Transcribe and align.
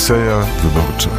Odyseja 0.00 0.46
Wyborcza. 0.62 1.10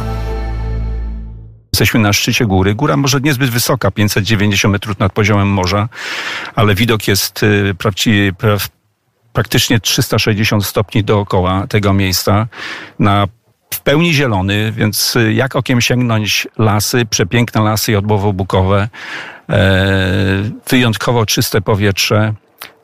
Jesteśmy 1.72 2.00
na 2.00 2.12
szczycie 2.12 2.46
góry. 2.46 2.74
Góra 2.74 2.96
może 2.96 3.20
niezbyt 3.20 3.50
wysoka, 3.50 3.90
590 3.90 4.72
metrów 4.72 4.98
nad 4.98 5.12
poziomem 5.12 5.48
morza, 5.48 5.88
ale 6.54 6.74
widok 6.74 7.08
jest 7.08 7.42
y, 7.42 7.74
prawdziwie, 7.78 8.32
pra, 8.32 8.56
praktycznie 9.32 9.80
360 9.80 10.64
stopni 10.64 11.04
dookoła 11.04 11.66
tego 11.66 11.92
miejsca. 11.92 12.46
Na 12.98 13.26
w 13.74 13.80
pełni 13.80 14.14
zielony, 14.14 14.72
więc 14.76 15.16
y, 15.16 15.32
jak 15.32 15.56
okiem 15.56 15.80
sięgnąć 15.80 16.48
lasy, 16.58 17.06
przepiękne 17.06 17.60
lasy 17.60 17.92
jodłowo-bukowe, 17.92 18.88
e, 19.48 20.50
wyjątkowo 20.68 21.26
czyste 21.26 21.60
powietrze. 21.60 22.34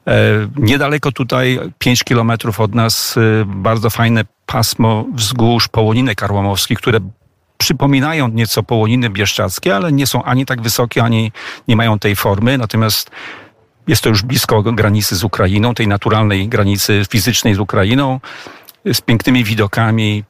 E, 0.09 0.49
niedaleko 0.57 1.13
tutaj, 1.13 1.59
5 1.79 2.05
kilometrów 2.05 2.61
od 2.61 2.75
nas, 2.75 3.17
y, 3.17 3.45
bardzo 3.47 3.91
fajne 3.91 4.25
pasmo 4.47 5.05
wzgórz 5.15 5.69
połoninek 5.69 6.23
arłamowskich, 6.23 6.79
które 6.79 7.01
przypominają 7.59 8.29
nieco 8.29 8.63
połoniny 8.63 9.11
bieszczackie, 9.11 9.77
ale 9.77 9.93
nie 9.93 10.07
są 10.07 10.23
ani 10.23 10.47
tak 10.47 10.63
wysokie, 10.63 11.03
ani 11.03 11.33
nie 11.69 11.77
mają 11.77 11.99
tej 11.99 12.17
formy. 12.17 12.59
Natomiast 12.59 13.11
jest 13.89 14.03
to 14.03 14.09
już 14.09 14.23
blisko 14.23 14.63
granicy 14.63 15.17
z 15.17 15.25
Ukrainą, 15.25 15.75
tej 15.75 15.89
naturalnej 15.89 16.49
granicy 16.49 17.03
fizycznej 17.11 17.55
z 17.55 17.59
Ukrainą, 17.59 18.21
z 18.93 19.01
pięknymi 19.01 19.45
widokami, 19.45 20.25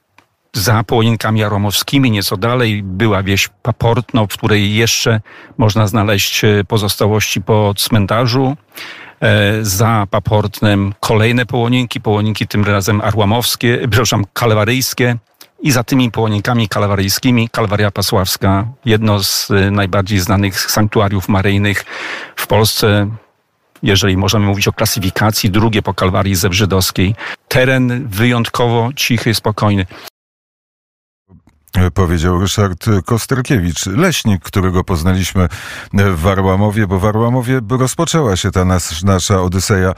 za 0.52 0.84
połoninkami 0.84 1.45
aromowskimi, 1.45 2.10
nieco 2.10 2.37
dalej 2.37 2.82
była 2.82 3.23
wieś 3.23 3.48
Paportno, 3.62 4.26
w 4.26 4.29
której 4.29 4.74
jeszcze 4.74 5.20
można 5.59 5.87
znaleźć 5.87 6.45
e, 6.45 6.65
pozostałości 6.65 7.42
po 7.42 7.74
cmentarzu. 7.76 8.56
E, 9.20 9.64
za 9.64 10.06
Paportnem 10.10 10.95
kolejne 11.00 11.46
połoninki, 11.46 12.00
połoninki 12.00 12.46
tym 12.46 12.64
razem 12.64 13.00
arłamowskie, 13.00 13.79
przepraszam, 13.90 14.24
kalwaryjskie. 14.32 15.16
I 15.62 15.70
za 15.70 15.84
tymi 15.84 16.10
połoninkami 16.10 16.68
kalwaryjskimi, 16.68 17.48
Kalwaria 17.48 17.90
Pasławska, 17.90 18.66
jedno 18.84 19.24
z 19.24 19.51
e, 19.51 19.70
najbardziej 19.70 20.18
znanych 20.18 20.60
sanktuariów 20.60 21.28
maryjnych 21.28 21.84
w 22.37 22.46
Polsce, 22.46 23.10
jeżeli 23.82 24.16
możemy 24.16 24.46
mówić 24.46 24.68
o 24.68 24.73
klasyfikacji, 24.73 25.50
drugie 25.50 25.82
po 25.82 25.95
Kalwarii 25.95 26.34
Zebrzydowskiej. 26.34 27.15
Teren 27.48 28.09
wyjątkowo 28.09 28.90
cichy, 28.96 29.34
spokojny 29.34 29.87
powiedział 31.95 32.40
Ryszard 32.40 32.84
Kosterkiewicz, 33.04 33.87
leśnik, 33.87 34.43
którego 34.43 34.84
poznaliśmy 34.84 35.48
w 35.93 36.21
Warłamowie, 36.21 36.87
bo 36.87 36.98
w 36.98 37.02
Warłamowie 37.02 37.60
rozpoczęła 37.71 38.37
się 38.37 38.51
ta 38.51 38.65
nas, 38.65 39.02
nasza 39.02 39.43
odyseja 39.43 39.93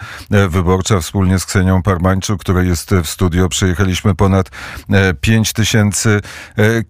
wyborcza 0.48 1.00
wspólnie 1.00 1.38
z 1.38 1.46
Ksenią 1.46 1.82
Parmańczuk, 1.82 2.40
której 2.40 2.68
jest 2.68 2.90
w 3.04 3.08
studio. 3.08 3.48
Przejechaliśmy 3.48 4.14
ponad 4.14 4.50
5 5.20 5.52
tysięcy 5.52 6.20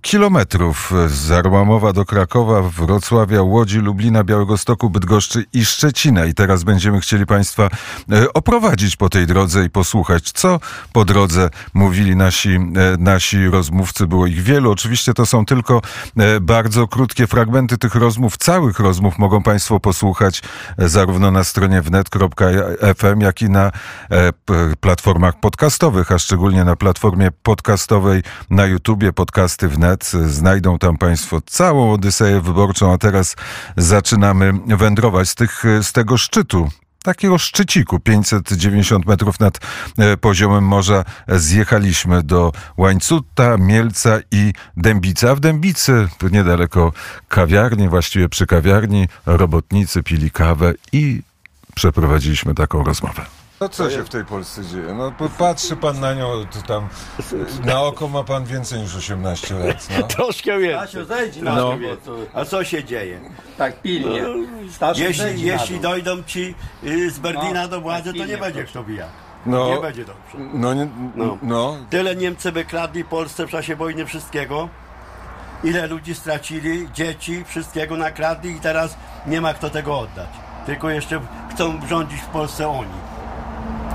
kilometrów 0.03 0.93
z 1.07 1.27
Warłamowa 1.27 1.93
do 1.93 2.05
Krakowa, 2.05 2.63
Wrocławia, 2.63 3.43
Łodzi, 3.43 3.79
Lublina, 3.79 4.25
Białegostoku, 4.25 4.91
Bydgoszczy 4.91 5.45
i 5.53 5.65
Szczecina. 5.65 6.25
I 6.25 6.35
teraz 6.35 6.65
będziemy 6.65 7.01
chcieli 7.01 7.27
Państwa 7.27 7.69
oprowadzić 8.35 8.97
po 8.97 9.09
tej 9.09 9.27
drodze 9.27 9.65
i 9.65 9.71
posłuchać, 9.71 10.33
co 10.33 10.61
po 10.93 11.05
drodze 11.05 11.51
mówili 11.75 12.17
nasi, 12.17 12.59
nasi 12.99 13.47
rozmówcy. 13.47 14.07
Było 14.07 14.27
ich 14.27 14.43
wielu 14.43 14.71
Oczywiście 14.81 15.15
to 15.15 15.27
są 15.27 15.47
tylko 15.47 15.83
e, 16.17 16.41
bardzo 16.41 16.89
krótkie 16.89 17.27
fragmenty 17.27 17.79
tych 17.79 17.95
rozmów. 17.95 18.37
Całych 18.37 18.81
rozmów 18.81 19.19
mogą 19.19 19.43
Państwo 19.43 19.81
posłuchać 19.81 20.43
e, 20.79 20.89
zarówno 20.89 21.31
na 21.31 21.45
stronie 21.45 21.83
wnet.fm, 21.83 23.21
jak 23.21 23.43
i 23.43 23.51
na 23.51 23.73
e, 24.11 24.33
platformach 24.81 25.41
podcastowych, 25.41 26.13
a 26.13 26.19
szczególnie 26.19 26.65
na 26.65 26.77
platformie 26.77 27.31
podcastowej 27.43 28.23
na 28.51 28.67
YouTubie 28.67 29.13
Podcasty 29.13 29.69
Wnet. 29.69 30.05
Znajdą 30.27 30.79
tam 30.79 30.99
Państwo 30.99 31.41
całą 31.47 31.93
Odyseję 31.93 32.41
Wyborczą, 32.41 32.93
a 32.93 32.99
teraz 32.99 33.37
zaczynamy 33.77 34.53
wędrować 34.67 35.29
z, 35.29 35.35
tych, 35.35 35.65
z 35.83 35.93
tego 35.93 36.17
szczytu 36.17 36.69
takiego 37.03 37.39
szczyciku, 37.39 38.01
590 38.01 39.07
metrów 39.07 39.41
nad 39.41 39.59
e, 39.99 40.17
poziomem 40.17 40.65
morza, 40.65 41.05
zjechaliśmy 41.29 42.23
do 42.23 42.53
Łańcuta, 42.77 43.57
Mielca 43.57 44.19
i 44.31 44.53
Dębica. 44.77 45.35
W 45.35 45.41
Dębicy, 45.41 46.09
niedaleko 46.33 46.93
kawiarni, 47.29 47.89
właściwie 47.89 48.29
przy 48.29 48.47
kawiarni, 48.47 49.09
robotnicy 49.27 50.03
pili 50.03 50.31
kawę 50.31 50.73
i 50.93 51.23
przeprowadziliśmy 51.75 52.55
taką 52.55 52.85
rozmowę. 52.85 53.40
No 53.61 53.69
co 53.69 53.91
się 53.91 54.05
w 54.05 54.09
tej 54.09 54.25
Polsce 54.25 54.65
dzieje? 54.65 54.95
No 54.95 55.13
patrzy 55.39 55.77
pan 55.77 56.01
na 56.01 56.15
nią, 56.15 56.47
to 56.53 56.63
tam 56.63 56.89
na 57.65 57.83
oko 57.83 58.09
ma 58.09 58.25
pan 58.25 58.45
więcej 58.45 58.81
niż 58.81 58.97
18 58.97 59.55
lat. 59.55 59.89
No. 60.01 60.07
Troszkę 60.17 60.59
więcej. 60.59 61.05
zejdź 61.07 61.37
na 61.37 61.55
No. 61.55 61.75
A 62.35 62.45
co 62.45 62.65
się 62.65 62.85
dzieje? 62.85 63.21
Tak 63.59 63.83
pilnie. 63.83 64.23
Stasiu, 64.71 65.01
zejdź 65.01 65.19
Jeśli, 65.19 65.47
na 65.47 65.53
jeśli 65.53 65.75
dół. 65.75 65.83
dojdą 65.83 66.23
ci 66.23 66.55
y, 66.85 67.11
z 67.11 67.19
Berlina 67.19 67.63
No, 67.63 67.69
do 67.69 67.81
władzy, 67.81 68.05
tak 68.05 68.13
to 68.13 68.19
nie 68.19 68.25
pilnie, 68.27 68.39
będzie 68.43 68.65
kto 68.65 68.83
bija. 68.85 69.07
No, 69.47 69.69
Nie 69.75 69.81
będzie 69.81 70.05
dobrze. 70.05 70.39
no, 70.55 70.75
nie, 70.75 70.89
No. 71.17 71.39
no. 71.43 71.77
Tyle 71.91 72.17
Niemcy 72.17 72.53
wykradli 72.53 73.05
Polsce 73.05 73.47
w 73.47 73.51
czasie 73.51 73.77
wojny 73.77 74.07
wszystkiego. 74.07 74.69
Ile 75.65 75.87
ludzi 75.87 76.15
stracili, 76.15 76.89
dzieci, 76.93 77.45
wszystkiego 77.45 77.97
nakradli 77.97 78.51
i 78.51 78.61
teraz 78.61 78.97
nie 79.27 79.41
ma 79.41 79.55
kto 79.55 79.71
tego 79.71 79.99
oddać. 79.99 80.29
Tylko 80.67 80.91
jeszcze 80.91 81.21
chcą 81.55 81.87
rządzić 81.89 82.21
w 82.21 82.27
Polsce 82.27 82.69
oni. 82.69 82.91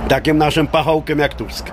Takim 0.07 0.38
naszym 0.38 0.67
pachołkiem 0.67 1.19
jak 1.19 1.33
Tusk. 1.33 1.72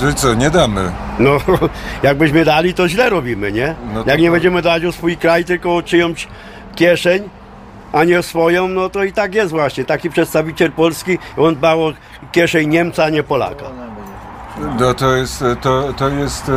Czyli 0.00 0.14
co, 0.14 0.34
nie 0.34 0.50
damy? 0.50 0.90
No, 1.18 1.30
jakbyśmy 2.02 2.44
dali, 2.44 2.74
to 2.74 2.88
źle 2.88 3.10
robimy, 3.10 3.52
nie? 3.52 3.74
No 3.94 4.04
to 4.04 4.10
Jak 4.10 4.20
nie 4.20 4.26
to- 4.26 4.32
będziemy 4.32 4.62
dać 4.62 4.84
o 4.84 4.92
swój 4.92 5.16
kraj, 5.16 5.44
tylko 5.44 5.76
o 5.76 5.82
czyjąś 5.82 6.28
kieszeń, 6.74 7.22
a 7.92 8.04
nie 8.04 8.18
o 8.18 8.22
swoją, 8.22 8.68
no 8.68 8.88
to 8.88 9.04
i 9.04 9.12
tak 9.12 9.34
jest 9.34 9.50
właśnie. 9.50 9.84
Taki 9.84 10.10
przedstawiciel 10.10 10.72
Polski, 10.72 11.18
on 11.36 11.54
dbał 11.54 11.84
o 11.84 11.92
kieszeń 12.32 12.68
Niemca, 12.68 13.04
a 13.04 13.08
nie 13.10 13.22
Polaka. 13.22 13.64
No 14.80 14.94
to 14.94 15.16
jest, 15.16 15.44
to, 15.60 15.92
to 15.96 16.08
jest, 16.08 16.50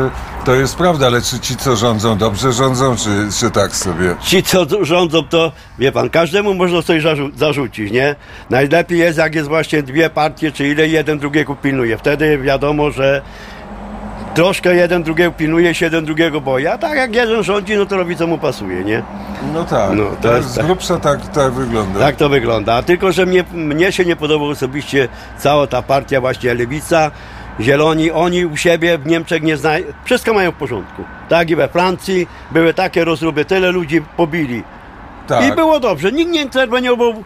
to 0.46 0.56
jest 0.56 0.76
prawda, 0.76 1.06
ale 1.08 1.22
czy 1.22 1.40
ci, 1.40 1.56
co 1.56 1.76
rządzą, 1.76 2.18
dobrze 2.18 2.52
rządzą, 2.54 2.96
czy, 2.96 3.10
czy 3.40 3.52
tak 3.52 3.76
sobie? 3.76 4.16
Ci, 4.22 4.44
co 4.44 4.66
rządzą, 4.86 5.24
to 5.24 5.52
wie 5.80 5.92
pan, 5.92 6.10
każdemu 6.10 6.54
można 6.54 6.82
coś 6.82 7.04
zarzu- 7.04 7.32
zarzucić, 7.38 7.92
nie? 7.92 8.16
Najlepiej 8.50 9.00
jest, 9.00 9.18
jak 9.18 9.36
jest 9.36 9.48
właśnie 9.48 9.84
dwie 9.84 10.10
partie, 10.10 10.52
czy 10.52 10.68
ile 10.68 10.88
jeden 10.88 11.20
drugiego 11.20 11.56
pilnuje. 11.56 11.98
Wtedy 11.98 12.38
wiadomo, 12.38 12.92
że 12.92 13.22
troszkę 14.36 14.76
jeden 14.76 15.04
drugiego 15.04 15.32
pilnuje 15.32 15.74
się, 15.76 15.86
jeden 15.86 16.06
drugiego 16.06 16.42
boi. 16.42 16.68
A 16.68 16.78
tak 16.78 16.98
jak 16.98 17.16
jeden 17.16 17.44
rządzi, 17.44 17.76
no 17.76 17.86
to 17.86 17.98
robi 17.98 18.16
co 18.16 18.28
mu 18.28 18.38
pasuje, 18.38 18.84
nie? 18.84 19.04
No 19.54 19.64
tak, 19.64 19.92
No, 19.94 20.04
to 20.22 20.38
jest 20.38 20.50
z 20.50 20.58
grubsza 20.60 20.98
tak, 21.00 21.28
tak 21.28 21.54
wygląda. 21.54 22.00
Tak 22.00 22.16
to 22.16 22.30
wygląda. 22.30 22.74
A 22.74 22.84
tylko, 22.84 23.12
że 23.12 23.26
mnie, 23.26 23.44
mnie 23.54 23.92
się 23.92 24.06
nie 24.06 24.16
podoba 24.16 24.46
osobiście 24.46 25.08
cała 25.38 25.68
ta 25.68 25.82
partia 25.82 26.22
właśnie 26.22 26.54
Lewica, 26.54 27.12
Zieloni, 27.62 28.12
oni 28.12 28.46
u 28.46 28.58
siebie 28.58 28.98
w 28.98 29.06
Niemczech 29.06 29.44
nie 29.44 29.58
znają, 29.58 29.86
wszystko 30.04 30.34
mają 30.34 30.52
w 30.52 30.56
porządku. 30.56 31.04
Tak 31.30 31.50
i 31.50 31.56
we 31.56 31.68
Francji 31.68 32.28
były 32.52 32.74
takie 32.74 33.06
rozruby, 33.06 33.46
tyle 33.46 33.72
ludzi 33.72 34.02
pobili. 34.18 34.64
tak. 35.28 35.46
I 35.54 35.56
było 35.56 35.80
dobrze, 35.80 36.12
nikt 36.12 36.32
nie 36.32 36.42
interweniował. 36.42 37.24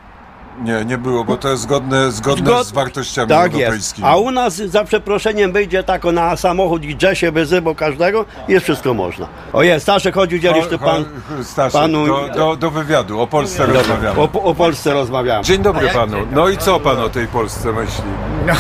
Nie, 0.59 0.85
nie 0.85 0.97
było, 0.97 1.23
bo 1.23 1.37
to 1.37 1.49
jest 1.49 1.61
zgodne, 1.63 2.11
zgodne 2.11 2.51
Zgod- 2.51 2.63
z 2.63 2.71
wartościami 2.71 3.29
Tak 3.29 3.53
jest. 3.53 3.63
europejskimi. 3.63 4.07
A 4.07 4.15
u 4.17 4.31
nas 4.31 4.55
za 4.55 4.83
przeproszeniem 4.83 5.51
wyjdzie 5.51 5.83
tako 5.83 6.11
na 6.11 6.35
samochód 6.37 6.83
i 6.83 6.95
drze 6.95 7.15
się 7.15 7.31
wyzywał 7.31 7.75
każdego 7.75 8.25
jest 8.47 8.63
wszystko 8.63 8.93
można. 8.93 9.27
O 9.53 9.63
jest, 9.63 9.83
Staszek 9.83 10.15
chodzi 10.15 10.39
dzielisz 10.39 10.67
tu 10.67 10.79
pan. 10.79 11.05
Staszek, 11.43 11.81
panu- 11.81 12.07
do, 12.07 12.29
do, 12.35 12.55
do 12.55 12.71
wywiadu, 12.71 13.21
o 13.21 13.27
Polsce 13.27 13.65
rozmawiamy. 13.65 14.19
O, 14.21 14.29
o 14.43 14.55
Polsce 14.55 14.93
rozmawiamy. 14.93 15.43
Dzień 15.43 15.61
dobry 15.61 15.87
panu. 15.89 16.17
No 16.31 16.49
i 16.49 16.57
co 16.57 16.79
pan 16.79 16.99
o 16.99 17.09
tej 17.09 17.27
Polsce 17.27 17.71
myśli? 17.71 18.03
No, 18.45 18.53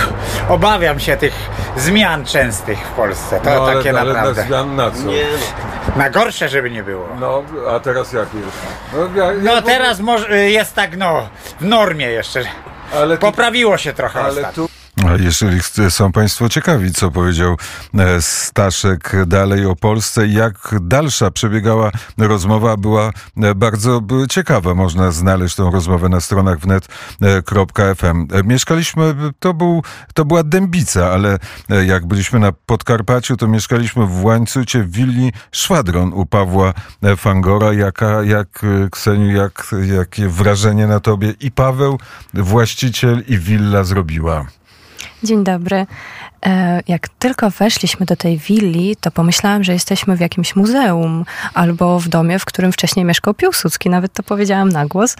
obawiam 0.49 0.99
się 0.99 1.17
tych 1.17 1.33
zmian 1.77 2.25
częstych 2.25 2.79
w 2.87 2.91
Polsce. 2.91 3.39
To 3.43 3.49
No, 3.49 3.63
ale, 3.63 3.75
takie 3.77 3.89
ale 3.99 4.03
naprawdę. 4.13 4.41
na 4.41 4.47
zmian 4.47 4.75
na 4.75 4.91
co? 4.91 5.03
Nie, 5.03 5.23
Na 5.95 6.09
gorsze, 6.09 6.49
żeby 6.49 6.71
nie 6.71 6.83
było. 6.83 7.05
No, 7.19 7.43
a 7.75 7.79
teraz 7.79 8.13
jak 8.13 8.27
jest? 8.33 8.57
No, 8.93 8.99
ja, 9.23 9.25
ja 9.33 9.39
No 9.43 9.55
w 9.55 9.57
ogóle- 9.57 9.61
teraz 9.61 9.99
może 9.99 10.37
jest 10.49 10.75
tak, 10.75 10.97
no, 10.97 11.27
w 11.59 11.65
normie 11.81 12.07
jeszcze. 12.07 12.43
ale 12.95 13.17
Poprawiło 13.17 13.77
się 13.77 13.93
trochę 13.93 14.19
ale 14.19 14.29
ostatnio. 14.29 14.67
tu... 14.67 14.69
Jeżeli 15.19 15.59
są 15.89 16.11
Państwo 16.11 16.49
ciekawi, 16.49 16.91
co 16.91 17.11
powiedział 17.11 17.57
e, 17.97 18.21
Staszek 18.21 19.13
dalej 19.27 19.65
o 19.65 19.75
Polsce 19.75 20.27
jak 20.27 20.75
dalsza 20.81 21.31
przebiegała 21.31 21.91
rozmowa, 22.17 22.77
była 22.77 23.11
e, 23.37 23.55
bardzo 23.55 24.01
ciekawa. 24.29 24.75
Można 24.75 25.11
znaleźć 25.11 25.55
tą 25.55 25.71
rozmowę 25.71 26.09
na 26.09 26.21
stronach 26.21 26.59
wnet.fm. 26.59 28.27
E, 28.33 28.43
Mieszkaliśmy, 28.43 29.15
to, 29.39 29.53
był, 29.53 29.83
to 30.13 30.25
była 30.25 30.43
Dębica, 30.43 31.11
ale 31.11 31.37
jak 31.85 32.05
byliśmy 32.05 32.39
na 32.39 32.51
Podkarpaciu, 32.51 33.37
to 33.37 33.47
mieszkaliśmy 33.47 34.07
w 34.07 34.23
Łańcucie 34.23 34.83
w 34.83 34.91
willi 34.91 35.31
Szwadron 35.51 36.13
u 36.13 36.25
Pawła 36.25 36.73
Fangora. 37.17 37.73
Jaka, 37.73 38.23
jak, 38.23 38.65
Kseniu, 38.91 39.35
jak, 39.35 39.75
jakie 39.95 40.27
wrażenie 40.27 40.87
na 40.87 40.99
tobie 40.99 41.33
i 41.39 41.51
Paweł, 41.51 41.99
właściciel 42.33 43.23
i 43.27 43.37
willa 43.39 43.83
zrobiła? 43.83 44.45
Dzień 45.23 45.43
dobry. 45.43 45.85
E, 46.45 46.81
Jak 46.87 47.09
tylko 47.09 47.49
weszliśmy 47.49 48.05
do 48.05 48.15
tej 48.15 48.37
willi, 48.37 48.95
to 48.95 49.11
pomyślałam, 49.11 49.63
że 49.63 49.73
jesteśmy 49.73 50.15
w 50.15 50.19
jakimś 50.19 50.55
muzeum 50.55 51.25
albo 51.53 51.99
w 51.99 52.07
domie, 52.07 52.39
w 52.39 52.45
którym 52.45 52.71
wcześniej 52.71 53.05
mieszkał 53.05 53.33
Piłsudski. 53.33 53.89
Nawet 53.89 54.13
to 54.13 54.23
powiedziałam 54.23 54.69
na 54.69 54.85
głos. 54.85 55.15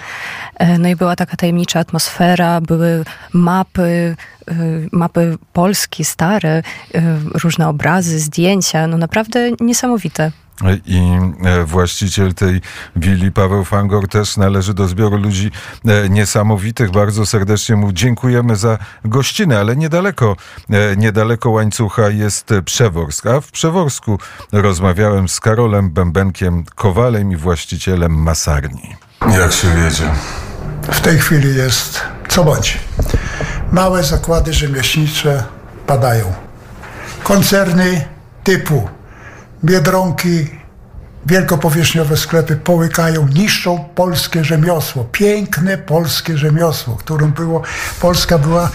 E, 0.57 0.77
No 0.77 0.87
i 0.89 0.95
była 0.95 1.15
taka 1.15 1.37
tajemnicza 1.37 1.79
atmosfera, 1.79 2.61
były 2.61 3.03
mapy, 3.33 4.15
e, 4.47 4.53
mapy 4.91 5.37
Polski 5.53 6.05
stare, 6.05 6.63
różne 7.43 7.67
obrazy, 7.67 8.19
zdjęcia. 8.19 8.87
No 8.87 8.97
naprawdę 8.97 9.51
niesamowite. 9.59 10.31
I 10.85 11.17
e, 11.43 11.63
właściciel 11.63 12.33
tej 12.33 12.61
willi, 12.95 13.31
Paweł 13.31 13.65
Fangor, 13.65 14.07
też 14.07 14.37
należy 14.37 14.73
do 14.73 14.87
zbioru 14.87 15.17
ludzi 15.17 15.51
e, 15.85 16.09
niesamowitych. 16.09 16.91
Bardzo 16.91 17.25
serdecznie 17.25 17.75
mu 17.75 17.91
dziękujemy 17.91 18.55
za 18.55 18.77
gościnę, 19.05 19.59
ale 19.59 19.75
niedaleko, 19.75 20.35
e, 20.69 20.95
niedaleko 20.97 21.49
łańcucha 21.49 22.09
jest 22.09 22.49
Przeworsk. 22.65 23.25
A 23.25 23.41
w 23.41 23.51
Przeworsku 23.51 24.19
rozmawiałem 24.51 25.29
z 25.29 25.39
Karolem 25.39 25.91
Bębenkiem 25.91 26.63
Kowalem 26.75 27.31
i 27.31 27.35
właścicielem 27.35 28.13
masarni. 28.23 28.95
Jak 29.39 29.53
się 29.53 29.67
wiedzie? 29.75 30.11
w 30.91 31.01
tej 31.01 31.19
chwili 31.19 31.55
jest 31.55 32.01
co 32.29 32.43
bądź. 32.43 32.77
Małe 33.71 34.03
zakłady 34.03 34.53
rzemieślnicze 34.53 35.43
padają. 35.87 36.33
Koncerny 37.23 38.05
typu 38.43 38.89
Biedronki, 39.63 40.47
wielkopowierzchniowe 41.25 42.17
sklepy 42.17 42.55
połykają, 42.55 43.27
niszczą 43.27 43.85
polskie 43.95 44.43
rzemiosło. 44.43 45.03
Piękne 45.11 45.77
polskie 45.77 46.37
rzemiosło, 46.37 46.95
którym 46.95 47.31
było, 47.31 47.61
Polska 47.99 48.37
była 48.37 48.69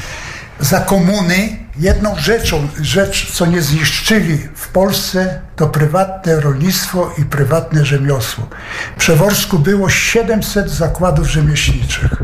za 0.61 0.81
komuny. 0.81 1.67
Jedną 1.79 2.17
rzeczą, 2.19 2.69
rzecz, 2.81 3.33
co 3.33 3.47
nie 3.47 3.63
zniszczyli 3.63 4.39
w 4.55 4.69
Polsce, 4.69 5.41
to 5.57 5.67
prywatne 5.67 6.41
rolnictwo 6.41 7.11
i 7.19 7.25
prywatne 7.25 7.85
rzemiosło. 7.85 8.49
W 8.97 8.99
Przeworsku 8.99 9.59
było 9.59 9.89
700 9.89 10.71
zakładów 10.71 11.31
rzemieślniczych. 11.31 12.23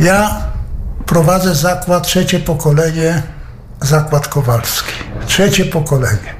Ja 0.00 0.40
prowadzę 1.06 1.54
zakład, 1.54 2.06
trzecie 2.06 2.40
pokolenie, 2.40 3.22
zakład 3.80 4.28
kowalski. 4.28 4.92
Trzecie 5.26 5.64
pokolenie. 5.64 6.39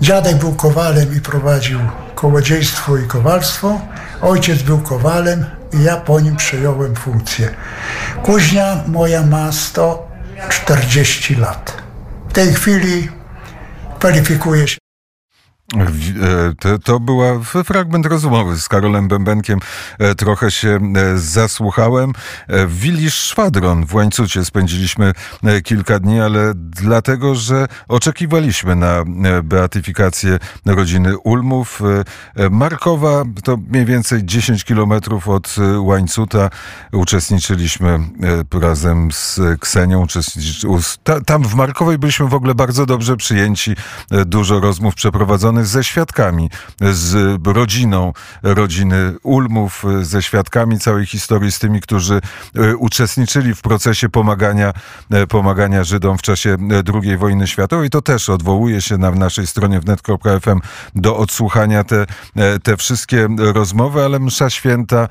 Dziadek 0.00 0.36
był 0.36 0.54
kowalem 0.54 1.16
i 1.16 1.20
prowadził 1.20 1.78
kołodziejstwo 2.14 2.96
i 2.96 3.06
kowalstwo. 3.06 3.80
Ojciec 4.22 4.62
był 4.62 4.78
kowalem 4.78 5.44
i 5.72 5.82
ja 5.82 5.96
po 5.96 6.20
nim 6.20 6.36
przejąłem 6.36 6.96
funkcję. 6.96 7.54
Kuźnia 8.22 8.84
moja 8.86 9.22
ma 9.22 9.52
140 9.52 11.34
lat. 11.34 11.82
W 12.28 12.32
tej 12.32 12.54
chwili 12.54 13.08
kwalifikuje 13.98 14.68
się 14.68 14.78
To, 16.60 16.78
to 16.78 17.00
była 17.00 17.38
fragment 17.64 18.06
rozmowy 18.06 18.60
z 18.60 18.68
Karolem 18.68 19.08
Bębenkiem. 19.08 19.58
E, 19.98 20.14
Trochę 20.14 20.50
się 20.50 20.78
e, 20.96 21.18
zasłuchałem. 21.18 22.12
E, 22.48 22.66
W 22.66 22.78
Willi 22.78 23.10
Szwadron 23.10 23.86
w 23.86 23.94
Łańcucie 23.94 24.44
spędziliśmy 24.44 25.12
e, 25.44 25.60
kilka 25.62 25.98
dni, 25.98 26.20
ale 26.20 26.52
dlatego, 26.54 27.34
że 27.34 27.66
oczekiwaliśmy 27.88 28.76
na 28.76 28.88
e, 28.98 29.04
beatyfikację 29.42 30.38
rodziny 30.66 31.18
Ulmów. 31.18 31.82
E, 32.36 32.44
e, 32.44 32.50
Markowa 32.50 33.22
to 33.44 33.56
mniej 33.56 33.84
więcej 33.84 34.24
10 34.24 34.64
kilometrów 34.64 35.28
od 35.28 35.56
e, 35.58 35.80
Łańcuta. 35.80 36.50
Uczestniczyliśmy 36.92 37.88
e, 38.52 38.60
razem 38.60 39.12
z 39.12 39.40
Ksenią. 39.60 40.06
Tam 41.26 41.42
w 41.44 41.54
Markowej 41.54 41.98
byliśmy 41.98 42.28
w 42.28 42.34
ogóle 42.34 42.54
bardzo 42.54 42.86
dobrze 42.86 43.16
przyjęci. 43.16 43.76
E, 44.10 44.24
Dużo 44.24 44.60
rozmów 44.60 44.94
przeprowadzonych 44.94 45.59
ze 45.64 45.84
świadkami, 45.84 46.50
z 46.80 47.40
rodziną 47.46 48.12
rodziny 48.42 49.14
Ulmów, 49.22 49.84
ze 50.02 50.22
świadkami 50.22 50.78
całej 50.78 51.06
historii, 51.06 51.52
z 51.52 51.58
tymi, 51.58 51.80
którzy 51.80 52.20
e, 52.56 52.76
uczestniczyli 52.76 53.54
w 53.54 53.62
procesie 53.62 54.08
pomagania, 54.08 54.72
e, 55.10 55.26
pomagania 55.26 55.84
Żydom 55.84 56.18
w 56.18 56.22
czasie 56.22 56.50
e, 56.50 56.82
II 57.02 57.16
wojny 57.16 57.46
światowej. 57.46 57.90
To 57.90 58.02
też 58.02 58.28
odwołuje 58.28 58.80
się 58.80 58.98
na 58.98 59.10
naszej 59.10 59.46
stronie 59.46 59.80
wnet.fm 59.80 60.60
do 60.94 61.16
odsłuchania 61.16 61.84
te, 61.84 62.06
te 62.62 62.76
wszystkie 62.76 63.28
rozmowy, 63.38 64.04
ale 64.04 64.18
msza 64.18 64.50
święta, 64.50 65.08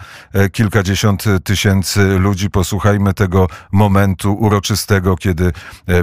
kilkadziesiąt 0.52 1.24
tysięcy 1.44 2.19
ludzi. 2.19 2.50
Posłuchajmy 2.50 3.13
tego 3.13 3.48
momentu 3.72 4.34
uroczystego, 4.34 5.18
kiedy 5.18 5.54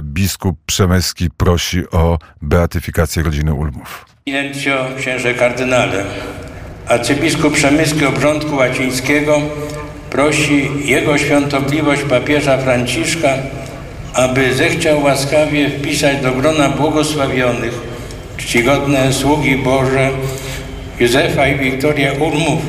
biskup 0.01 0.57
Przemyski 0.65 1.29
prosi 1.29 1.89
o 1.89 2.19
beatyfikację 2.41 3.23
rodziny 3.23 3.53
Ulmów. 3.53 4.16
Eminencjo, 4.27 4.85
księże 4.99 5.33
kardynale, 5.33 6.03
arcybiskup 6.87 7.53
Przemyski 7.53 8.05
Obrządku 8.05 8.55
Łacińskiego 8.55 9.41
prosi 10.09 10.69
Jego 10.85 11.17
Świątobliwość 11.17 12.01
papieża 12.01 12.57
Franciszka, 12.57 13.33
aby 14.13 14.53
zechciał 14.53 15.03
łaskawie 15.03 15.69
wpisać 15.69 16.21
do 16.21 16.31
grona 16.31 16.69
błogosławionych 16.69 17.81
czcigodne 18.37 19.13
sługi 19.13 19.55
Boże 19.55 20.09
Józefa 20.99 21.47
i 21.47 21.59
Wiktorię 21.59 22.13
Urmów, 22.13 22.61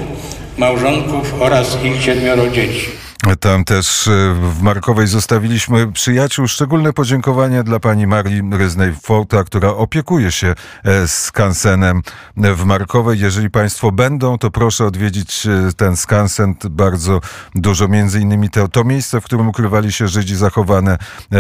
małżonków 0.59 1.35
oraz 1.41 1.85
ich 1.85 2.03
siedmioro 2.03 2.51
dzieci. 2.51 3.08
Tam 3.41 3.65
też 3.65 4.09
e, 4.09 4.35
w 4.35 4.63
Markowej 4.63 5.07
zostawiliśmy 5.07 5.93
przyjaciół. 5.93 6.49
Szczególne 6.49 6.93
podziękowania 6.93 7.63
dla 7.63 7.81
pani 7.81 8.07
Marii 8.07 8.43
Ryznej-Forta, 8.51 9.45
która 9.45 9.69
opiekuje 9.69 10.33
się 10.33 10.55
e, 10.85 11.09
skansenem 11.09 12.03
w 12.37 12.65
Markowej. 12.65 13.21
Jeżeli 13.21 13.51
państwo 13.51 13.93
będą, 13.93 14.39
to 14.39 14.51
proszę 14.51 14.85
odwiedzić 14.85 15.47
e, 15.47 15.73
ten 15.77 15.97
skansen. 15.97 16.55
Bardzo 16.71 17.21
dużo, 17.55 17.89
między 17.89 18.21
innymi 18.21 18.51
to, 18.51 18.69
to 18.69 18.85
miejsce, 18.85 19.21
w 19.21 19.25
którym 19.25 19.49
ukrywali 19.49 19.93
się 19.93 20.09
Żydzi 20.09 20.37
zachowane 20.37 20.99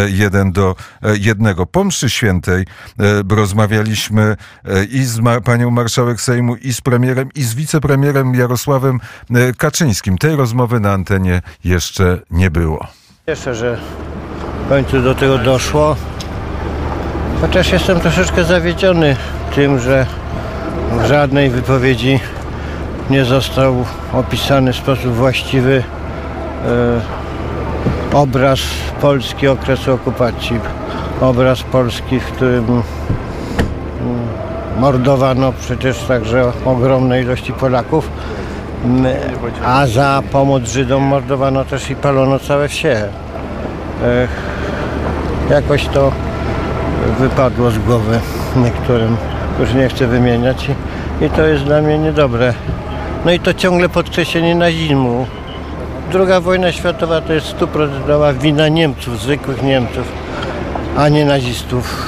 jeden 0.09 0.53
do 0.53 0.77
jednego. 1.19 1.67
Po 1.67 1.85
mszy 1.85 2.11
świętej 2.11 2.67
rozmawialiśmy 3.31 4.37
i 4.91 5.05
z 5.05 5.19
ma- 5.19 5.41
panią 5.41 5.71
marszałek 5.71 6.21
Sejmu, 6.21 6.57
i 6.57 6.73
z 6.73 6.81
premierem, 6.81 7.29
i 7.35 7.43
z 7.43 7.55
wicepremierem 7.55 8.35
Jarosławem 8.35 9.01
Kaczyńskim. 9.59 10.19
Tej 10.19 10.37
rozmowy 10.37 10.81
na 10.81 10.93
antenie 10.93 11.43
jeszcze 11.69 12.19
nie 12.31 12.50
było. 12.50 12.87
Cieszę, 13.26 13.55
że 13.55 13.79
w 14.67 14.69
końcu 14.69 15.03
do 15.03 15.15
tego 15.15 15.38
doszło. 15.38 15.97
Chociaż 17.41 17.72
jestem 17.72 18.01
troszeczkę 18.01 18.44
zawiedziony 18.44 19.17
tym, 19.55 19.79
że 19.79 20.06
w 20.93 21.06
żadnej 21.06 21.51
wypowiedzi 21.51 22.20
nie 23.10 23.25
został 23.25 23.84
opisany 24.13 24.72
w 24.72 24.77
sposób 24.77 25.13
właściwy 25.13 25.82
e, 26.67 27.01
obraz 28.17 28.60
Polski 29.01 29.48
okresu 29.48 29.94
okupacji. 29.94 30.60
Obraz 31.20 31.63
Polski, 31.63 32.20
w 32.20 32.25
którym 32.25 32.65
mm, 32.65 32.82
mordowano 34.79 35.53
przecież 35.53 35.98
także 35.98 36.53
ogromne 36.65 37.22
ilości 37.22 37.53
Polaków. 37.53 38.10
A 39.65 39.87
za 39.87 40.23
pomoc 40.32 40.69
Żydom 40.69 41.03
mordowano 41.03 41.65
też 41.65 41.91
i 41.91 41.97
palono 41.97 42.39
całe 42.39 42.69
wsie. 42.69 43.08
Jakoś 45.51 45.87
to 45.87 46.13
wypadło 47.19 47.70
z 47.70 47.79
głowy 47.79 48.20
niektórym, 48.56 49.17
już 49.61 49.75
nie 49.75 49.89
chcę 49.89 50.06
wymieniać 50.06 50.69
i, 50.69 51.25
i 51.25 51.31
to 51.31 51.47
jest 51.47 51.65
dla 51.65 51.81
mnie 51.81 51.99
niedobre. 51.99 52.55
No 53.25 53.32
i 53.32 53.41
to 53.41 53.55
ciągle 53.55 53.89
podkreślenie 53.89 54.55
nazizmu. 54.55 55.27
Druga 56.13 56.41
wojna 56.41 56.73
światowa 56.73 57.20
to 57.20 57.32
jest 57.32 57.47
stuprocentowa 57.47 58.32
wina 58.32 58.69
Niemców, 58.69 59.20
zwykłych 59.20 59.63
Niemców, 59.63 60.08
a 60.97 61.08
nie 61.08 61.25
nazistów. 61.25 62.06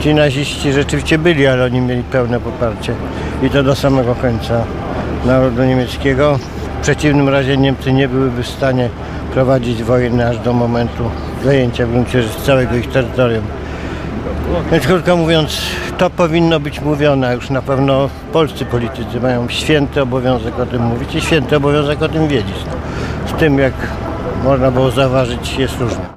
Ci 0.00 0.14
naziści 0.14 0.72
rzeczywiście 0.72 1.18
byli, 1.18 1.46
ale 1.46 1.64
oni 1.64 1.80
mieli 1.80 2.02
pełne 2.02 2.40
poparcie 2.40 2.94
i 3.42 3.50
to 3.50 3.62
do 3.62 3.74
samego 3.74 4.14
końca 4.14 4.64
narodu 5.24 5.64
niemieckiego. 5.64 6.38
W 6.78 6.82
przeciwnym 6.82 7.28
razie 7.28 7.56
Niemcy 7.56 7.92
nie 7.92 8.08
byłyby 8.08 8.42
w 8.42 8.48
stanie 8.48 8.88
prowadzić 9.32 9.82
wojny 9.82 10.28
aż 10.28 10.38
do 10.38 10.52
momentu 10.52 11.10
zajęcia 11.44 11.86
w 11.86 11.90
gruncie 11.90 12.22
rzeczy 12.22 12.40
całego 12.40 12.76
ich 12.76 12.90
terytorium. 12.90 13.44
Więc 14.72 14.86
krótko 14.86 15.16
mówiąc, 15.16 15.62
to 15.98 16.10
powinno 16.10 16.60
być 16.60 16.80
mówione, 16.80 17.28
a 17.28 17.32
już 17.32 17.50
na 17.50 17.62
pewno 17.62 18.10
polscy 18.32 18.64
politycy 18.64 19.20
mają 19.20 19.48
święty 19.48 20.02
obowiązek 20.02 20.58
o 20.58 20.66
tym 20.66 20.82
mówić 20.82 21.14
i 21.14 21.20
święty 21.20 21.56
obowiązek 21.56 22.02
o 22.02 22.08
tym 22.08 22.28
wiedzieć. 22.28 22.56
Z 23.26 23.32
tym, 23.32 23.58
jak 23.58 23.74
można 24.44 24.70
było 24.70 24.90
zauważyć, 24.90 25.58
jest 25.58 25.80
różnie. 25.80 26.15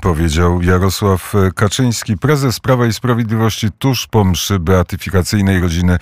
Powiedział 0.00 0.62
Jarosław 0.62 1.34
Kaczyński, 1.54 2.16
prezes 2.18 2.60
Prawa 2.60 2.86
i 2.86 2.92
Sprawiedliwości 2.92 3.68
tuż 3.78 4.06
po 4.06 4.24
mszy 4.24 4.58
beatyfikacyjnej 4.58 5.60
rodziny 5.60 5.92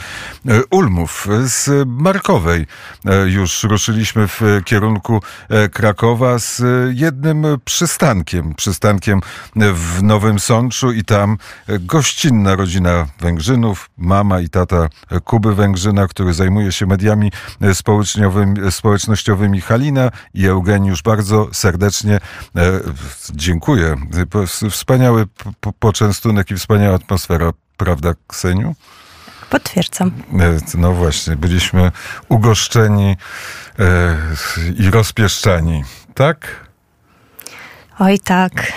e, 0.49 0.61
Ulmów 0.71 1.29
z 1.45 1.89
Markowej. 1.89 2.67
E, 3.05 3.29
już 3.29 3.65
ruszyliśmy 3.65 4.29
w 4.29 4.41
kierunku 4.65 5.21
e, 5.49 5.69
Krakowa 5.69 6.39
z 6.39 6.63
jednym 6.95 7.45
przystankiem. 7.65 8.55
Przystankiem 8.55 9.21
w 9.57 10.03
Nowym 10.03 10.39
Sączu 10.39 10.93
i 10.93 11.05
tam 11.05 11.39
gościnna 11.81 12.57
rodzina 12.57 13.07
Węgrzynów, 13.21 13.91
mama 13.99 14.41
i 14.41 14.49
tata 14.49 14.89
Kuby 15.25 15.55
Węgrzyna, 15.55 16.09
który 16.09 16.35
zajmuje 16.35 16.73
się 16.73 16.87
mediami 16.87 17.33
społecznościowymi 18.71 19.61
Halina 19.61 20.11
i 20.35 20.47
Eugeniusz. 20.47 21.03
Bardzo 21.03 21.49
serdecznie 21.53 22.21
dziękuję 23.35 23.58
dziękuję. 23.59 23.97
Wspaniały 24.71 25.27
poczęstunek 25.79 26.51
i 26.51 26.55
wspaniała 26.55 26.95
atmosfera, 26.95 27.51
prawda, 27.77 28.15
Kseniu? 28.27 28.75
Potwierdzam. 29.51 30.13
E, 30.41 30.59
no 30.75 30.93
właśnie, 30.93 31.37
byliśmy 31.37 31.93
ugoszczeni 32.29 33.17
e, 33.79 34.17
i 34.79 34.91
rozpieszczani, 34.91 35.85
tak? 36.15 36.68
Oj 37.99 38.19
tak. 38.19 38.53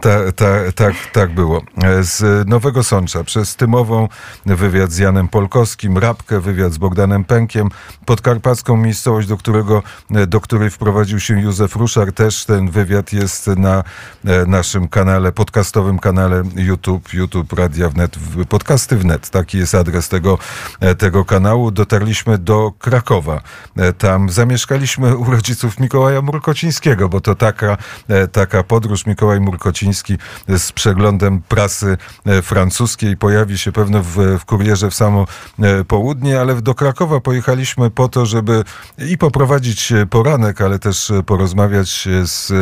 Ta, 0.00 0.32
ta, 0.32 0.46
tak, 0.74 0.94
tak 1.12 1.34
było. 1.34 1.62
Z 2.00 2.48
Nowego 2.48 2.84
Sącza 2.84 3.24
przez 3.24 3.56
Tymową 3.56 4.08
wywiad 4.46 4.92
z 4.92 4.98
Janem 4.98 5.28
Polkowskim, 5.28 5.98
Rabkę 5.98 6.40
wywiad 6.40 6.72
z 6.72 6.78
Bogdanem 6.78 7.24
Pękiem, 7.24 7.68
podkarpacką 8.06 8.76
miejscowość, 8.76 9.28
do, 9.28 9.36
którego, 9.36 9.82
do 10.26 10.40
której 10.40 10.70
wprowadził 10.70 11.20
się 11.20 11.40
Józef 11.40 11.76
Ruszar. 11.76 12.12
Też 12.12 12.44
ten 12.44 12.70
wywiad 12.70 13.12
jest 13.12 13.46
na 13.46 13.84
e, 14.24 14.46
naszym 14.46 14.88
kanale, 14.88 15.32
podcastowym 15.32 15.98
kanale 15.98 16.42
YouTube, 16.56 17.12
YouTube 17.12 17.52
Radia 17.52 17.88
Wnet, 17.88 18.16
podcasty 18.48 18.96
wnet. 18.96 19.30
Taki 19.30 19.58
jest 19.58 19.74
adres 19.74 20.08
tego, 20.08 20.38
e, 20.80 20.94
tego 20.94 21.24
kanału. 21.24 21.70
Dotarliśmy 21.70 22.38
do 22.38 22.72
Krakowa. 22.78 23.40
E, 23.76 23.92
tam 23.92 24.30
zamieszkaliśmy 24.30 25.16
u 25.16 25.24
rodziców 25.24 25.80
Mikołaja 25.80 26.22
Murkocińskiego, 26.22 27.08
bo 27.08 27.20
to 27.20 27.34
taka 27.34 27.72
E, 27.72 27.91
taka 28.32 28.62
podróż. 28.62 29.06
Mikołaj 29.06 29.40
Murkociński 29.40 30.18
z 30.48 30.72
przeglądem 30.72 31.42
prasy 31.48 31.96
e, 32.26 32.42
francuskiej 32.42 33.16
pojawi 33.16 33.58
się 33.58 33.72
pewno 33.72 34.02
w, 34.02 34.16
w 34.38 34.44
kurierze 34.44 34.90
w 34.90 34.94
samo 34.94 35.26
e, 35.62 35.84
południe, 35.84 36.40
ale 36.40 36.62
do 36.62 36.74
Krakowa 36.74 37.20
pojechaliśmy 37.20 37.90
po 37.90 38.08
to, 38.08 38.26
żeby 38.26 38.64
i 38.98 39.18
poprowadzić 39.18 39.92
poranek, 40.10 40.60
ale 40.60 40.78
też 40.78 41.12
porozmawiać 41.26 42.08
z 42.24 42.52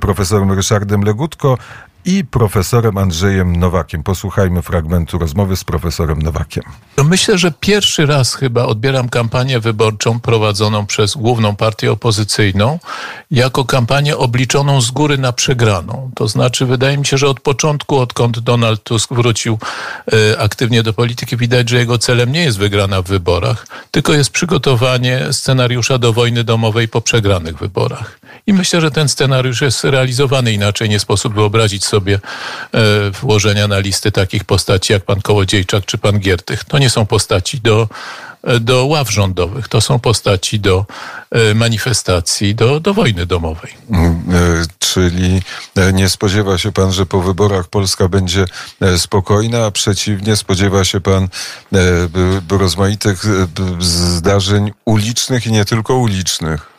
profesorem 0.00 0.52
Ryszardem 0.52 1.02
Legutko, 1.02 1.58
i 2.04 2.24
profesorem 2.24 2.98
Andrzejem 2.98 3.56
Nowakiem. 3.56 4.02
Posłuchajmy 4.02 4.62
fragmentu 4.62 5.18
rozmowy 5.18 5.56
z 5.56 5.64
profesorem 5.64 6.22
Nowakiem. 6.22 6.64
Myślę, 7.04 7.38
że 7.38 7.52
pierwszy 7.60 8.06
raz 8.06 8.34
chyba 8.34 8.64
odbieram 8.64 9.08
kampanię 9.08 9.60
wyborczą 9.60 10.20
prowadzoną 10.20 10.86
przez 10.86 11.14
główną 11.14 11.56
partię 11.56 11.92
opozycyjną 11.92 12.78
jako 13.30 13.64
kampanię 13.64 14.16
obliczoną 14.16 14.80
z 14.80 14.90
góry 14.90 15.18
na 15.18 15.32
przegraną. 15.32 16.10
To 16.14 16.28
znaczy, 16.28 16.66
wydaje 16.66 16.98
mi 16.98 17.06
się, 17.06 17.18
że 17.18 17.28
od 17.28 17.40
początku, 17.40 17.98
odkąd 17.98 18.38
Donald 18.38 18.82
Tusk 18.82 19.14
wrócił 19.14 19.58
y, 20.12 20.38
aktywnie 20.38 20.82
do 20.82 20.92
polityki, 20.92 21.36
widać, 21.36 21.68
że 21.68 21.78
jego 21.78 21.98
celem 21.98 22.32
nie 22.32 22.44
jest 22.44 22.58
wygrana 22.58 23.02
w 23.02 23.06
wyborach, 23.06 23.66
tylko 23.90 24.12
jest 24.12 24.30
przygotowanie 24.30 25.32
scenariusza 25.32 25.98
do 25.98 26.12
wojny 26.12 26.44
domowej 26.44 26.88
po 26.88 27.00
przegranych 27.00 27.58
wyborach. 27.58 28.17
I 28.46 28.52
myślę, 28.52 28.80
że 28.80 28.90
ten 28.90 29.08
scenariusz 29.08 29.60
jest 29.60 29.84
realizowany 29.84 30.52
inaczej. 30.52 30.88
Nie 30.88 30.98
sposób 30.98 31.34
wyobrazić 31.34 31.84
sobie 31.84 32.14
e, 32.72 33.10
włożenia 33.10 33.68
na 33.68 33.78
listy 33.78 34.12
takich 34.12 34.44
postaci 34.44 34.92
jak 34.92 35.04
pan 35.04 35.20
Kołodziejczak 35.20 35.84
czy 35.84 35.98
pan 35.98 36.18
Giertych. 36.18 36.64
To 36.64 36.78
nie 36.78 36.90
są 36.90 37.06
postaci 37.06 37.60
do, 37.60 37.88
e, 38.44 38.60
do 38.60 38.86
ław 38.86 39.10
rządowych. 39.12 39.68
To 39.68 39.80
są 39.80 39.98
postaci 39.98 40.60
do 40.60 40.86
e, 41.30 41.54
manifestacji, 41.54 42.54
do, 42.54 42.80
do 42.80 42.94
wojny 42.94 43.26
domowej. 43.26 43.72
Mm, 43.90 44.66
czyli 44.78 45.42
nie 45.92 46.08
spodziewa 46.08 46.58
się 46.58 46.72
pan, 46.72 46.92
że 46.92 47.06
po 47.06 47.22
wyborach 47.22 47.68
Polska 47.68 48.08
będzie 48.08 48.44
spokojna, 48.96 49.64
a 49.64 49.70
przeciwnie 49.70 50.36
spodziewa 50.36 50.84
się 50.84 51.00
pan 51.00 51.28
rozmaitych 52.50 53.24
zdarzeń 53.80 54.72
ulicznych 54.84 55.46
i 55.46 55.52
nie 55.52 55.64
tylko 55.64 55.94
ulicznych. 55.94 56.77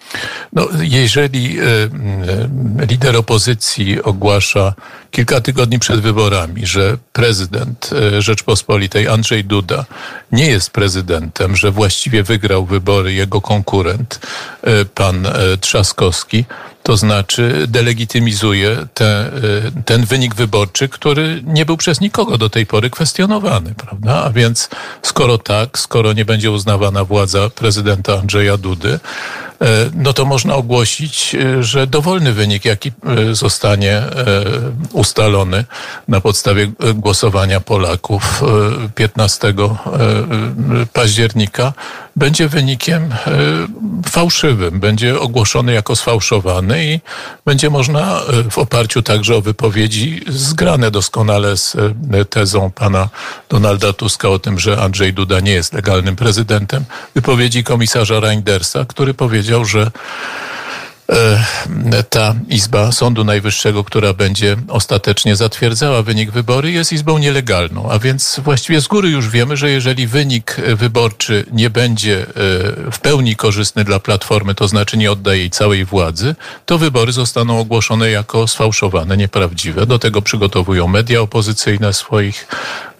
No, 0.53 0.67
jeżeli 0.81 1.59
e, 1.59 1.63
e, 1.63 2.85
lider 2.85 3.17
opozycji 3.17 4.03
ogłasza 4.03 4.73
kilka 5.11 5.41
tygodni 5.41 5.79
przed 5.79 5.99
wyborami, 5.99 6.65
że 6.65 6.97
prezydent 7.13 7.89
e, 8.17 8.21
Rzeczpospolitej 8.21 9.07
Andrzej 9.07 9.43
Duda 9.43 9.85
nie 10.31 10.47
jest 10.47 10.71
prezydentem, 10.71 11.55
że 11.55 11.71
właściwie 11.71 12.23
wygrał 12.23 12.65
wybory 12.65 13.13
jego 13.13 13.41
konkurent, 13.41 14.19
pan 14.95 15.27
Trzaskowski, 15.61 16.45
to 16.83 16.97
znaczy 16.97 17.65
delegitymizuje 17.67 18.87
te, 18.93 19.31
ten 19.85 20.05
wynik 20.05 20.35
wyborczy, 20.35 20.89
który 20.89 21.41
nie 21.45 21.65
był 21.65 21.77
przez 21.77 22.01
nikogo 22.01 22.37
do 22.37 22.49
tej 22.49 22.65
pory 22.65 22.89
kwestionowany, 22.89 23.73
prawda? 23.75 24.23
A 24.23 24.29
więc 24.29 24.69
skoro 25.01 25.37
tak, 25.37 25.79
skoro 25.79 26.13
nie 26.13 26.25
będzie 26.25 26.51
uznawana 26.51 27.05
władza 27.05 27.49
prezydenta 27.49 28.13
Andrzeja 28.19 28.57
Dudy, 28.57 28.99
no 29.93 30.13
to 30.13 30.25
można 30.25 30.55
ogłosić, 30.55 31.35
e, 31.35 31.63
że 31.63 31.87
dowolny 31.87 32.33
wynik, 32.33 32.65
jaki 32.65 32.91
e, 33.05 33.35
zostanie 33.35 34.01
ustalony 34.93 35.65
na 36.07 36.21
podstawie 36.21 36.71
głosowania 36.95 37.59
Polaków 37.59 38.43
15 38.95 39.53
października, 40.93 41.73
będzie 42.19 42.47
wynikiem 42.47 43.15
fałszywym, 44.09 44.79
będzie 44.79 45.19
ogłoszony 45.19 45.73
jako 45.73 45.95
sfałszowany 45.95 46.85
i 46.85 46.99
będzie 47.45 47.69
można 47.69 48.21
w 48.51 48.57
oparciu 48.57 49.01
także 49.01 49.35
o 49.35 49.41
wypowiedzi 49.41 50.21
zgrane 50.27 50.91
doskonale 50.91 51.57
z 51.57 51.77
tezą 52.29 52.71
pana 52.71 53.09
Donalda 53.49 53.93
Tuska 53.93 54.29
o 54.29 54.39
tym, 54.39 54.59
że 54.59 54.81
Andrzej 54.81 55.13
Duda 55.13 55.39
nie 55.39 55.51
jest 55.51 55.73
legalnym 55.73 56.15
prezydentem, 56.15 56.85
wypowiedzi 57.15 57.63
komisarza 57.63 58.19
Reindersa, 58.19 58.85
który 58.85 59.13
powiedział, 59.13 59.65
że 59.65 59.81
e, 59.81 59.89
ta 62.09 62.35
Izba 62.47 62.91
Sądu 62.91 63.23
Najwyższego, 63.23 63.83
która 63.83 64.13
będzie 64.13 64.57
ostatecznie 64.67 65.35
zatwierdzała 65.35 66.03
wynik 66.03 66.31
wybory, 66.31 66.71
jest 66.71 66.93
izbą 66.93 67.17
nielegalną. 67.17 67.91
A 67.91 67.99
więc 67.99 68.39
właściwie 68.43 68.81
z 68.81 68.87
góry 68.87 69.09
już 69.09 69.29
wiemy, 69.29 69.57
że 69.57 69.69
jeżeli 69.71 70.07
wynik 70.07 70.55
wyborczy 70.75 71.45
nie 71.51 71.69
będzie 71.69 72.21
e, 72.21 72.25
w 72.91 72.99
pełni 73.01 73.35
korzystny 73.35 73.83
dla 73.83 73.99
Platformy, 73.99 74.55
to 74.55 74.67
znaczy 74.67 74.97
nie 74.97 75.11
odda 75.11 75.35
jej 75.35 75.49
całej 75.49 75.85
władzy, 75.85 76.35
to 76.65 76.77
wybory 76.77 77.11
zostaną 77.11 77.59
ogłoszone 77.59 78.11
jako 78.11 78.47
sfałszowane, 78.47 79.17
nieprawdziwe. 79.17 79.85
Do 79.85 79.99
tego 79.99 80.21
przygotowują 80.21 80.87
media 80.87 81.21
opozycyjne 81.21 81.93
swoich 81.93 82.47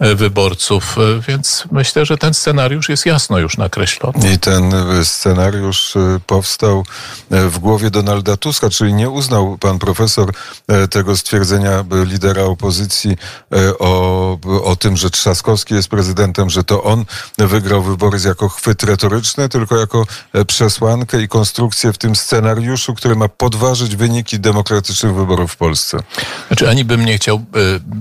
E, 0.00 0.14
wyborców, 0.14 0.96
e, 0.98 1.20
więc 1.28 1.64
myślę, 1.72 2.06
że 2.06 2.18
ten 2.18 2.34
scenariusz 2.34 2.88
jest 2.88 3.06
jasno 3.06 3.38
już 3.38 3.56
nakreślony. 3.56 4.32
I 4.32 4.38
ten 4.38 4.74
e, 4.74 5.04
scenariusz 5.04 5.94
powstał 6.26 6.84
w 7.30 7.58
głowie 7.58 7.90
Donalda 8.02 8.36
Tuska, 8.36 8.70
czyli 8.70 8.94
nie 8.94 9.10
uznał 9.10 9.58
pan 9.58 9.78
profesor 9.78 10.32
tego 10.90 11.16
stwierdzenia 11.16 11.84
lidera 12.04 12.42
opozycji 12.42 13.16
o, 13.78 14.38
o 14.64 14.76
tym, 14.76 14.96
że 14.96 15.10
Trzaskowski 15.10 15.74
jest 15.74 15.88
prezydentem, 15.88 16.50
że 16.50 16.64
to 16.64 16.82
on 16.82 17.04
wygrał 17.38 17.82
wybory 17.82 18.18
jako 18.24 18.48
chwyt 18.48 18.82
retoryczny, 18.82 19.48
tylko 19.48 19.76
jako 19.76 20.06
przesłankę 20.46 21.22
i 21.22 21.28
konstrukcję 21.28 21.92
w 21.92 21.98
tym 21.98 22.16
scenariuszu, 22.16 22.94
który 22.94 23.16
ma 23.16 23.28
podważyć 23.28 23.96
wyniki 23.96 24.40
demokratycznych 24.40 25.14
wyborów 25.14 25.52
w 25.52 25.56
Polsce. 25.56 25.98
Znaczy, 26.46 26.68
ani 26.68 26.84
bym 26.84 27.04
nie 27.04 27.16
chciał 27.16 27.44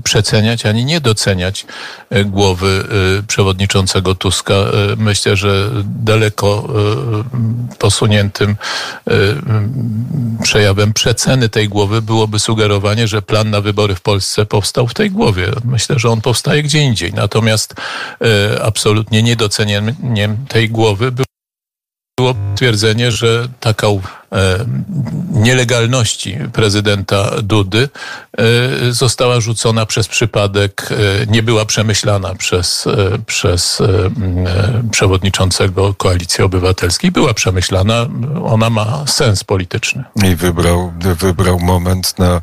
przeceniać, 0.03 0.65
ani 0.65 0.85
nie 0.85 1.01
doceniać 1.01 1.65
E, 2.09 2.25
głowy 2.25 2.83
e, 3.19 3.23
przewodniczącego 3.23 4.15
Tuska. 4.15 4.53
E, 4.53 4.69
myślę, 4.97 5.35
że 5.35 5.69
daleko 5.85 6.67
posuniętym 7.79 8.55
przejawem 10.43 10.93
przeceny 10.93 11.49
tej 11.49 11.69
głowy 11.69 12.01
byłoby 12.01 12.39
sugerowanie, 12.39 13.07
że 13.07 13.21
plan 13.21 13.49
na 13.49 13.61
wybory 13.61 13.95
w 13.95 14.01
Polsce 14.01 14.45
powstał 14.45 14.87
w 14.87 14.93
tej 14.93 15.11
głowie. 15.11 15.47
Myślę, 15.65 15.99
że 15.99 16.09
on 16.09 16.21
powstaje 16.21 16.63
gdzie 16.63 16.81
indziej. 16.81 17.13
Natomiast 17.13 17.75
absolutnie 18.63 19.23
niedocenieniem 19.23 20.45
tej 20.47 20.69
głowy 20.69 21.11
było 22.17 22.35
twierdzenie, 22.55 23.11
że 23.11 23.47
taka 23.59 23.87
nielegalności 25.31 26.37
prezydenta 26.53 27.31
Dudy 27.41 27.89
została 28.89 29.41
rzucona 29.41 29.85
przez 29.85 30.07
przypadek, 30.07 30.89
nie 31.27 31.43
była 31.43 31.65
przemyślana 31.65 32.35
przez, 32.35 32.85
przez 33.25 33.81
przewodniczącego 34.91 35.93
Koalicji 35.93 36.43
Obywatelskiej. 36.43 37.11
Była 37.11 37.33
przemyślana, 37.33 38.05
ona 38.43 38.69
ma 38.69 39.03
sens 39.07 39.43
polityczny. 39.43 40.03
I 40.23 40.35
wybrał, 40.35 40.93
wybrał 41.19 41.59
moment 41.59 42.19
na 42.19 42.41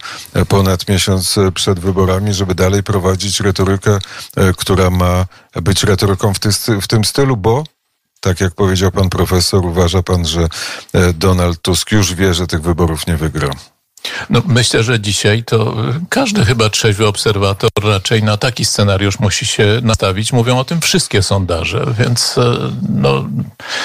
ponad 0.48 0.88
miesiąc 0.88 1.34
przed 1.54 1.78
wyborami, 1.78 2.34
żeby 2.34 2.54
dalej 2.54 2.82
prowadzić 2.82 3.40
retorykę, 3.40 3.98
która 4.56 4.90
ma 4.90 5.26
być 5.62 5.84
retoryką 5.84 6.34
w, 6.34 6.38
ty, 6.38 6.50
w 6.80 6.88
tym 6.88 7.04
stylu, 7.04 7.36
bo 7.36 7.64
tak 8.26 8.40
jak 8.40 8.54
powiedział 8.54 8.90
pan 8.90 9.08
profesor, 9.08 9.66
uważa 9.66 10.02
pan, 10.02 10.26
że 10.26 10.48
Donald 11.14 11.62
Tusk 11.62 11.92
już 11.92 12.14
wie, 12.14 12.34
że 12.34 12.46
tych 12.46 12.62
wyborów 12.62 13.06
nie 13.06 13.16
wygra? 13.16 13.50
No, 14.30 14.42
myślę, 14.46 14.82
że 14.82 15.00
dzisiaj 15.00 15.44
to 15.44 15.76
każdy 16.08 16.44
chyba 16.44 16.70
trzeźwy 16.70 17.06
obserwator 17.06 17.70
raczej 17.82 18.22
na 18.22 18.36
taki 18.36 18.64
scenariusz 18.64 19.18
musi 19.18 19.46
się 19.46 19.80
nastawić. 19.82 20.32
Mówią 20.32 20.58
o 20.58 20.64
tym 20.64 20.80
wszystkie 20.80 21.22
sondaże, 21.22 21.86
więc 21.98 22.36
no, 22.88 23.24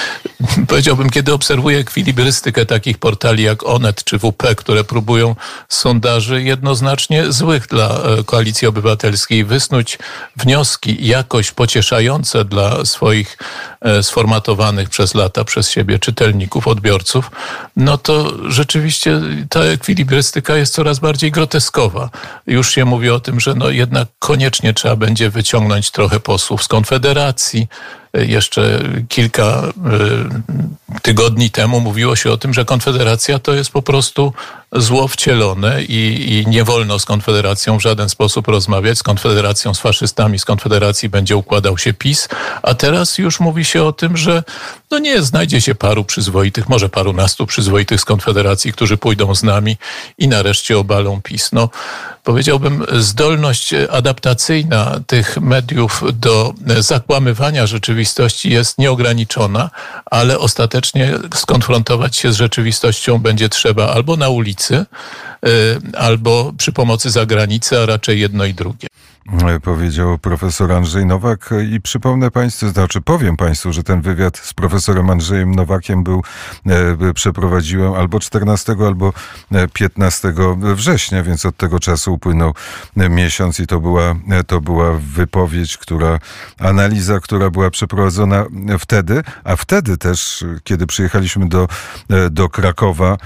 powiedziałbym, 0.68 1.10
kiedy 1.10 1.32
obserwuję 1.32 1.78
ekwilibrystykę 1.78 2.66
takich 2.66 2.98
portali 2.98 3.42
jak 3.42 3.66
Onet 3.66 4.04
czy 4.04 4.18
WP, 4.18 4.54
które 4.56 4.84
próbują 4.84 5.36
sondaży 5.68 6.42
jednoznacznie 6.42 7.32
złych 7.32 7.66
dla 7.66 8.00
Koalicji 8.26 8.68
Obywatelskiej 8.68 9.44
wysnuć 9.44 9.98
wnioski 10.36 11.06
jakoś 11.06 11.50
pocieszające 11.50 12.44
dla 12.44 12.84
swoich 12.84 13.38
sformatowanych 14.02 14.88
przez 14.88 15.14
lata 15.14 15.44
przez 15.44 15.70
siebie 15.70 15.98
czytelników, 15.98 16.68
odbiorców, 16.68 17.30
no 17.76 17.98
to 17.98 18.32
rzeczywiście 18.50 19.20
ta 19.48 19.60
ekwilibrystyka 19.60 20.11
jest 20.16 20.74
coraz 20.74 20.98
bardziej 20.98 21.30
groteskowa. 21.30 22.10
Już 22.46 22.70
się 22.70 22.84
mówi 22.84 23.10
o 23.10 23.20
tym, 23.20 23.40
że 23.40 23.54
no 23.54 23.70
jednak 23.70 24.08
koniecznie 24.18 24.74
trzeba 24.74 24.96
będzie 24.96 25.30
wyciągnąć 25.30 25.90
trochę 25.90 26.20
posłów 26.20 26.62
z 26.62 26.68
Konfederacji, 26.68 27.68
jeszcze 28.14 28.82
kilka 29.08 29.62
tygodni 31.02 31.50
temu 31.50 31.80
mówiło 31.80 32.16
się 32.16 32.30
o 32.30 32.36
tym, 32.36 32.54
że 32.54 32.64
Konfederacja 32.64 33.38
to 33.38 33.54
jest 33.54 33.70
po 33.70 33.82
prostu 33.82 34.32
zło 34.72 35.08
wcielone 35.08 35.82
i, 35.82 36.32
i, 36.32 36.50
nie 36.50 36.64
wolno 36.64 36.98
z 36.98 37.04
Konfederacją 37.04 37.78
w 37.78 37.82
żaden 37.82 38.08
sposób 38.08 38.48
rozmawiać. 38.48 38.98
Z 38.98 39.02
Konfederacją, 39.02 39.74
z 39.74 39.80
faszystami, 39.80 40.38
z 40.38 40.44
Konfederacji 40.44 41.08
będzie 41.08 41.36
układał 41.36 41.78
się 41.78 41.94
PiS, 41.94 42.28
a 42.62 42.74
teraz 42.74 43.18
już 43.18 43.40
mówi 43.40 43.64
się 43.64 43.82
o 43.82 43.92
tym, 43.92 44.16
że 44.16 44.42
no 44.90 44.98
nie, 44.98 45.22
znajdzie 45.22 45.60
się 45.60 45.74
paru 45.74 46.04
przyzwoitych, 46.04 46.68
może 46.68 46.88
parunastu 46.88 47.46
przyzwoitych 47.46 48.00
z 48.00 48.04
Konfederacji, 48.04 48.72
którzy 48.72 48.96
pójdą 48.96 49.34
z 49.34 49.42
nami 49.42 49.76
i 50.18 50.28
nareszcie 50.28 50.78
obalą 50.78 51.22
PiS. 51.22 51.52
No, 51.52 51.68
powiedziałbym, 52.22 52.84
zdolność 52.92 53.74
adaptacyjna 53.90 55.00
tych 55.06 55.40
mediów 55.40 56.02
do 56.12 56.54
zakłamywania 56.78 57.66
rzeczywistości 57.66 58.50
jest 58.50 58.78
nieograniczona, 58.78 59.70
ale 60.04 60.38
ostatecznie 60.38 61.14
skonfrontować 61.34 62.16
się 62.16 62.32
z 62.32 62.36
rzeczywistością 62.36 63.18
będzie 63.18 63.48
trzeba 63.48 63.88
albo 63.88 64.16
na 64.16 64.28
ulicy, 64.28 64.86
albo 65.98 66.52
przy 66.58 66.72
pomocy 66.72 67.10
zagranicy, 67.10 67.78
a 67.78 67.86
raczej 67.86 68.20
jedno 68.20 68.44
i 68.44 68.54
drugie 68.54 68.91
powiedział 69.62 70.18
profesor 70.18 70.72
Andrzej 70.72 71.06
Nowak 71.06 71.50
i 71.70 71.80
przypomnę 71.80 72.30
Państwu, 72.30 72.68
znaczy 72.68 73.00
powiem 73.00 73.36
Państwu, 73.36 73.72
że 73.72 73.82
ten 73.82 74.00
wywiad 74.00 74.38
z 74.38 74.54
profesorem 74.54 75.10
Andrzejem 75.10 75.54
Nowakiem 75.54 76.04
był, 76.04 76.22
e, 76.66 77.14
przeprowadziłem 77.14 77.94
albo 77.94 78.20
14, 78.20 78.86
albo 78.86 79.12
15 79.72 80.34
września, 80.74 81.22
więc 81.22 81.46
od 81.46 81.56
tego 81.56 81.80
czasu 81.80 82.14
upłynął 82.14 82.54
miesiąc 82.96 83.60
i 83.60 83.66
to 83.66 83.80
była, 83.80 84.14
to 84.46 84.60
była 84.60 84.92
wypowiedź, 84.92 85.76
która, 85.76 86.18
analiza, 86.58 87.20
która 87.20 87.50
była 87.50 87.70
przeprowadzona 87.70 88.44
wtedy, 88.78 89.22
a 89.44 89.56
wtedy 89.56 89.98
też, 89.98 90.44
kiedy 90.64 90.86
przyjechaliśmy 90.86 91.48
do, 91.48 91.68
do 92.30 92.48
Krakowa, 92.48 93.16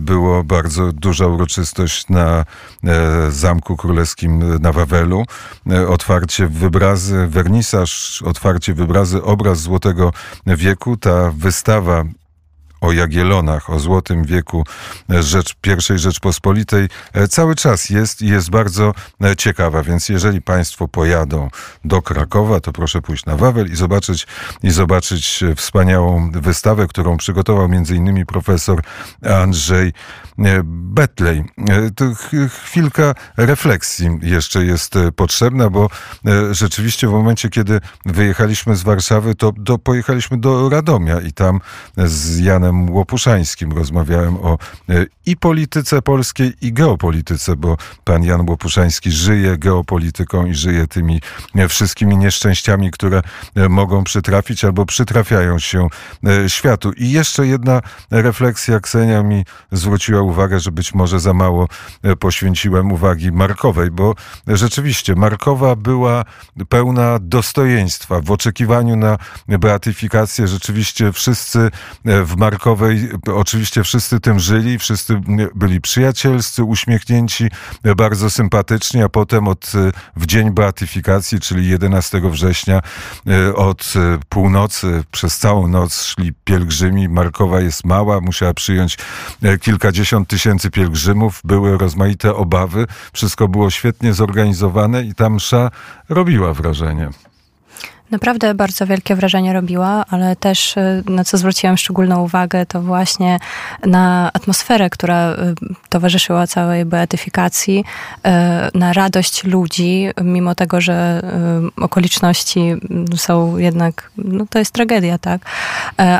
było 0.00 0.44
bardzo 0.44 0.92
duża 0.92 1.26
uroczystość 1.26 2.08
na 2.08 2.44
Zamku 3.28 3.76
Królewskim 3.76 4.58
na 4.60 4.72
Wawelu. 4.72 5.24
E, 5.70 5.88
otwarcie 5.88 6.46
wybrazy, 6.46 7.26
wernisaż, 7.26 8.22
otwarcie 8.22 8.74
wybrazy, 8.74 9.22
obraz 9.22 9.60
Złotego 9.60 10.12
Wieku. 10.46 10.96
Ta 10.96 11.30
wystawa 11.30 12.04
o 12.80 12.92
Jagielonach, 12.92 13.70
o 13.70 13.78
Złotym 13.78 14.24
Wieku 14.24 14.64
Rzecz, 15.08 15.54
pierwszej 15.60 15.98
Rzeczpospolitej 15.98 16.88
e, 17.12 17.28
cały 17.28 17.54
czas 17.54 17.90
jest 17.90 18.22
i 18.22 18.26
jest 18.26 18.50
bardzo 18.50 18.94
e, 19.24 19.36
ciekawa, 19.36 19.82
więc 19.82 20.08
jeżeli 20.08 20.42
Państwo 20.42 20.88
pojadą 20.88 21.48
do 21.84 22.02
Krakowa, 22.02 22.60
to 22.60 22.72
proszę 22.72 23.02
pójść 23.02 23.26
na 23.26 23.36
Wawel 23.36 23.72
i 23.72 23.76
zobaczyć, 23.76 24.26
i 24.62 24.70
zobaczyć 24.70 25.44
wspaniałą 25.56 26.30
wystawę, 26.30 26.86
którą 26.86 27.16
przygotował 27.16 27.68
między 27.68 27.96
innymi 27.96 28.26
profesor 28.26 28.82
Andrzej 29.22 29.92
Betlej. 30.64 31.44
To 31.96 32.04
chwilka 32.48 33.14
refleksji 33.36 34.08
jeszcze 34.22 34.64
jest 34.64 34.94
potrzebna, 35.16 35.70
bo 35.70 35.90
rzeczywiście 36.50 37.08
w 37.08 37.10
momencie, 37.10 37.48
kiedy 37.48 37.80
wyjechaliśmy 38.06 38.76
z 38.76 38.82
Warszawy, 38.82 39.34
to 39.34 39.78
pojechaliśmy 39.78 40.38
do 40.38 40.68
Radomia 40.68 41.20
i 41.20 41.32
tam 41.32 41.60
z 41.96 42.38
Janem 42.38 42.67
Łopuszańskim 42.90 43.72
rozmawiałem 43.72 44.36
o 44.36 44.58
i 45.26 45.36
polityce 45.36 46.02
polskiej, 46.02 46.52
i 46.60 46.72
geopolityce, 46.72 47.56
bo 47.56 47.76
pan 48.04 48.24
Jan 48.24 48.50
Łopuszański 48.50 49.10
żyje 49.10 49.58
geopolityką 49.58 50.46
i 50.46 50.54
żyje 50.54 50.86
tymi 50.86 51.20
wszystkimi 51.68 52.16
nieszczęściami, 52.16 52.90
które 52.90 53.22
mogą 53.68 54.04
przytrafić 54.04 54.64
albo 54.64 54.86
przytrafiają 54.86 55.58
się 55.58 55.88
światu. 56.48 56.92
I 56.92 57.10
jeszcze 57.10 57.46
jedna 57.46 57.80
refleksja, 58.10 58.80
Ksenia 58.80 59.22
mi 59.22 59.44
zwróciła 59.72 60.22
uwagę, 60.22 60.60
że 60.60 60.72
być 60.72 60.94
może 60.94 61.20
za 61.20 61.34
mało 61.34 61.68
e, 62.02 62.16
poświęciłem 62.16 62.92
uwagi 62.92 63.32
Markowej, 63.32 63.90
bo 63.90 64.14
rzeczywiście 64.46 65.14
Markowa 65.14 65.76
była 65.76 66.24
pełna 66.68 67.18
dostojeństwa. 67.20 68.20
W 68.20 68.30
oczekiwaniu 68.30 68.96
na 68.96 69.18
beatyfikację 69.48 70.48
rzeczywiście 70.48 71.12
wszyscy 71.12 71.70
e, 72.04 72.24
w 72.24 72.36
Markowej, 72.36 72.57
oczywiście 73.34 73.82
wszyscy 73.84 74.20
tym 74.20 74.40
żyli, 74.40 74.78
wszyscy 74.78 75.20
byli 75.54 75.80
przyjacielscy, 75.80 76.64
uśmiechnięci, 76.64 77.48
bardzo 77.96 78.30
sympatyczni, 78.30 79.02
a 79.02 79.08
potem 79.08 79.48
od 79.48 79.72
w 80.16 80.26
dzień 80.26 80.50
beatyfikacji, 80.50 81.40
czyli 81.40 81.68
11 81.68 82.20
września, 82.24 82.80
od 83.54 83.92
północy 84.28 85.04
przez 85.10 85.38
całą 85.38 85.68
noc 85.68 86.02
szli 86.02 86.32
pielgrzymi. 86.44 87.08
Markowa 87.08 87.60
jest 87.60 87.84
mała, 87.84 88.20
musiała 88.20 88.54
przyjąć 88.54 88.98
kilkadziesiąt 89.60 90.28
tysięcy 90.28 90.70
pielgrzymów, 90.70 91.40
były 91.44 91.78
rozmaite 91.78 92.34
obawy, 92.34 92.86
wszystko 93.12 93.48
było 93.48 93.70
świetnie 93.70 94.14
zorganizowane 94.14 95.02
i 95.02 95.14
ta 95.14 95.30
msza 95.30 95.70
robiła 96.08 96.54
wrażenie. 96.54 97.10
Naprawdę 98.10 98.54
bardzo 98.54 98.86
wielkie 98.86 99.14
wrażenie 99.14 99.52
robiła, 99.52 100.04
ale 100.10 100.36
też 100.36 100.76
y, 100.76 101.02
na 101.06 101.24
co 101.24 101.38
zwróciłam 101.38 101.76
szczególną 101.76 102.22
uwagę, 102.22 102.66
to 102.66 102.82
właśnie 102.82 103.38
na 103.86 104.30
atmosferę, 104.32 104.90
która 104.90 105.32
y, 105.32 105.36
towarzyszyła 105.88 106.46
całej 106.46 106.84
beatyfikacji, 106.84 107.84
y, 108.74 108.78
na 108.78 108.92
radość 108.92 109.44
ludzi, 109.44 110.08
mimo 110.22 110.54
tego, 110.54 110.80
że 110.80 111.22
okoliczności 111.76 112.74
są 113.16 113.56
jednak, 113.56 114.10
no 114.16 114.46
to 114.50 114.58
jest 114.58 114.72
tragedia, 114.72 115.18
tak, 115.18 115.40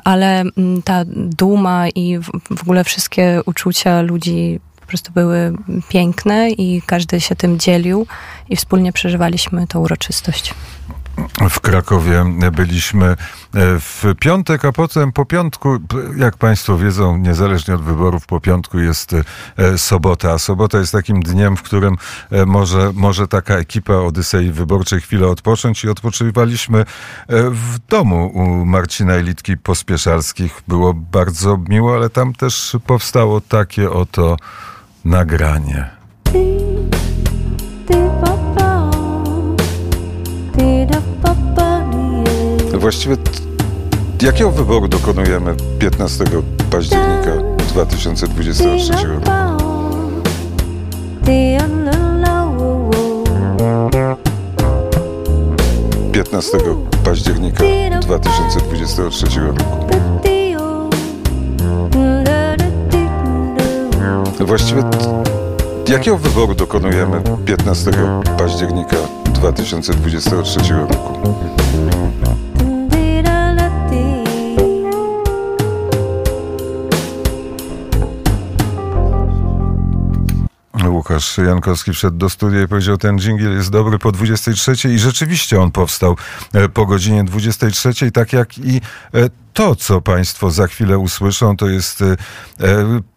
ale 0.04 0.40
mm, 0.40 0.82
ta 0.82 1.04
duma 1.14 1.88
i 1.88 2.18
w 2.50 2.62
ogóle 2.62 2.84
wszystkie 2.84 3.40
uczucia 3.46 4.02
ludzi 4.02 4.60
po 4.80 4.86
prostu 4.86 5.12
były 5.12 5.52
piękne 5.88 6.50
i 6.50 6.82
każdy 6.86 7.20
się 7.20 7.36
tym 7.36 7.58
dzielił 7.58 8.06
i 8.48 8.56
wspólnie 8.56 8.92
przeżywaliśmy 8.92 9.66
tą 9.66 9.80
uroczystość 9.80 10.54
w 11.50 11.60
Krakowie 11.60 12.24
byliśmy 12.52 13.06
e, 13.06 13.16
w 13.80 14.04
piątek, 14.20 14.64
a 14.64 14.72
potem 14.72 15.12
po 15.12 15.24
piątku, 15.24 15.78
jak 16.16 16.36
Państwo 16.36 16.78
wiedzą, 16.78 17.16
niezależnie 17.16 17.74
od 17.74 17.82
wyborów, 17.82 18.26
po 18.26 18.40
piątku 18.40 18.78
jest 18.78 19.14
e, 19.56 19.78
sobota. 19.78 20.32
A 20.32 20.38
sobota 20.38 20.78
jest 20.78 20.92
takim 20.92 21.22
dniem, 21.22 21.56
w 21.56 21.62
którym 21.62 21.96
e, 22.30 22.46
może, 22.46 22.92
może 22.94 23.28
taka 23.28 23.54
ekipa 23.54 23.94
Odysei 23.94 24.50
Wyborczej 24.50 25.00
chwilę 25.00 25.26
odpocząć 25.26 25.84
i 25.84 25.88
odpoczywaliśmy 25.88 26.84
w 27.50 27.78
domu 27.88 28.30
u 28.34 28.64
Marcina 28.64 29.12
Elitki 29.12 29.56
Pospieszalskich. 29.56 30.62
Było 30.68 30.94
bardzo 30.94 31.58
miło, 31.68 31.94
ale 31.94 32.10
tam 32.10 32.34
też 32.34 32.76
powstało 32.86 33.40
takie 33.40 33.90
oto 33.90 34.36
nagranie. 35.04 35.90
Właściwie 42.78 43.16
jakiego 44.22 44.50
wyboru 44.50 44.88
dokonujemy 44.88 45.54
15 45.78 46.24
października? 46.70 47.30
2023 47.68 48.92
roku. 49.06 49.30
15 56.12 56.58
października 57.04 57.64
2023 58.00 59.26
roku. 59.40 59.86
Właściwie 64.40 64.82
jakiego 65.88 66.18
wyboru 66.18 66.54
dokonujemy 66.54 67.22
15 67.46 67.90
października 68.38 68.96
2023 69.34 70.60
roku? 70.74 71.18
Łukasz 80.90 81.38
Jankowski 81.38 81.92
wszedł 81.92 82.16
do 82.16 82.30
studia 82.30 82.62
i 82.62 82.68
powiedział, 82.68 82.98
ten 82.98 83.18
dżingiel 83.18 83.52
jest 83.52 83.70
dobry 83.70 83.98
po 83.98 84.12
23 84.12 84.92
i 84.94 84.98
rzeczywiście 84.98 85.60
on 85.60 85.70
powstał 85.70 86.16
e, 86.52 86.68
po 86.68 86.86
godzinie 86.86 87.24
23, 87.24 88.10
tak 88.12 88.32
jak 88.32 88.58
i 88.58 88.76
e, 88.76 88.80
to, 89.52 89.76
co 89.76 90.00
Państwo 90.00 90.50
za 90.50 90.66
chwilę 90.66 90.98
usłyszą, 90.98 91.56
to 91.56 91.68
jest 91.68 92.02
e, 92.02 92.16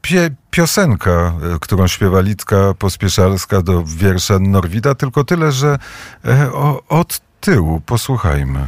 pie, 0.01 0.29
piosenka, 0.51 1.33
którą 1.61 1.87
śpiewa 1.87 2.21
Litka 2.21 2.73
Pospieszalska 2.79 3.61
do 3.61 3.83
wiersza 3.83 4.39
Norwida, 4.39 4.95
tylko 4.95 5.23
tyle, 5.23 5.51
że 5.51 5.79
od 6.89 7.21
tyłu 7.41 7.81
posłuchajmy. 7.85 8.67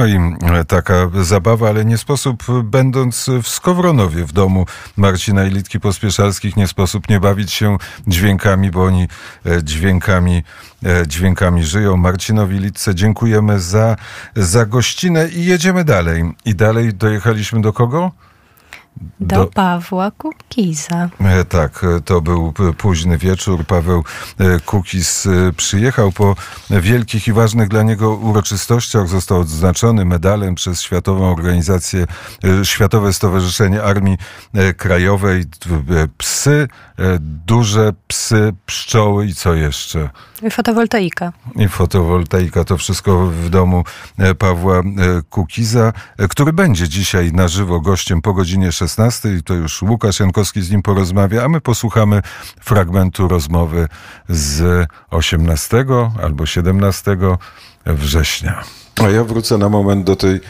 No 0.00 0.06
i 0.06 0.16
e, 0.16 0.64
taka 0.64 1.10
zabawa, 1.22 1.68
ale 1.68 1.84
nie 1.84 1.98
sposób, 1.98 2.42
e, 2.48 2.62
będąc 2.62 3.30
w 3.42 3.48
Skowronowie, 3.48 4.24
w 4.24 4.32
domu 4.32 4.66
Marcina 4.96 5.44
i 5.44 5.50
Litki 5.50 5.80
Pospieszalskich, 5.80 6.56
nie 6.56 6.68
sposób 6.68 7.08
nie 7.08 7.20
bawić 7.20 7.52
się 7.52 7.76
dźwiękami, 8.06 8.70
bo 8.70 8.84
oni 8.84 9.08
e, 9.46 9.64
dźwiękami, 9.64 10.42
dźwiękami 11.06 11.64
żyją. 11.64 11.96
Marcinowi 11.96 12.58
Litce 12.58 12.94
dziękujemy 12.94 13.60
za, 13.60 13.96
za 14.36 14.66
gościnę 14.66 15.28
i 15.28 15.44
jedziemy 15.44 15.84
dalej. 15.84 16.24
I 16.44 16.54
dalej 16.54 16.94
dojechaliśmy 16.94 17.60
do 17.60 17.72
kogo? 17.72 18.12
Do, 19.20 19.36
Do- 19.36 19.46
Pawła 19.46 20.10
Kukiza. 20.10 21.08
E, 21.20 21.44
Tak, 21.44 21.84
e, 21.84 22.00
to 22.00 22.20
był 22.20 22.52
późny 22.78 23.18
wieczór. 23.18 23.64
Paweł 23.64 24.04
e, 24.38 24.60
Kukis 24.60 25.26
e, 25.26 25.52
przyjechał 25.56 26.12
po 26.12 26.36
wielkich 26.70 27.28
i 27.28 27.32
ważnych 27.32 27.68
dla 27.68 27.82
niego 27.82 28.14
uroczystościach. 28.14 29.08
Został 29.08 29.40
odznaczony 29.40 30.04
medalem 30.04 30.54
przez 30.54 30.82
Światową 30.82 31.32
Organizację, 31.32 32.06
Światowe 32.64 33.12
Stowarzyszenie 33.12 33.82
Armii 33.82 34.18
Krajowej. 34.76 35.44
Psy, 36.18 36.68
duże 37.46 37.92
psy, 38.06 38.52
pszczoły 38.66 39.26
i 39.26 39.34
co 39.34 39.54
jeszcze? 39.54 40.10
Fotowoltaika. 40.50 41.32
I 41.56 41.68
fotowoltaika, 41.68 42.64
to 42.64 42.76
wszystko 42.76 43.26
w 43.26 43.48
domu 43.50 43.84
Pawła 44.38 44.82
Kukiza, 45.30 45.92
który 46.30 46.52
będzie 46.52 46.88
dzisiaj 46.88 47.32
na 47.32 47.48
żywo 47.48 47.80
gościem 47.80 48.22
po 48.22 48.34
godzinie 48.34 48.72
16. 48.80 49.36
I 49.36 49.42
to 49.42 49.54
już 49.54 49.82
Łukasz 49.82 50.20
Jankowski 50.20 50.62
z 50.62 50.70
nim 50.70 50.82
porozmawia, 50.82 51.44
a 51.44 51.48
my 51.48 51.60
posłuchamy 51.60 52.22
fragmentu 52.60 53.28
rozmowy 53.28 53.88
z 54.28 54.86
18 55.10 55.84
albo 56.22 56.46
17 56.46 57.16
września. 57.86 58.64
A 58.96 59.08
ja 59.08 59.24
wrócę 59.24 59.58
na 59.58 59.68
moment 59.68 60.04
do 60.04 60.16
tej, 60.16 60.40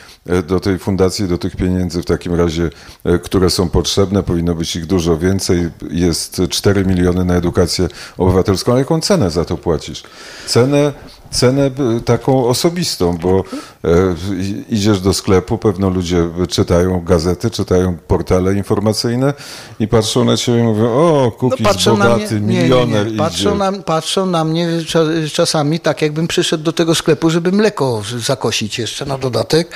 do 0.47 0.61
tej 0.61 0.79
fundacji, 0.79 1.29
do 1.29 1.39
tych 1.39 1.57
pieniędzy 1.57 2.03
w 2.03 2.05
takim 2.05 2.35
razie, 2.35 2.71
e, 3.05 3.19
które 3.19 3.51
są 3.51 3.69
potrzebne. 3.69 4.23
Powinno 4.23 4.55
być 4.55 4.77
ich 4.77 4.87
dużo 4.87 5.19
więcej. 5.19 5.71
Jest 5.91 6.43
4 6.51 6.85
miliony 6.85 7.25
na 7.25 7.35
edukację 7.35 7.89
obywatelską. 8.19 8.75
A 8.75 8.79
jaką 8.79 9.01
cenę 9.01 9.31
za 9.31 9.45
to 9.45 9.57
płacisz? 9.57 10.03
Cenę, 10.47 10.93
cenę 11.31 11.67
e, 11.97 12.01
taką 12.01 12.47
osobistą, 12.47 13.19
bo 13.19 13.45
e, 13.85 13.89
idziesz 14.69 15.01
do 15.01 15.15
sklepu, 15.15 15.59
pewno 15.59 15.91
ludzie 15.91 16.29
czytają 16.49 17.01
gazety, 17.05 17.51
czytają 17.51 17.97
portale 18.09 18.55
informacyjne 18.55 19.35
i 19.81 19.89
patrzą 19.89 20.25
na 20.25 20.37
ciebie 20.37 20.61
i 20.61 20.63
mówią, 20.63 20.85
o, 20.91 21.33
kukiz 21.39 21.85
bogaty, 21.85 22.41
milioner 22.41 23.13
No, 23.13 23.25
Patrzą, 23.25 23.49
idzie. 23.51 23.59
na, 23.59 23.73
patrzą 23.73 24.27
na 24.27 24.45
mnie 24.45 24.69
cza- 24.69 25.31
czasami 25.33 25.81
tak, 25.81 26.03
jakbym 26.03 26.29
przyszedł 26.29 26.65
do 26.65 26.73
tego 26.73 26.95
sklepu, 26.95 27.31
żeby 27.31 27.53
mleko 27.53 28.03
zakosić 28.19 28.79
jeszcze 28.79 29.07
na 29.07 29.19
dodatek. 29.19 29.69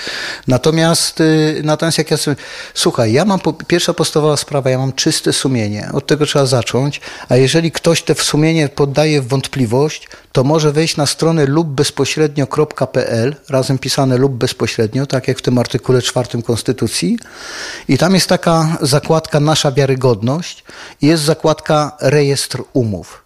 Natomiast, 0.49 1.21
y, 1.21 1.61
natomiast 1.64 1.99
jak 1.99 2.11
ja 2.11 2.17
sobie, 2.17 2.37
słuchaj, 2.75 3.12
ja 3.12 3.25
mam, 3.25 3.40
po, 3.40 3.53
pierwsza 3.53 3.95
podstawowa 3.95 4.37
sprawa, 4.37 4.71
ja 4.71 4.79
mam 4.79 4.93
czyste 4.93 5.33
sumienie. 5.33 5.88
Od 5.93 6.07
tego 6.07 6.27
trzeba 6.27 6.47
zacząć. 6.47 7.01
A 7.29 7.37
jeżeli 7.37 7.73
ktoś 7.73 8.03
te 8.03 8.14
sumienie 8.14 8.69
poddaje 8.69 9.23
w 9.23 9.29
wątpliwość, 9.29 10.09
to 10.33 10.45
może 10.45 10.73
wejść 10.73 10.97
na 10.97 11.07
stronę 11.07 11.43
lub 11.46 11.68
bezpośrednio.pl, 11.68 13.37
razem 13.48 13.78
pisane 13.78 14.16
lub 14.16 14.33
bezpośrednio, 14.33 15.07
tak 15.07 15.28
jak 15.28 15.38
w 15.38 15.42
tym 15.42 15.59
artykule 15.59 16.02
czwartym 16.02 16.42
Konstytucji. 16.42 17.18
I 17.88 17.98
tam 17.98 18.14
jest 18.14 18.28
taka 18.28 18.78
zakładka 18.80 19.40
Nasza 19.40 19.72
wiarygodność 19.72 20.64
i 21.02 21.07
jest 21.07 21.22
zakładka 21.22 21.96
Rejestr 22.00 22.62
umów. 22.72 23.24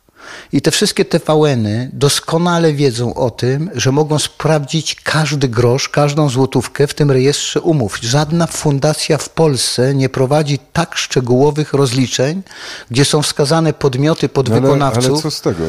I 0.52 0.62
te 0.62 0.70
wszystkie 0.70 1.04
TVN-y 1.04 1.90
doskonale 1.92 2.72
wiedzą 2.72 3.14
o 3.14 3.30
tym, 3.30 3.70
że 3.74 3.92
mogą 3.92 4.18
sprawdzić 4.18 4.94
każdy 4.94 5.48
grosz, 5.48 5.88
każdą 5.88 6.28
złotówkę 6.28 6.86
w 6.86 6.94
tym 6.94 7.10
rejestrze 7.10 7.60
umów. 7.60 7.98
Żadna 8.02 8.46
fundacja 8.46 9.18
w 9.18 9.28
Polsce 9.28 9.94
nie 9.94 10.08
prowadzi 10.08 10.58
tak 10.72 10.96
szczegółowych 10.96 11.72
rozliczeń, 11.72 12.42
gdzie 12.90 13.04
są 13.04 13.22
wskazane 13.22 13.72
podmioty 13.72 14.26
No 14.26 14.28
ale, 14.28 14.34
podwykonawców. 14.34 15.12
ale 15.12 15.22
co 15.22 15.30
z 15.30 15.40
tego? 15.40 15.64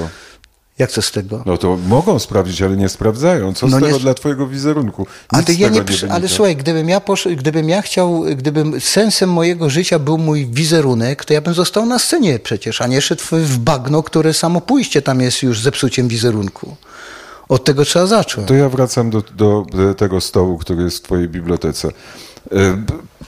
Jak 0.79 0.91
co 0.91 1.01
z 1.01 1.11
tego? 1.11 1.43
No 1.45 1.57
to 1.57 1.77
mogą 1.87 2.19
sprawdzić, 2.19 2.61
ale 2.61 2.77
nie 2.77 2.89
sprawdzają. 2.89 3.53
Co 3.53 3.67
No 3.67 3.77
z 3.77 3.81
nie 3.81 3.87
tego 3.87 3.99
dla 3.99 4.13
twojego 4.13 4.47
wizerunku? 4.47 5.01
Nic 5.33 5.47
Ale, 5.47 5.57
ja 5.57 5.69
nie, 5.69 5.79
nie 5.79 6.11
ale 6.13 6.27
słuchaj, 6.27 6.55
gdybym 6.55 6.89
ja, 6.89 6.99
posz, 7.01 7.27
gdybym 7.35 7.69
ja 7.69 7.81
chciał, 7.81 8.23
gdybym 8.35 8.81
sensem 8.81 9.29
mojego 9.29 9.69
życia 9.69 9.99
był 9.99 10.17
mój 10.17 10.45
wizerunek, 10.45 11.25
to 11.25 11.33
ja 11.33 11.41
bym 11.41 11.53
został 11.53 11.85
na 11.85 11.99
scenie 11.99 12.39
przecież, 12.39 12.81
a 12.81 12.87
nie 12.87 13.01
szedł 13.01 13.21
w- 13.23 13.31
w 13.33 13.57
bagno, 13.57 14.03
które 14.03 14.33
samo 14.33 14.61
pójście 14.61 15.01
tam 15.01 15.21
jest 15.21 15.43
już 15.43 15.61
zepsuciem 15.61 16.07
wizerunku. 16.07 16.75
Od 17.49 17.63
tego 17.63 17.85
trzeba 17.85 18.05
zacząć. 18.07 18.47
To 18.47 18.53
ja 18.53 18.69
wracam 18.69 19.09
do, 19.09 19.21
do 19.37 19.65
tego 19.97 20.21
stołu, 20.21 20.57
który 20.57 20.83
jest 20.83 20.97
w 20.97 21.01
twojej 21.01 21.27
bibliotece. 21.27 21.89
E, 22.51 22.83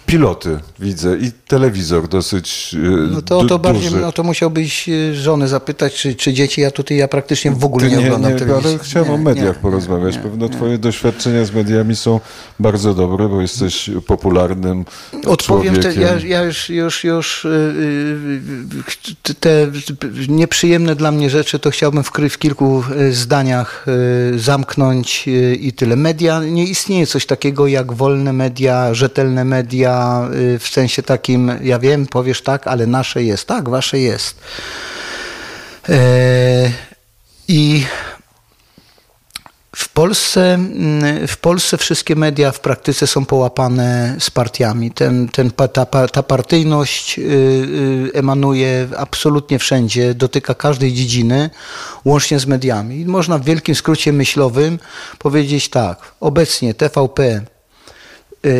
Piloty 0.05 0.59
widzę 0.79 1.17
i 1.17 1.31
telewizor 1.47 2.07
dosyć 2.07 2.75
e, 2.75 2.77
No 3.11 3.21
to, 3.21 3.45
to 3.45 3.59
bardziej, 3.59 3.89
duży. 3.89 4.01
no 4.01 4.11
to 4.11 4.23
musiałbyś 4.23 4.89
e, 4.89 5.15
żony 5.15 5.47
zapytać, 5.47 5.93
czy, 5.93 6.15
czy 6.15 6.33
dzieci, 6.33 6.61
ja 6.61 6.71
tutaj 6.71 6.97
ja 6.97 7.07
praktycznie 7.07 7.51
w 7.51 7.65
ogóle 7.65 7.89
Ty 7.89 7.95
nie, 7.97 8.05
oglądam 8.05 8.33
nie, 8.33 8.39
telewizji. 8.39 8.69
Ale 8.69 8.79
chciałem 8.79 9.07
Nie, 9.07 9.13
o 9.13 9.17
mediach 9.17 9.55
nie, 9.55 9.61
porozmawiać. 9.61 10.15
nie, 10.15 10.21
Pewno 10.21 10.47
nie. 10.47 10.53
twoje 10.53 10.77
doświadczenia 10.77 11.45
z 11.45 11.51
mediami 11.51 11.95
są 11.95 12.19
bardzo 12.59 12.93
dobre, 12.93 13.29
bo 13.29 13.41
jesteś 13.41 13.89
popularnym 14.07 14.85
Odpowiem, 15.27 15.75
te, 15.75 15.93
ja, 15.95 16.09
ja 16.25 16.43
już, 16.43 16.69
już, 16.69 17.03
już 17.03 17.45
y, 17.45 17.49
y, 19.29 19.33
te 19.39 19.67
nieprzyjemne 20.27 20.95
dla 20.95 21.11
mnie 21.11 21.29
rzeczy 21.29 21.59
to 21.59 21.71
chciałbym 21.71 22.03
w, 22.03 22.11
w 22.29 22.37
kilku 22.37 22.83
y, 22.99 23.13
zdaniach 23.13 23.85
y, 24.35 24.39
zamknąć 24.39 25.23
y, 25.27 25.55
i 25.55 25.73
tyle. 25.73 25.95
Media, 25.95 26.39
nie 26.43 26.63
istnieje 26.65 27.07
coś 27.07 27.25
takiego 27.25 27.67
jak 27.67 27.93
wolne 27.93 28.33
media, 28.33 28.93
rzetelne 29.01 29.45
media, 29.45 30.21
y, 30.33 30.59
w 30.59 30.67
sensie 30.67 31.03
takim, 31.03 31.51
ja 31.61 31.79
wiem, 31.79 32.07
powiesz 32.07 32.41
tak, 32.41 32.67
ale 32.67 32.87
nasze 32.87 33.23
jest. 33.23 33.47
Tak, 33.47 33.69
wasze 33.69 33.99
jest. 33.99 34.35
E, 35.89 36.71
I 37.47 37.85
w 39.75 39.89
Polsce, 39.89 40.53
mm, 40.53 41.27
w 41.27 41.37
Polsce 41.37 41.77
wszystkie 41.77 42.15
media 42.15 42.51
w 42.51 42.59
praktyce 42.59 43.07
są 43.07 43.25
połapane 43.25 44.15
z 44.19 44.29
partiami. 44.29 44.91
Ten, 44.91 45.29
ten, 45.29 45.51
ta, 45.51 45.85
ta 46.07 46.23
partyjność 46.23 47.19
y, 47.19 47.21
y, 47.21 48.11
emanuje 48.13 48.87
absolutnie 48.97 49.59
wszędzie, 49.59 50.13
dotyka 50.13 50.53
każdej 50.53 50.93
dziedziny, 50.93 51.49
łącznie 52.05 52.39
z 52.39 52.45
mediami. 52.45 53.05
Można 53.05 53.37
w 53.37 53.45
wielkim 53.45 53.75
skrócie 53.75 54.13
myślowym 54.13 54.79
powiedzieć 55.19 55.69
tak. 55.69 55.97
Obecnie 56.19 56.73
TVP 56.73 57.41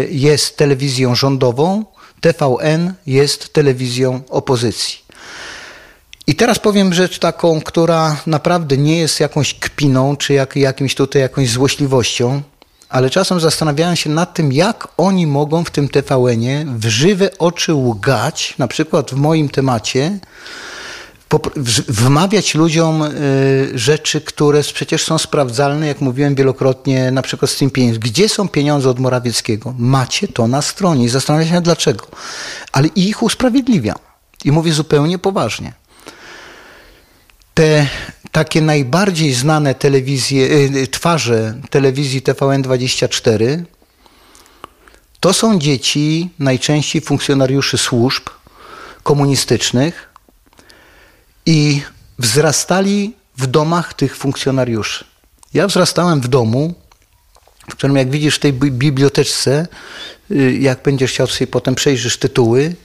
jest 0.10 0.58
telewizją 0.58 1.15
rządową, 1.15 1.86
TVN 2.22 2.94
jest 3.06 3.54
telewizją 3.54 4.22
opozycji. 4.30 4.98
I 6.28 6.36
teraz 6.36 6.60
powiem 6.60 6.94
rzecz 6.94 7.20
taką, 7.20 7.62
która 7.62 8.17
naprawdę 8.28 8.78
nie 8.78 9.00
jest 9.00 9.20
jakąś 9.20 9.54
kpiną, 9.54 10.17
czy 10.17 10.34
jak, 10.34 10.56
jakimś 10.56 10.96
tutaj 10.96 11.22
jakąś 11.22 11.50
złośliwością, 11.50 12.41
ale 12.89 13.10
czasem 13.10 13.39
zastanawiałem 13.39 13.96
się 13.96 14.10
nad 14.10 14.34
tym, 14.34 14.54
jak 14.54 14.88
oni 14.98 15.28
mogą 15.28 15.63
w 15.63 15.72
tym 15.72 15.89
TVN-ie 15.89 16.65
w 16.78 16.86
żywe 16.86 17.30
oczy 17.38 17.74
łgać, 17.74 18.56
na 18.58 18.67
przykład 18.67 19.12
w 19.12 19.15
moim 19.15 19.50
temacie, 19.50 20.20
wmawiać 21.88 22.56
ludziom 22.56 23.02
y, 23.02 23.72
rzeczy, 23.76 24.22
które 24.22 24.63
przecież 24.63 25.04
są 25.04 25.17
sprawdzalne, 25.17 25.88
jak 25.88 26.02
mówiłem 26.02 26.36
wielokrotnie, 26.36 27.12
na 27.12 27.22
przykład 27.22 27.52
z 27.52 27.58
tym 27.58 27.70
pieniędzmi. 27.70 28.02
Gdzie 28.02 28.30
są 28.30 28.50
pieniądze 28.50 28.89
od 28.89 29.00
Morawieckiego? 29.00 29.74
Macie 29.78 30.28
to 30.28 30.48
na 30.48 30.62
stronie 30.62 31.06
i 31.06 31.10
zastanawiam 31.10 31.50
się 31.50 31.62
dlaczego. 31.62 32.08
Ale 32.72 32.88
ich 32.88 33.24
usprawiedliwiam. 33.24 33.98
I 34.46 34.52
mówię 34.52 34.74
zupełnie 34.74 35.20
poważnie 35.20 35.74
te 37.54 37.88
takie 38.32 38.62
najbardziej 38.62 39.34
znane 39.34 39.76
telewizje, 39.76 40.46
y, 40.46 40.88
twarze 40.88 41.62
telewizji 41.70 42.22
TVN24 42.22 43.63
to 45.20 45.34
są 45.34 45.60
dzieci 45.60 46.30
najczęściej 46.39 47.02
funkcjonariuszy 47.02 47.78
służb 47.78 48.24
komunistycznych 49.04 50.10
i 51.46 51.82
wzrastali 52.20 53.14
w 53.38 53.48
domach 53.48 53.94
tych 53.94 54.18
funkcjonariuszy. 54.18 55.06
Ja 55.54 55.68
wzrastałem 55.68 56.22
w 56.22 56.28
domu, 56.28 56.74
w 57.70 57.76
którym 57.76 57.96
jak 57.96 58.10
widzisz 58.10 58.36
w 58.36 58.40
tej 58.40 58.54
bi- 58.54 58.72
biblioteczce, 58.72 59.68
y, 60.32 60.58
jak 60.60 60.84
będziesz 60.84 61.12
chciał 61.12 61.28
sobie 61.28 61.48
potem 61.48 61.76
przejrzysz 61.76 62.18
tytuły, 62.18 62.76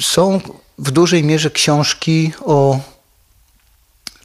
są 0.00 0.40
w 0.78 0.90
dużej 0.90 1.24
mierze 1.24 1.50
książki 1.50 2.32
o 2.44 2.80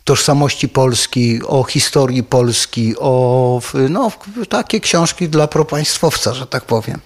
tożsamości 0.04 0.70
Polski, 0.70 1.42
o 1.44 1.64
historii 1.64 2.24
Polski, 2.24 2.96
o 3.00 3.62
no, 3.90 4.12
takie 4.50 4.80
książki 4.80 5.30
dla 5.30 5.48
propaństwowca, 5.48 6.34
że 6.34 6.48
tak 6.48 6.66
powiem. 6.66 7.00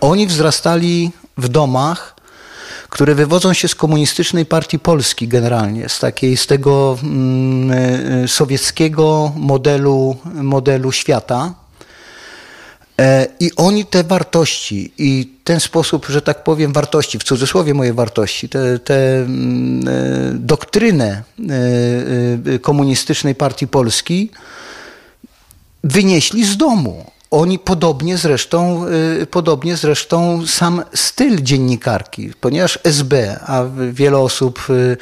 Oni 0.00 0.26
wzrastali 0.26 1.10
w 1.36 1.48
domach, 1.48 2.16
które 2.90 3.14
wywodzą 3.14 3.52
się 3.52 3.68
z 3.68 3.74
komunistycznej 3.74 4.46
partii 4.46 4.78
Polski 4.78 5.28
generalnie, 5.28 5.88
z 5.88 5.98
takiej, 5.98 6.36
z 6.36 6.46
tego 6.46 6.98
mm, 7.02 7.70
e, 8.24 8.28
sowieckiego 8.28 9.32
modelu, 9.36 10.16
modelu 10.34 10.92
świata. 10.92 11.54
E, 13.00 13.26
I 13.40 13.50
oni 13.56 13.84
te 13.84 14.04
wartości 14.04 14.92
i 14.98 15.32
ten 15.44 15.60
sposób, 15.60 16.06
że 16.06 16.22
tak 16.22 16.44
powiem, 16.44 16.72
wartości, 16.72 17.18
w 17.18 17.24
cudzysłowie 17.24 17.74
moje 17.74 17.94
wartości, 17.94 18.48
te, 18.48 18.78
te 18.78 19.16
mm, 19.16 19.88
e, 19.88 19.92
doktrynę 20.34 21.22
e, 22.54 22.58
komunistycznej 22.58 23.34
partii 23.34 23.66
Polski 23.66 24.30
wynieśli 25.84 26.44
z 26.44 26.56
domu. 26.56 27.17
Oni 27.30 27.58
podobnie 27.58 28.16
zresztą, 28.16 28.86
y, 29.22 29.26
podobnie 29.26 29.76
zresztą 29.76 30.46
sam 30.46 30.82
styl 30.94 31.42
dziennikarki, 31.42 32.30
ponieważ 32.40 32.78
SB, 32.84 33.40
a 33.46 33.64
wiele 33.92 34.18
osób, 34.18 34.66
y, 34.70 34.96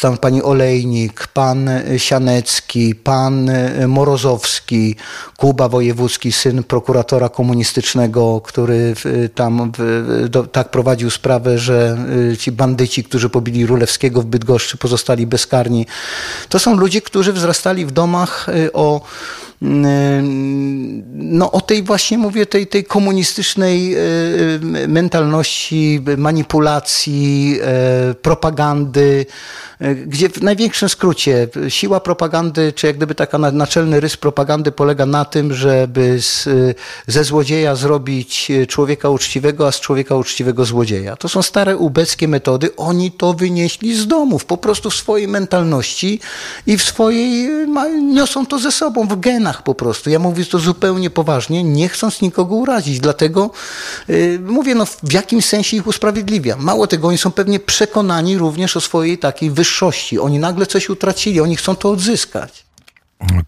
tam 0.00 0.18
pani 0.18 0.42
Olejnik, 0.42 1.26
pan 1.26 1.70
Sianecki, 1.96 2.94
pan 2.94 3.48
y, 3.48 3.88
Morozowski, 3.88 4.96
Kuba 5.36 5.68
Wojewódzki, 5.68 6.32
syn 6.32 6.62
prokuratora 6.62 7.28
komunistycznego, 7.28 8.40
który 8.40 8.94
tam 9.34 9.72
do, 10.28 10.44
tak 10.44 10.70
prowadził 10.70 11.10
sprawę, 11.10 11.58
że 11.58 11.98
ci 12.38 12.52
bandyci, 12.52 13.04
którzy 13.04 13.28
pobili 13.28 13.66
Rulewskiego 13.66 14.22
w 14.22 14.24
Bydgoszczy, 14.24 14.76
pozostali 14.76 15.26
bezkarni. 15.26 15.86
To 16.48 16.58
są 16.58 16.76
ludzie, 16.76 17.02
którzy 17.02 17.32
wzrastali 17.32 17.86
w 17.86 17.90
domach 17.90 18.46
o 18.72 19.00
no 19.60 21.52
o 21.52 21.60
tej 21.60 21.82
właśnie 21.82 22.18
mówię, 22.18 22.46
tej, 22.46 22.66
tej 22.66 22.84
komunistycznej 22.84 23.94
e, 23.94 23.98
e, 23.98 24.88
mentalności, 24.88 26.00
manipulacji, 26.16 27.58
e, 27.62 28.14
propagandy, 28.14 29.26
gdzie 30.06 30.28
w 30.28 30.42
największym 30.42 30.88
skrócie 30.88 31.48
siła 31.68 32.00
propagandy, 32.00 32.72
czy 32.72 32.86
jak 32.86 32.96
gdyby 32.96 33.14
taka 33.14 33.38
na- 33.38 33.50
naczelny 33.50 34.00
rys 34.00 34.16
propagandy 34.16 34.72
polega 34.72 35.06
na 35.06 35.24
tym, 35.24 35.54
żeby 35.54 36.22
z, 36.22 36.48
ze 37.06 37.24
złodzieja 37.24 37.74
zrobić 37.74 38.52
człowieka 38.68 39.08
uczciwego, 39.08 39.66
a 39.66 39.72
z 39.72 39.80
człowieka 39.80 40.14
uczciwego 40.16 40.64
złodzieja. 40.64 41.16
To 41.16 41.28
są 41.28 41.42
stare 41.42 41.76
ubeckie 41.76 42.28
metody. 42.28 42.76
Oni 42.76 43.12
to 43.12 43.32
wynieśli 43.32 43.94
z 43.96 44.06
domów, 44.06 44.44
po 44.44 44.56
prostu 44.56 44.90
w 44.90 44.94
swojej 44.94 45.28
mentalności 45.28 46.20
i 46.66 46.78
w 46.78 46.82
swojej, 46.82 47.48
niosą 48.12 48.46
to 48.46 48.58
ze 48.58 48.72
sobą 48.72 49.08
w 49.08 49.20
genach 49.20 49.45
po 49.52 49.74
prostu. 49.74 50.10
Ja 50.10 50.18
mówię 50.18 50.44
to 50.44 50.58
zupełnie 50.58 51.10
poważnie, 51.10 51.64
nie 51.64 51.88
chcąc 51.88 52.22
nikogo 52.22 52.54
urazić. 52.54 53.00
Dlatego 53.00 53.50
y, 54.10 54.40
mówię, 54.46 54.74
no 54.74 54.86
w 55.02 55.12
jakimś 55.12 55.44
sensie 55.44 55.76
ich 55.76 55.86
usprawiedliwiam. 55.86 56.64
Mało 56.64 56.86
tego, 56.86 57.08
oni 57.08 57.18
są 57.18 57.30
pewnie 57.30 57.60
przekonani 57.60 58.38
również 58.38 58.76
o 58.76 58.80
swojej 58.80 59.18
takiej 59.18 59.50
wyższości. 59.50 60.18
Oni 60.18 60.38
nagle 60.38 60.66
coś 60.66 60.90
utracili, 60.90 61.40
oni 61.40 61.56
chcą 61.56 61.76
to 61.76 61.90
odzyskać. 61.90 62.66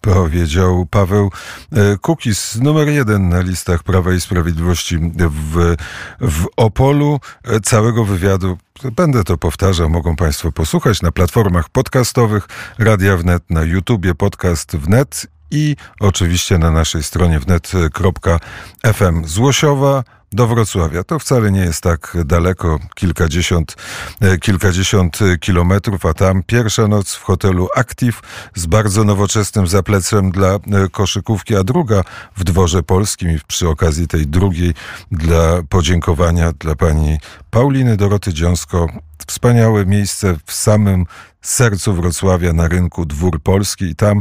Powiedział 0.00 0.86
Paweł 0.90 1.30
e, 1.72 1.96
Kukis, 1.96 2.56
numer 2.56 2.88
jeden 2.88 3.28
na 3.28 3.40
listach 3.40 3.82
Prawa 3.82 4.12
i 4.12 4.20
Sprawiedliwości 4.20 4.98
w, 5.30 5.76
w 6.20 6.46
Opolu. 6.56 7.20
E, 7.44 7.60
Całego 7.60 8.04
wywiadu, 8.04 8.58
będę 8.92 9.24
to 9.24 9.38
powtarzał, 9.38 9.90
mogą 9.90 10.16
Państwo 10.16 10.52
posłuchać 10.52 11.02
na 11.02 11.12
platformach 11.12 11.68
podcastowych 11.68 12.48
Radia 12.78 13.16
Wnet, 13.16 13.50
na 13.50 13.62
YouTubie 13.62 14.14
podcast 14.14 14.76
Wnet 14.76 15.26
i 15.50 15.76
oczywiście 16.00 16.58
na 16.58 16.70
naszej 16.70 17.02
stronie 17.02 17.40
wnet.fm. 17.40 19.24
Złosiowa 19.24 20.04
do 20.32 20.46
Wrocławia. 20.46 21.04
To 21.04 21.18
wcale 21.18 21.52
nie 21.52 21.60
jest 21.60 21.82
tak 21.82 22.16
daleko, 22.24 22.78
kilkadziesiąt, 22.94 23.76
e, 24.20 24.38
kilkadziesiąt 24.38 25.18
kilometrów, 25.40 26.06
a 26.06 26.14
tam 26.14 26.42
pierwsza 26.42 26.88
noc 26.88 27.14
w 27.14 27.22
hotelu 27.22 27.68
Active 27.74 28.20
z 28.54 28.66
bardzo 28.66 29.04
nowoczesnym 29.04 29.66
zaplecem 29.66 30.30
dla 30.30 30.48
e, 30.54 30.58
koszykówki, 30.90 31.56
a 31.56 31.64
druga 31.64 32.02
w 32.36 32.44
dworze 32.44 32.82
polskim 32.82 33.30
i 33.30 33.38
przy 33.46 33.68
okazji 33.68 34.08
tej 34.08 34.26
drugiej 34.26 34.74
dla 35.12 35.62
podziękowania 35.68 36.52
dla 36.52 36.74
pani 36.74 37.18
Pauliny 37.50 37.96
Doroty 37.96 38.32
Dziąsko. 38.32 38.86
Wspaniałe 39.26 39.86
miejsce 39.86 40.36
w 40.46 40.52
samym 40.52 41.04
sercu 41.48 41.94
Wrocławia 41.94 42.52
na 42.52 42.68
rynku 42.68 43.06
Dwór 43.06 43.40
Polski 43.42 43.84
i 43.84 43.94
tam 43.94 44.20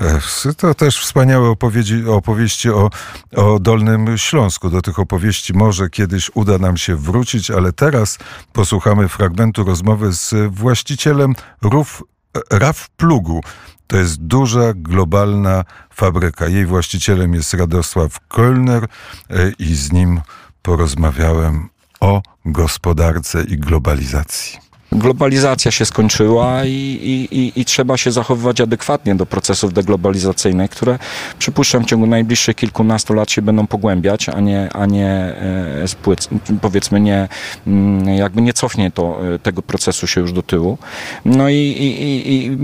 e, 0.00 0.20
to 0.56 0.74
też 0.74 0.98
wspaniałe 0.98 1.48
opowieści, 1.48 2.08
opowieści 2.08 2.70
o, 2.70 2.90
o 3.36 3.58
Dolnym 3.58 4.18
Śląsku. 4.18 4.70
Do 4.70 4.82
tych 4.82 4.98
opowieści 4.98 5.54
może 5.54 5.90
kiedyś 5.90 6.30
uda 6.34 6.58
nam 6.58 6.76
się 6.76 6.96
wrócić, 6.96 7.50
ale 7.50 7.72
teraz 7.72 8.18
posłuchamy 8.52 9.08
fragmentu 9.08 9.64
rozmowy 9.64 10.12
z 10.12 10.34
właścicielem 10.50 11.34
RUF, 11.62 12.02
RAF 12.50 12.88
Plugu. 12.88 13.40
To 13.86 13.96
jest 13.96 14.16
duża, 14.16 14.72
globalna 14.74 15.64
fabryka. 15.94 16.46
Jej 16.46 16.66
właścicielem 16.66 17.34
jest 17.34 17.54
Radosław 17.54 18.28
Kölner 18.28 18.84
e, 19.30 19.50
i 19.58 19.74
z 19.74 19.92
nim 19.92 20.20
porozmawiałem 20.62 21.68
o 22.00 22.22
gospodarce 22.44 23.42
i 23.44 23.58
globalizacji 23.58 24.65
globalizacja 24.92 25.70
się 25.70 25.84
skończyła 25.84 26.64
i, 26.64 26.70
i, 26.70 27.38
i, 27.38 27.60
i, 27.60 27.64
trzeba 27.64 27.96
się 27.96 28.12
zachowywać 28.12 28.60
adekwatnie 28.60 29.14
do 29.14 29.26
procesów 29.26 29.72
deglobalizacyjnych, 29.72 30.70
które 30.70 30.98
przypuszczam 31.38 31.84
w 31.84 31.86
ciągu 31.86 32.06
najbliższych 32.06 32.56
kilkunastu 32.56 33.14
lat 33.14 33.30
się 33.30 33.42
będą 33.42 33.66
pogłębiać, 33.66 34.28
a 34.28 34.40
nie, 34.40 34.72
a 34.72 34.86
nie 34.86 35.08
e, 35.08 35.88
spłyc, 35.88 36.28
powiedzmy 36.60 37.00
nie, 37.00 37.28
mm, 37.66 38.08
jakby 38.14 38.42
nie 38.42 38.52
cofnie 38.52 38.90
to, 38.90 39.34
e, 39.34 39.38
tego 39.38 39.62
procesu 39.62 40.06
się 40.06 40.20
już 40.20 40.32
do 40.32 40.42
tyłu. 40.42 40.78
No 41.24 41.48
i, 41.48 41.54
i 41.56 42.56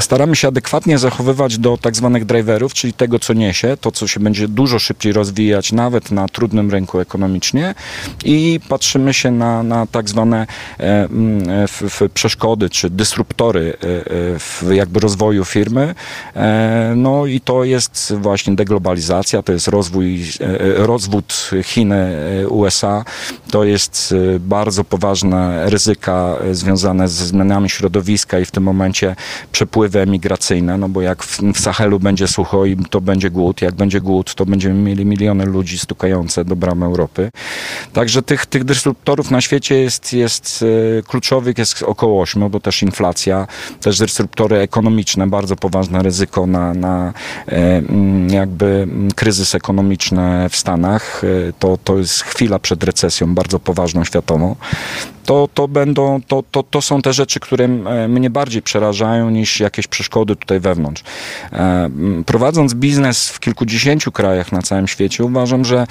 staramy 0.00 0.36
się 0.36 0.48
adekwatnie 0.48 0.98
zachowywać 0.98 1.58
do 1.58 1.76
tak 1.76 1.96
zwanych 1.96 2.24
driverów, 2.24 2.74
czyli 2.74 2.92
tego, 2.92 3.18
co 3.18 3.32
niesie, 3.32 3.76
to, 3.80 3.92
co 3.92 4.06
się 4.06 4.20
będzie 4.20 4.48
dużo 4.48 4.78
szybciej 4.78 5.12
rozwijać, 5.12 5.72
nawet 5.72 6.10
na 6.10 6.28
trudnym 6.28 6.70
rynku 6.70 7.00
ekonomicznie 7.00 7.74
i 8.24 8.60
patrzymy 8.68 9.14
się 9.14 9.30
na, 9.30 9.62
na 9.62 9.86
tak 9.86 10.08
zwane 10.08 10.33
E, 10.34 10.46
mm, 10.80 11.68
w 11.68 12.00
przeszkody 12.14 12.70
czy 12.70 12.90
dysruptory 12.90 13.76
e, 13.82 13.86
e, 13.86 14.38
w 14.38 14.64
jakby 14.72 15.00
rozwoju 15.00 15.44
firmy. 15.44 15.94
No 16.96 17.26
i 17.26 17.40
to 17.40 17.64
jest 17.64 18.14
właśnie 18.20 18.54
deglobalizacja, 18.54 19.42
to 19.42 19.52
jest 19.52 19.68
rozwój, 19.68 20.24
rozwód 20.76 21.50
Chiny, 21.62 22.16
USA, 22.48 23.04
to 23.50 23.64
jest 23.64 24.14
bardzo 24.40 24.84
poważne 24.84 25.70
ryzyka 25.70 26.36
związane 26.52 27.08
ze 27.08 27.26
zmianami 27.26 27.70
środowiska 27.70 28.38
i 28.38 28.44
w 28.44 28.50
tym 28.50 28.62
momencie 28.62 29.16
przepływy 29.52 30.00
emigracyjne, 30.00 30.78
no 30.78 30.88
bo 30.88 31.02
jak 31.02 31.22
w, 31.22 31.42
w 31.54 31.60
Sahelu 31.60 32.00
będzie 32.00 32.28
sucho 32.28 32.64
i 32.64 32.76
to 32.90 33.00
będzie 33.00 33.30
głód, 33.30 33.62
jak 33.62 33.74
będzie 33.74 34.00
głód, 34.00 34.34
to 34.34 34.46
będziemy 34.46 34.74
mieli 34.74 35.06
miliony 35.06 35.46
ludzi 35.46 35.78
stukające 35.78 36.44
do 36.44 36.56
bram 36.56 36.82
Europy. 36.82 37.30
Także 37.92 38.22
tych, 38.22 38.46
tych 38.46 38.64
dysruptorów 38.64 39.30
na 39.30 39.40
świecie 39.40 39.74
jest, 39.76 40.12
jest 40.24 40.64
e, 40.98 41.02
kluczowych 41.02 41.58
jest 41.58 41.82
około 41.82 42.22
8, 42.22 42.50
bo 42.50 42.60
też 42.60 42.82
inflacja, 42.82 43.46
też 43.80 43.98
dysruptory 43.98 44.58
ekonomiczne, 44.58 45.26
bardzo 45.26 45.56
poważne 45.56 46.02
ryzyko 46.02 46.46
na, 46.46 46.74
na 46.74 47.12
e, 47.48 47.82
jakby 48.28 48.88
kryzys 49.16 49.54
ekonomiczny 49.54 50.48
w 50.48 50.56
Stanach. 50.56 51.22
E, 51.24 51.52
to, 51.58 51.78
to 51.84 51.98
jest 51.98 52.22
chwila 52.22 52.58
przed 52.58 52.84
recesją, 52.84 53.34
bardzo 53.34 53.60
poważną 53.60 54.04
światową 54.04 54.56
to, 55.24 55.48
to 55.54 55.68
będą, 55.68 56.20
to, 56.22 56.42
to, 56.50 56.62
to 56.62 56.82
są 56.82 57.02
te 57.02 57.12
rzeczy, 57.12 57.40
które 57.40 57.68
mnie 58.08 58.30
bardziej 58.30 58.62
przerażają 58.62 59.30
niż 59.30 59.60
jakieś 59.60 59.86
przeszkody 59.86 60.36
tutaj 60.36 60.60
wewnątrz. 60.60 61.02
Prowadząc 62.26 62.74
biznes 62.74 63.28
w 63.28 63.40
kilkudziesięciu 63.40 64.12
krajach 64.12 64.52
na 64.52 64.62
całym 64.62 64.88
świecie, 64.88 65.24
uważam, 65.24 65.64
że 65.64 65.86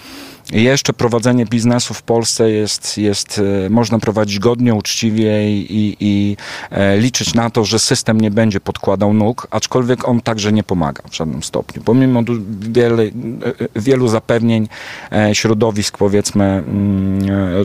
jeszcze 0.51 0.93
prowadzenie 0.93 1.45
biznesu 1.45 1.93
w 1.93 2.01
Polsce 2.01 2.51
jest, 2.51 2.97
jest 2.97 3.41
e, 3.65 3.69
można 3.69 3.99
prowadzić 3.99 4.39
godnie, 4.39 4.73
uczciwie 4.73 5.51
i, 5.51 5.97
i 5.99 6.38
e, 6.71 6.97
liczyć 6.97 7.34
na 7.34 7.49
to, 7.49 7.65
że 7.65 7.79
system 7.79 8.21
nie 8.21 8.32
będzie 8.32 8.60
podkładał 8.60 9.13
nóg, 9.13 9.47
aczkolwiek 9.51 10.08
on 10.08 10.21
także 10.21 10.53
nie 10.53 10.63
pomaga 10.63 11.03
w 11.10 11.15
żadnym 11.15 11.43
stopniu. 11.43 11.82
Pomimo 11.86 12.21
wiele, 12.60 13.03
e, 13.03 13.12
wielu 13.75 14.08
zapewnień 14.08 14.67
środowisk, 15.34 15.97
powiedzmy, 15.97 16.43
mm, 16.43 17.21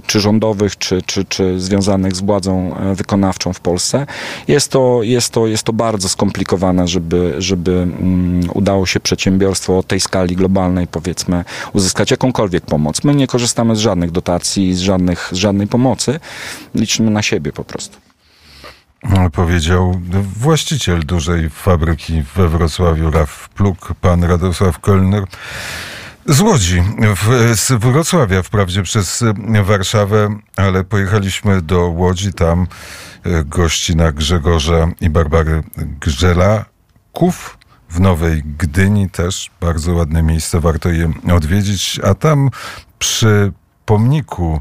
czy 0.06 0.20
rządowych, 0.20 0.78
czy, 0.78 1.02
czy, 1.02 1.24
czy 1.24 1.60
związanych 1.60 2.16
z 2.16 2.20
władzą 2.20 2.74
wykonawczą 2.94 3.52
w 3.52 3.60
Polsce, 3.60 4.06
jest 4.48 4.70
to, 4.70 5.00
jest 5.02 5.32
to, 5.32 5.46
jest 5.46 5.62
to 5.62 5.72
bardzo 5.72 6.08
skomplikowane, 6.08 6.88
żeby, 6.88 7.34
żeby 7.38 7.72
mm, 7.72 8.40
udało 8.54 8.86
się 8.86 9.00
przedsiębiorstwo 9.00 9.78
o 9.78 9.82
tej 9.82 10.00
skali 10.00 10.36
globalnej, 10.36 10.86
powiedzmy, 10.86 11.44
uzyskać 11.72 12.10
jakąkolwiek 12.10 12.67
pomoc. 12.68 13.04
My 13.04 13.14
nie 13.14 13.26
korzystamy 13.26 13.76
z 13.76 13.78
żadnych 13.78 14.10
dotacji, 14.10 14.74
z, 14.74 14.80
żadnych, 14.80 15.28
z 15.32 15.36
żadnej 15.36 15.66
pomocy. 15.66 16.20
Liczymy 16.74 17.10
na 17.10 17.22
siebie 17.22 17.52
po 17.52 17.64
prostu. 17.64 17.96
Powiedział 19.32 20.00
właściciel 20.36 21.06
dużej 21.06 21.50
fabryki 21.50 22.22
we 22.34 22.48
Wrocławiu, 22.48 23.10
RAF 23.10 23.48
Pluk, 23.48 23.94
pan 24.00 24.24
Radosław 24.24 24.80
Kölner. 24.80 25.24
Z 26.26 26.40
Łodzi, 26.40 26.82
w, 27.16 27.56
z 27.56 27.72
Wrocławia 27.72 28.42
wprawdzie 28.42 28.82
przez 28.82 29.24
Warszawę, 29.64 30.38
ale 30.56 30.84
pojechaliśmy 30.84 31.62
do 31.62 31.88
Łodzi, 31.88 32.32
tam 32.32 32.66
e, 33.24 33.44
gościna 33.44 34.12
Grzegorza 34.12 34.88
i 35.00 35.10
Barbary 35.10 35.62
Grzelaków 35.76 37.57
w 37.90 38.00
Nowej 38.00 38.42
Gdyni 38.58 39.10
też 39.10 39.50
bardzo 39.60 39.92
ładne 39.92 40.22
miejsce, 40.22 40.60
warto 40.60 40.88
je 40.88 41.12
odwiedzić. 41.34 42.00
A 42.04 42.14
tam 42.14 42.50
przy 42.98 43.52
pomniku 43.86 44.60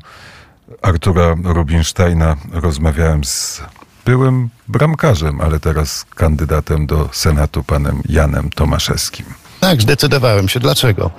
Artura 0.81 1.35
Rubinsteina 1.43 2.35
rozmawiałem 2.51 3.23
z 3.23 3.61
byłym 4.05 4.49
bramkarzem, 4.67 5.41
ale 5.41 5.59
teraz 5.59 6.05
kandydatem 6.15 6.85
do 6.85 7.09
Senatu, 7.11 7.63
panem 7.63 8.01
Janem 8.09 8.49
Tomaszewskim. 8.49 9.25
Tak, 9.59 9.81
zdecydowałem 9.81 10.49
się. 10.49 10.59
Dlaczego? 10.59 11.11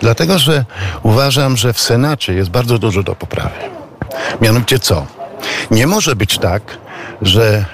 Dlatego, 0.00 0.38
że 0.38 0.64
uważam, 1.02 1.56
że 1.56 1.72
w 1.72 1.80
Senacie 1.80 2.34
jest 2.34 2.50
bardzo 2.50 2.78
dużo 2.78 3.02
do 3.02 3.14
poprawy. 3.14 3.58
Mianowicie 4.40 4.78
co? 4.78 5.06
Nie 5.70 5.86
może 5.86 6.16
być 6.16 6.38
tak, 6.38 6.62
że 7.22 7.64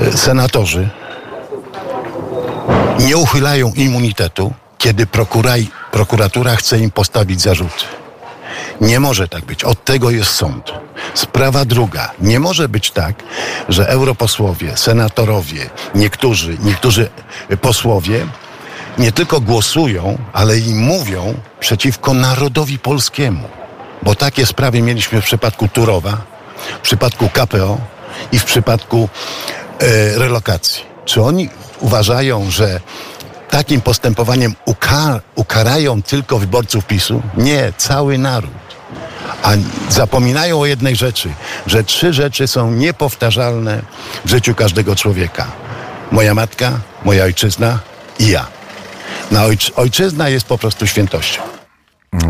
e, 0.00 0.12
senatorzy 0.12 0.90
nie 2.98 3.16
uchylają 3.16 3.72
immunitetu, 3.76 4.52
kiedy 4.78 5.06
prokuraj, 5.06 5.68
prokuratura 5.92 6.56
chce 6.56 6.78
im 6.78 6.90
postawić 6.90 7.40
zarzuty. 7.40 7.84
Nie 8.80 9.00
może 9.00 9.28
tak 9.28 9.44
być. 9.44 9.64
Od 9.64 9.84
tego 9.84 10.10
jest 10.10 10.30
sąd. 10.30 10.72
Sprawa 11.14 11.64
druga. 11.64 12.10
Nie 12.20 12.40
może 12.40 12.68
być 12.68 12.90
tak, 12.90 13.14
że 13.68 13.88
europosłowie, 13.88 14.76
senatorowie, 14.76 15.70
niektórzy, 15.94 16.56
niektórzy 16.62 17.08
posłowie 17.60 18.26
nie 18.98 19.12
tylko 19.12 19.40
głosują, 19.40 20.18
ale 20.32 20.58
i 20.58 20.74
mówią 20.74 21.34
przeciwko 21.60 22.14
narodowi 22.14 22.78
polskiemu. 22.78 23.48
Bo 24.02 24.14
takie 24.14 24.46
sprawy 24.46 24.82
mieliśmy 24.82 25.22
w 25.22 25.24
przypadku 25.24 25.68
Turowa, 25.68 26.16
w 26.78 26.80
przypadku 26.80 27.28
KPO 27.28 27.78
i 28.32 28.38
w 28.38 28.44
przypadku 28.44 29.08
e, 29.78 30.18
relokacji. 30.18 30.84
Czy 31.04 31.22
oni 31.22 31.48
uważają, 31.82 32.50
że 32.50 32.80
takim 33.50 33.80
postępowaniem 33.80 34.54
ukar 34.64 35.22
ukarają 35.34 36.02
tylko 36.02 36.38
wyborców 36.38 36.86
PiSu? 36.86 37.22
Nie, 37.36 37.72
cały 37.76 38.18
naród. 38.18 38.50
A 39.42 39.50
zapominają 39.88 40.60
o 40.60 40.66
jednej 40.66 40.96
rzeczy, 40.96 41.28
że 41.66 41.84
trzy 41.84 42.12
rzeczy 42.12 42.46
są 42.46 42.70
niepowtarzalne 42.70 43.82
w 44.24 44.30
życiu 44.30 44.54
każdego 44.54 44.96
człowieka. 44.96 45.46
Moja 46.12 46.34
matka, 46.34 46.78
moja 47.04 47.24
ojczyzna 47.24 47.78
i 48.18 48.28
ja. 48.28 48.46
Na 49.30 49.44
ojczy 49.44 49.74
ojczyzna 49.74 50.28
jest 50.28 50.46
po 50.46 50.58
prostu 50.58 50.86
świętością 50.86 51.61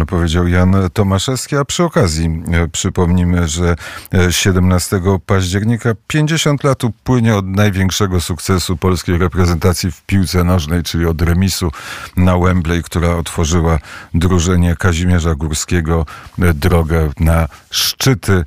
powiedział 0.06 0.48
Jan 0.48 0.76
Tomaszewski, 0.92 1.56
a 1.56 1.64
przy 1.64 1.84
okazji 1.84 2.42
e, 2.52 2.68
przypomnimy, 2.68 3.48
że 3.48 3.76
17 4.30 4.96
e, 4.96 5.18
października 5.26 5.94
50 6.06 6.64
lat 6.64 6.84
upłynie 6.84 7.36
od 7.36 7.46
największego 7.46 8.20
sukcesu 8.20 8.76
polskiej 8.76 9.18
reprezentacji 9.18 9.90
w 9.90 10.02
piłce 10.02 10.44
nożnej, 10.44 10.82
czyli 10.82 11.06
od 11.06 11.22
remisu 11.22 11.70
na 12.16 12.38
Wembley, 12.38 12.82
która 12.82 13.16
otworzyła 13.16 13.78
drużynie 14.14 14.76
Kazimierza 14.76 15.34
Górskiego 15.34 16.06
e, 16.38 16.54
drogę 16.54 17.10
na 17.20 17.48
szczyty 17.70 18.44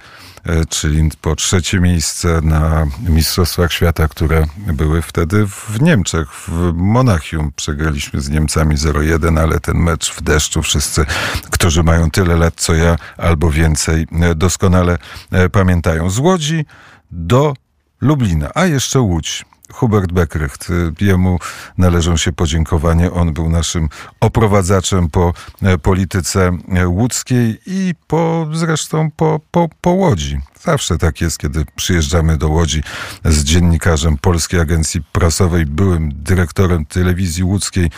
czyli 0.69 1.09
po 1.21 1.35
trzecie 1.35 1.79
miejsce 1.79 2.41
na 2.41 2.87
Mistrzostwach 3.09 3.73
Świata, 3.73 4.07
które 4.07 4.45
były 4.57 5.01
wtedy 5.01 5.47
w 5.47 5.81
Niemczech, 5.81 6.31
w 6.33 6.73
Monachium. 6.73 7.51
Przegraliśmy 7.55 8.21
z 8.21 8.29
Niemcami 8.29 8.75
0-1, 8.75 9.39
ale 9.39 9.59
ten 9.59 9.77
mecz 9.77 10.11
w 10.11 10.21
deszczu 10.21 10.61
wszyscy, 10.61 11.05
którzy 11.51 11.83
mają 11.83 12.11
tyle 12.11 12.35
lat 12.35 12.53
co 12.55 12.73
ja 12.73 12.95
albo 13.17 13.51
więcej, 13.51 14.07
e, 14.21 14.35
doskonale 14.35 14.97
e, 15.31 15.49
pamiętają. 15.49 16.09
Z 16.09 16.19
Łodzi 16.19 16.65
do 17.11 17.53
Lublina, 18.01 18.49
a 18.55 18.65
jeszcze 18.65 18.99
Łódź. 18.99 19.45
Hubert 19.73 20.11
Beckrecht. 20.11 20.67
Jemu 21.01 21.39
należą 21.77 22.17
się 22.17 22.31
podziękowanie. 22.31 23.11
On 23.11 23.33
był 23.33 23.49
naszym 23.49 23.89
oprowadzaczem 24.19 25.09
po 25.09 25.33
e, 25.61 25.77
polityce 25.77 26.57
e, 26.75 26.87
łódzkiej 26.87 27.59
i 27.65 27.93
po, 28.07 28.47
zresztą 28.53 29.11
po, 29.11 29.39
po, 29.51 29.69
po 29.81 29.89
Łodzi. 29.89 30.39
Zawsze 30.65 30.97
tak 30.97 31.21
jest, 31.21 31.37
kiedy 31.37 31.65
przyjeżdżamy 31.75 32.37
do 32.37 32.49
Łodzi 32.49 32.83
z 33.25 33.43
dziennikarzem 33.43 34.17
Polskiej 34.17 34.59
Agencji 34.59 35.01
Prasowej, 35.11 35.65
byłym 35.65 36.11
dyrektorem 36.15 36.85
telewizji 36.85 37.43
łódzkiej. 37.43 37.89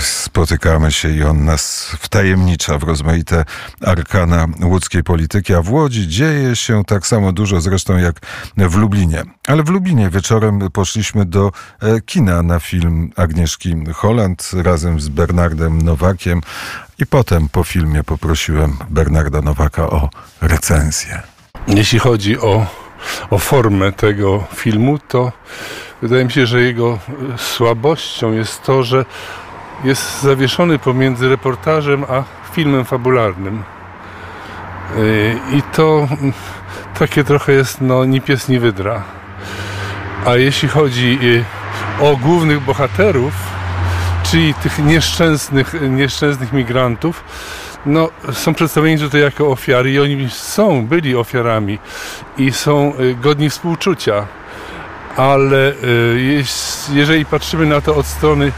Spotykamy 0.00 0.92
się 0.92 1.10
i 1.10 1.22
on 1.22 1.44
nas 1.44 1.92
wtajemnicza 1.98 2.78
w 2.78 2.82
rozmaite 2.82 3.44
arkana 3.80 4.46
łódzkiej 4.62 5.02
polityki, 5.02 5.54
a 5.54 5.62
w 5.62 5.70
Łodzi 5.70 6.08
dzieje 6.08 6.56
się 6.56 6.84
tak 6.84 7.06
samo 7.06 7.32
dużo 7.32 7.60
zresztą 7.60 7.96
jak 7.96 8.20
w 8.56 8.74
Lublinie. 8.74 9.22
Ale 9.46 9.62
w 9.62 9.68
Lublinie 9.68 10.10
wieczorem 10.10 10.70
poszliśmy 10.72 11.24
do 11.24 11.52
e, 11.80 12.00
kina 12.00 12.42
na 12.42 12.60
film 12.60 13.10
Agnieszki 13.16 13.76
Holland 13.94 14.50
razem 14.54 15.00
z 15.00 15.08
Bernardem 15.08 15.82
Nowakiem 15.82 16.40
i 16.98 17.06
potem 17.06 17.48
po 17.48 17.64
filmie 17.64 18.04
poprosiłem 18.04 18.76
Bernarda 18.90 19.42
Nowaka 19.42 19.82
o 19.90 20.10
recenzję. 20.40 21.39
Jeśli 21.74 21.98
chodzi 21.98 22.38
o, 22.38 22.66
o 23.30 23.38
formę 23.38 23.92
tego 23.92 24.44
filmu, 24.54 24.98
to 25.08 25.32
wydaje 26.02 26.24
mi 26.24 26.32
się, 26.32 26.46
że 26.46 26.62
jego 26.62 26.98
e, 27.34 27.38
słabością 27.38 28.32
jest 28.32 28.62
to, 28.62 28.82
że 28.82 29.04
jest 29.84 30.22
zawieszony 30.22 30.78
pomiędzy 30.78 31.28
reportażem 31.28 32.04
a 32.08 32.24
filmem 32.52 32.84
fabularnym. 32.84 33.62
Yy, 34.96 35.58
I 35.58 35.62
to 35.62 36.08
mm, 36.10 36.32
takie 36.98 37.24
trochę 37.24 37.52
jest, 37.52 37.80
no, 37.80 38.04
ni 38.04 38.20
pies, 38.20 38.48
ni 38.48 38.58
wydra. 38.58 39.02
A 40.26 40.36
jeśli 40.36 40.68
chodzi 40.68 41.18
yy, 41.22 41.44
o 42.00 42.16
głównych 42.16 42.60
bohaterów, 42.60 43.32
czyli 44.22 44.54
tych 44.54 44.78
nieszczęsnych, 44.78 45.74
nieszczęsnych 45.90 46.52
migrantów, 46.52 47.24
no, 47.86 48.08
są 48.32 48.54
przedstawieni 48.54 48.98
tutaj 48.98 49.20
jako 49.20 49.50
ofiary 49.50 49.92
i 49.92 50.00
oni 50.00 50.30
są, 50.30 50.86
byli 50.86 51.16
ofiarami 51.16 51.78
i 52.38 52.52
są 52.52 52.92
y, 53.00 53.14
godni 53.14 53.50
współczucia. 53.50 54.26
Ale 55.16 55.72
y, 55.72 56.44
jeżeli 56.92 57.24
patrzymy 57.24 57.66
na 57.66 57.80
to 57.80 57.96
od 57.96 58.06
strony 58.06 58.52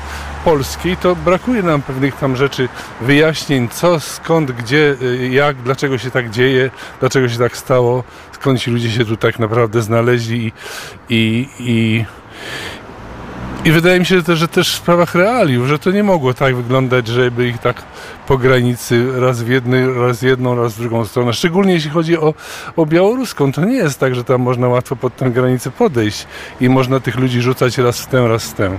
polskiej, 0.45 0.97
to 0.97 1.17
brakuje 1.17 1.63
nam 1.63 1.83
pewnych 1.83 2.17
tam 2.17 2.37
rzeczy, 2.37 2.69
wyjaśnień, 3.01 3.69
co, 3.69 4.01
skąd, 4.01 4.53
gdzie, 4.53 4.97
y, 5.03 5.29
jak, 5.29 5.57
dlaczego 5.57 5.99
się 5.99 6.11
tak 6.11 6.31
dzieje, 6.31 6.71
dlaczego 7.01 7.29
się 7.29 7.39
tak 7.39 7.57
stało, 7.57 8.05
skąd 8.33 8.61
ci 8.61 8.71
ludzie 8.71 8.91
się 8.91 9.05
tu 9.05 9.17
tak 9.17 9.39
naprawdę 9.39 9.83
znaleźli 9.83 10.47
i, 10.47 10.53
i, 11.09 11.49
i 11.59 12.05
i 13.65 13.71
wydaje 13.71 14.01
mi 14.01 14.07
się 14.07 14.17
że 14.17 14.23
też, 14.23 14.39
że 14.39 14.49
też 14.49 14.73
w 14.73 14.77
sprawach 14.77 15.15
realiów, 15.15 15.69
że 15.69 15.79
to 15.79 15.91
nie 15.91 16.03
mogło 16.03 16.35
tak 16.35 16.57
wyglądać, 16.57 17.09
żeby 17.09 17.49
ich 17.49 17.59
tak 17.59 17.83
po 18.27 18.39
granicy 18.39 19.21
raz 19.21 19.43
w 19.43 19.49
jednej, 19.49 19.95
raz 19.95 20.23
jedną, 20.23 20.57
raz 20.57 20.75
w 20.75 20.79
drugą 20.79 21.05
stronę. 21.05 21.33
Szczególnie 21.33 21.73
jeśli 21.73 21.91
chodzi 21.91 22.19
o, 22.19 22.35
o 22.77 22.87
białoruską. 22.87 23.53
To 23.53 23.65
nie 23.65 23.77
jest 23.77 24.01
tak, 24.01 24.15
że 24.15 24.25
tam 24.25 24.41
można 24.41 24.69
łatwo 24.69 24.97
pod 24.97 25.17
tę 25.17 25.31
granicę 25.31 25.71
podejść 25.71 26.27
i 26.61 26.69
można 26.69 27.01
tych 27.01 27.17
ludzi 27.17 27.41
rzucać 27.41 27.79
raz 27.79 28.01
w 28.01 28.07
tę, 28.07 28.29
raz 28.29 28.45
w 28.45 28.55
tę. 28.55 28.79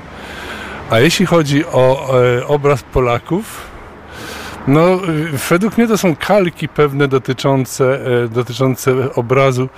A 0.89 0.99
jeśli 0.99 1.25
chodzi 1.25 1.65
o 1.65 2.15
e, 2.23 2.47
obraz 2.47 2.83
Polaków, 2.83 3.72
no, 4.67 4.99
według 5.49 5.77
mnie 5.77 5.87
to 5.87 5.97
są 5.97 6.15
kalki 6.15 6.67
pewne 6.67 7.07
dotyczące, 7.07 8.05
e, 8.23 8.27
dotyczące 8.27 9.13
obrazu, 9.15 9.69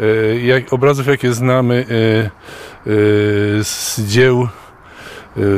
e, 0.00 0.40
jak, 0.40 0.72
obrazów, 0.72 1.06
jakie 1.06 1.32
znamy 1.32 1.86
e, 1.88 2.84
z 3.64 4.00
dzieł, 4.00 4.48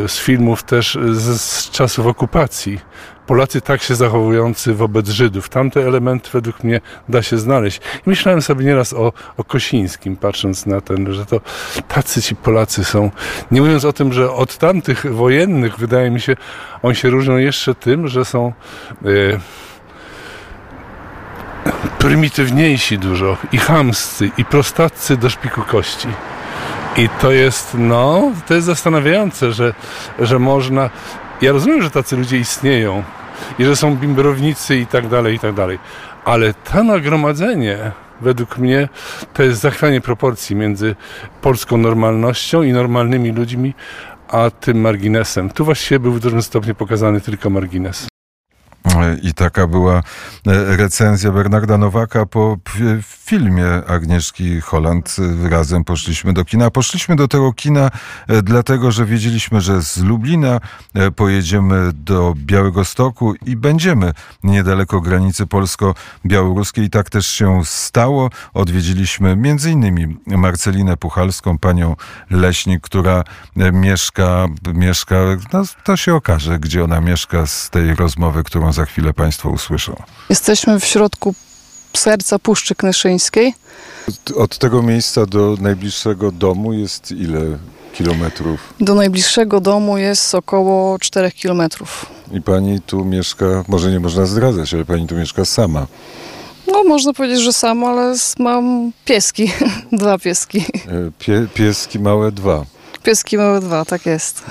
z 0.07 0.19
filmów 0.19 0.63
też 0.63 0.99
z, 1.13 1.41
z 1.41 1.71
czasów 1.71 2.07
okupacji. 2.07 2.81
Polacy 3.27 3.61
tak 3.61 3.83
się 3.83 3.95
zachowujący 3.95 4.75
wobec 4.75 5.09
Żydów. 5.09 5.49
Tamte 5.49 5.87
elementy 5.87 6.31
według 6.33 6.65
mnie 6.65 6.81
da 7.09 7.23
się 7.23 7.39
znaleźć. 7.39 7.81
I 8.07 8.11
myślałem 8.11 8.43
sobie 8.43 8.65
nieraz 8.65 8.93
o, 8.93 9.13
o 9.37 9.45
Kosińskim, 9.45 10.17
patrząc 10.17 10.67
na 10.67 10.81
ten, 10.81 11.13
że 11.13 11.27
to 11.27 11.41
tacy 11.89 12.23
ci 12.23 12.37
Polacy 12.37 12.85
są. 12.85 13.11
Nie 13.51 13.61
mówiąc 13.61 13.85
o 13.85 13.93
tym, 13.93 14.13
że 14.13 14.33
od 14.33 14.59
tamtych 14.59 15.15
wojennych, 15.15 15.77
wydaje 15.77 16.11
mi 16.11 16.21
się, 16.21 16.37
oni 16.83 16.97
się 16.97 17.11
różnią 17.11 17.37
jeszcze 17.37 17.75
tym, 17.75 18.09
że 18.09 18.25
są 18.25 18.53
e, 19.05 19.09
prymitywniejsi 21.99 22.99
dużo 22.99 23.37
i 23.53 23.59
chamscy 23.59 24.31
i 24.39 24.45
prostaccy 24.45 25.17
do 25.17 25.31
szpiku 25.31 25.63
kości. 25.63 26.09
I 26.97 27.09
to 27.21 27.33
jest, 27.33 27.77
no, 27.79 28.33
to 28.47 28.55
jest 28.55 28.67
zastanawiające, 28.67 29.53
że, 29.53 29.75
że 30.19 30.39
można. 30.39 30.91
Ja 31.43 31.53
rozumiem, 31.53 31.83
że 31.83 31.91
tacy 31.91 32.17
ludzie 32.17 32.39
istnieją 32.39 33.03
i 33.59 33.65
że 33.65 33.77
są 33.77 33.97
bimbrownicy 33.97 34.77
i 34.77 34.87
tak 34.87 35.09
dalej, 35.09 35.35
i 35.35 35.39
tak 35.39 35.55
dalej. 35.55 35.79
Ale 36.25 36.55
to 36.55 36.85
nagromadzenie, 36.85 37.93
według 38.21 38.59
mnie, 38.59 38.89
to 39.35 39.43
jest 39.43 39.61
zachwianie 39.61 40.01
proporcji 40.01 40.57
między 40.57 40.97
polską 41.43 41.77
normalnością 41.77 42.63
i 42.63 42.73
normalnymi 42.73 43.33
ludźmi, 43.33 43.75
a 44.29 44.51
tym 44.51 44.81
marginesem. 44.81 45.51
Tu 45.51 45.65
właściwie 45.65 45.99
był 45.99 46.13
w 46.13 46.21
dużym 46.21 46.43
stopniu 46.43 46.75
pokazany 46.75 47.21
tylko 47.21 47.51
margines. 47.51 48.09
I 49.23 49.35
taka 49.35 49.67
była 49.67 49.99
e, 49.99 50.03
recenzja 50.77 51.33
Bernarda 51.33 51.79
Nowaka 51.79 52.27
po 52.27 52.57
filmie 53.03 53.67
Agnieszki 53.87 54.61
Holland. 54.61 55.17
Razem 55.51 55.85
poszliśmy 55.85 56.33
do 56.33 56.45
kina. 56.45 56.71
Poszliśmy 56.71 57.17
do 57.17 57.29
tego 57.29 57.53
kina 57.53 57.91
e, 58.29 58.43
dlatego, 58.43 58.93
że 58.93 59.07
wiedzieliśmy, 59.07 59.61
że 59.61 59.83
z 59.83 59.97
Lublina 59.99 60.61
e, 60.95 61.11
pojedziemy 61.11 61.91
do 61.93 62.35
Białego 62.37 62.85
Stoku 62.85 63.35
i 63.47 63.57
będziemy 63.57 64.13
niedaleko 64.43 65.01
granicy 65.01 65.47
polsko-białoruskiej. 65.47 66.85
I 66.85 66.91
tak 66.91 67.11
też 67.11 67.27
się 67.27 67.61
stało. 67.65 68.31
Odwiedziliśmy 68.55 69.37
między 69.37 69.71
innymi 69.71 70.17
Marcelinę 70.27 70.97
Puchalską, 70.97 71.59
panią 71.59 71.97
Leśnik, 72.31 72.81
która 72.81 73.25
e, 73.57 73.73
mieszka, 73.73 74.47
mieszka, 74.75 75.17
no 75.53 75.63
to 75.85 75.97
się 75.97 76.15
okaże, 76.15 76.59
gdzie 76.59 76.85
ona 76.85 77.01
mieszka 77.01 77.47
z 77.47 77.71
tej 77.71 77.95
rozmowy, 77.95 78.45
którą 78.45 78.73
za 78.73 78.86
chwilę 78.87 79.15
Państwo 79.15 79.51
usłyszą. 79.51 79.97
Jesteśmy 80.31 80.81
w 80.81 80.85
środku 80.85 81.35
serca 81.97 82.39
Puszczy 82.39 82.75
Knyszyńskiej. 82.75 83.55
Od 84.37 84.59
tego 84.59 84.83
miejsca 84.83 85.27
do 85.27 85.57
najbliższego 85.61 86.33
domu 86.33 86.73
jest 86.73 87.13
ile 87.13 87.41
kilometrów? 87.95 88.75
Do 88.81 88.95
najbliższego 88.95 89.61
domu 89.61 89.99
jest 89.99 90.35
około 90.35 90.99
4 90.99 91.31
kilometrów. 91.31 92.07
I 92.33 92.43
pani 92.43 92.81
tu 92.81 93.05
mieszka, 93.05 93.65
może 93.69 93.91
nie 93.91 94.01
można 94.01 94.27
zdradzać, 94.27 94.75
ale 94.75 94.85
pani 94.85 95.07
tu 95.07 95.15
mieszka 95.15 95.45
sama. 95.45 95.87
No, 96.73 96.85
można 96.85 97.13
powiedzieć, 97.13 97.41
że 97.41 97.53
sama, 97.53 97.89
ale 97.89 98.15
mam 98.39 98.93
pieski. 99.05 99.53
dwa 99.93 100.19
pieski. 100.19 100.59
E, 100.59 100.65
Pie, 101.19 101.47
pieski 101.55 101.99
małe 101.99 102.33
dwa. 102.33 102.65
Pieski 103.07 103.39
małe 103.39 103.61
dwa, 103.61 103.85
tak 103.85 104.07
jest. 104.07 104.45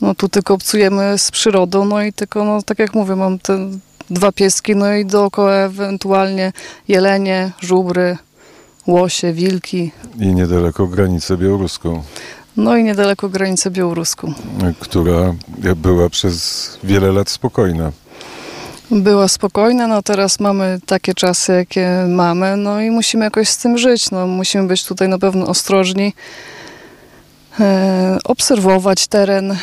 No 0.00 0.14
tu 0.14 0.28
tylko 0.28 0.54
obcujemy 0.54 1.18
z 1.18 1.30
przyrodą, 1.30 1.84
no 1.84 2.02
i 2.02 2.12
tylko, 2.12 2.44
no 2.44 2.62
tak 2.62 2.78
jak 2.78 2.94
mówię, 2.94 3.16
mam 3.16 3.38
te 3.38 3.68
dwa 4.10 4.32
pieski, 4.32 4.76
no 4.76 4.94
i 4.94 5.06
dookoła 5.06 5.52
ewentualnie 5.52 6.52
jelenie, 6.88 7.52
żubry, 7.60 8.16
łosie, 8.86 9.32
wilki, 9.32 9.92
I 10.20 10.26
niedaleko 10.26 10.86
granicę 10.86 11.36
białoruską, 11.36 12.02
no 12.56 12.76
i 12.76 12.84
niedaleko 12.84 13.28
granicę 13.28 13.70
białoruską. 13.70 14.34
która 14.80 15.34
była 15.76 16.10
przez 16.10 16.78
wiele 16.84 17.12
lat 17.12 17.30
spokojna. 17.30 17.92
Była 18.90 19.28
spokojna, 19.28 19.86
no 19.86 20.02
teraz 20.02 20.40
mamy 20.40 20.78
takie 20.86 21.14
czasy, 21.14 21.52
jakie 21.52 22.06
mamy, 22.08 22.56
no 22.56 22.80
i 22.80 22.90
musimy 22.90 23.24
jakoś 23.24 23.48
z 23.48 23.58
tym 23.58 23.78
żyć. 23.78 24.10
No, 24.10 24.26
musimy 24.26 24.66
być 24.68 24.84
tutaj 24.84 25.08
na 25.08 25.18
pewno 25.18 25.46
ostrożni, 25.46 26.12
obserwować 28.24 29.06
teren, 29.06 29.56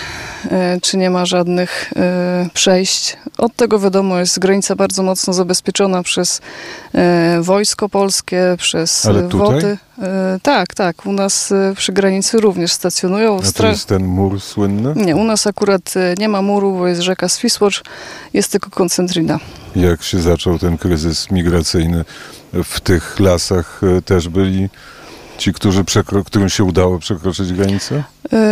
e, 0.51 0.79
czy 0.81 0.97
nie 0.97 1.09
ma 1.09 1.25
żadnych 1.25 1.93
e, 1.95 2.49
przejść. 2.53 3.17
Od 3.37 3.55
tego 3.55 3.79
wiadomo, 3.79 4.19
jest 4.19 4.39
granica 4.39 4.75
bardzo 4.75 5.03
mocno 5.03 5.33
zabezpieczona 5.33 6.03
przez 6.03 6.41
e, 6.93 7.37
wojsko 7.41 7.89
polskie, 7.89 8.55
przez 8.57 9.05
Ale 9.05 9.19
e, 9.19 9.29
tutaj? 9.29 9.53
WOTY. 9.55 9.77
E, 10.01 10.39
tak, 10.41 10.75
tak, 10.75 11.05
u 11.05 11.11
nas 11.11 11.51
e, 11.51 11.73
przy 11.75 11.93
granicy 11.93 12.39
również 12.39 12.71
stacjonują. 12.71 13.39
A 13.49 13.51
to 13.51 13.67
jest 13.67 13.87
ten 13.87 14.05
mur 14.05 14.41
słynny? 14.41 14.93
nie, 14.95 15.15
u 15.15 15.23
nas 15.23 15.47
akurat 15.47 15.93
e, 15.97 16.15
nie 16.17 16.29
ma 16.29 16.41
muru, 16.41 16.77
bo 16.77 16.87
jest 16.87 17.01
rzeka 17.01 17.29
Swisłocz, 17.29 17.83
jest 18.33 18.51
tylko 18.51 18.69
koncentrina. 18.69 19.39
Jak 19.75 20.03
się 20.03 20.21
zaczął 20.21 20.59
ten 20.59 20.77
kryzys 20.77 21.31
migracyjny, 21.31 22.05
w 22.63 22.79
tych 22.81 23.19
lasach 23.19 23.81
e, 23.97 24.01
też 24.01 24.29
byli 24.29 24.69
Ci, 25.37 25.53
którzy 25.53 25.83
przekro- 25.83 26.23
którym 26.23 26.49
się 26.49 26.63
udało 26.63 26.99
przekroczyć 26.99 27.53
granicę? 27.53 28.03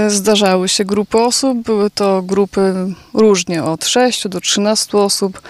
Y, 0.08 0.10
Zdarzały 0.10 0.70
się 0.70 0.86
grupy 0.86 1.18
osób, 1.18 1.58
były 1.64 1.90
to 1.90 2.22
grupy 2.22 2.74
różnie 3.14 3.64
od 3.64 3.86
6 3.86 4.28
do 4.28 4.40
13 4.42 4.98
osób. 4.98 5.42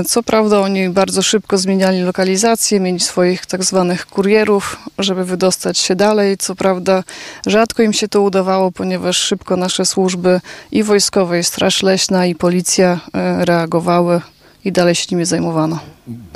Y, 0.00 0.04
Co 0.04 0.22
prawda 0.22 0.60
oni 0.60 0.88
bardzo 0.88 1.22
szybko 1.22 1.58
zmieniali 1.58 2.00
lokalizację, 2.02 2.80
mieli 2.80 3.00
swoich 3.00 3.46
tak 3.46 3.64
zwanych 3.64 4.06
kurierów, 4.06 4.76
żeby 4.98 5.24
wydostać 5.24 5.78
się 5.78 5.96
dalej. 5.96 6.36
Co 6.38 6.54
prawda 6.54 7.02
rzadko 7.46 7.82
im 7.82 7.92
się 7.92 8.08
to 8.08 8.22
udawało, 8.22 8.72
ponieważ 8.72 9.16
szybko 9.16 9.56
nasze 9.56 9.84
służby 9.84 10.40
i 10.72 10.82
wojskowe, 10.82 11.38
i 11.38 11.44
Straż 11.44 11.82
Leśna, 11.82 12.26
i 12.26 12.34
policja 12.34 13.00
y, 13.40 13.44
reagowały 13.44 14.20
i 14.66 14.72
dalej 14.72 14.94
się 14.94 15.06
nimi 15.12 15.24
zajmowano. 15.24 15.78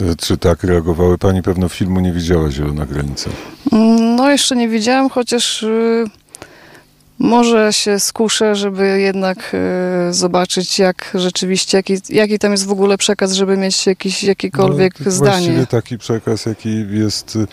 E, 0.03 0.17
Czy 0.17 0.39
tak 0.39 0.65
reagowały? 0.65 1.19
Pani 1.19 1.43
pewno 1.43 1.69
filmu 1.69 2.01
nie 2.01 2.13
widziała 2.13 2.51
Zielona 2.51 2.87
Granica. 2.87 3.31
Mm, 3.73 4.17
No, 4.17 4.31
jeszcze 4.31 4.57
nie 4.57 4.69
widziałam, 4.69 5.11
chociaż 5.11 5.63
y, 5.63 6.05
może 7.19 7.73
się 7.73 8.01
skuszę, 8.01 8.55
żeby 8.57 9.01
jednak 9.01 9.53
y, 10.11 10.15
zobaczyć, 10.15 10.79
jak 10.79 11.11
rzeczywiście, 11.15 11.77
jaki, 11.77 11.95
jaki 12.09 12.39
tam 12.39 12.51
jest 12.51 12.67
w 12.67 12.73
ogóle 12.73 12.99
przekaz, 12.99 13.33
żeby 13.33 13.57
mieć 13.57 13.87
jakiś, 13.87 14.25
jakiekolwiek 14.25 14.95
No, 15.07 15.11
zdanie. 15.11 15.31
Właściwie 15.31 15.67
taki 15.67 15.99
przekaz, 15.99 16.47
jaki 16.47 16.87
jest 16.91 17.37
y, 17.37 17.47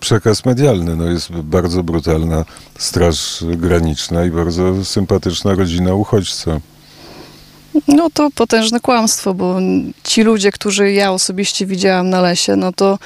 przekaz 0.00 0.44
medialny. 0.44 0.96
No 0.96 1.04
jest 1.04 1.32
bardzo 1.32 1.82
brutalna 1.82 2.44
straż 2.78 3.44
graniczna 3.56 4.24
i 4.24 4.30
bardzo 4.30 4.84
sympatyczna 4.84 5.54
rodzina 5.54 5.94
uchodźca. 5.94 6.60
No 7.88 8.10
to 8.10 8.30
potężne 8.34 8.80
kłamstwo, 8.80 9.34
bo 9.34 9.58
ci 10.04 10.22
ludzie, 10.22 10.52
którzy 10.52 10.92
ja 10.92 11.12
osobiście 11.12 11.66
widziałam 11.66 12.10
na 12.10 12.20
lesie, 12.20 12.56
no 12.56 12.72
to, 12.72 12.98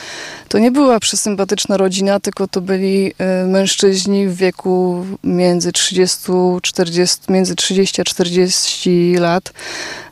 to 0.48 0.58
nie 0.58 0.70
była 0.70 1.00
przesympatyczna 1.00 1.76
rodzina, 1.76 2.20
tylko 2.20 2.48
to 2.48 2.60
byli 2.60 3.12
y, 3.42 3.46
mężczyźni 3.46 4.28
w 4.28 4.36
wieku 4.36 5.04
między 5.24 5.72
30, 5.72 6.28
40, 6.62 7.18
między 7.28 7.56
30 7.56 8.00
a 8.00 8.04
40 8.04 9.14
lat. 9.18 9.52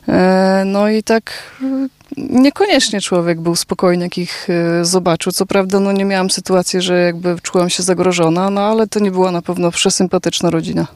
E, 0.07 0.63
No 0.65 0.89
i 0.89 1.03
tak 1.03 1.31
y, 1.61 1.89
niekoniecznie 2.17 3.01
człowiek 3.01 3.41
był 3.41 3.55
spokojny, 3.55 4.03
jak 4.03 4.17
ich 4.17 4.47
y, 4.49 4.85
zobaczył. 4.85 5.31
Co 5.31 5.45
prawda, 5.45 5.79
no 5.79 5.91
nie 5.91 6.05
miałam 6.05 6.29
sytuacji, 6.29 6.81
że 6.81 7.01
jakby 7.01 7.35
czułam 7.41 7.69
się 7.69 7.83
zagrożona, 7.83 8.49
no 8.49 8.61
ale 8.61 8.87
to 8.87 8.99
nie 8.99 9.11
była 9.11 9.31
na 9.31 9.41
pewno 9.41 9.71
przesympatyczna 9.71 10.49
rodzina. 10.49 10.87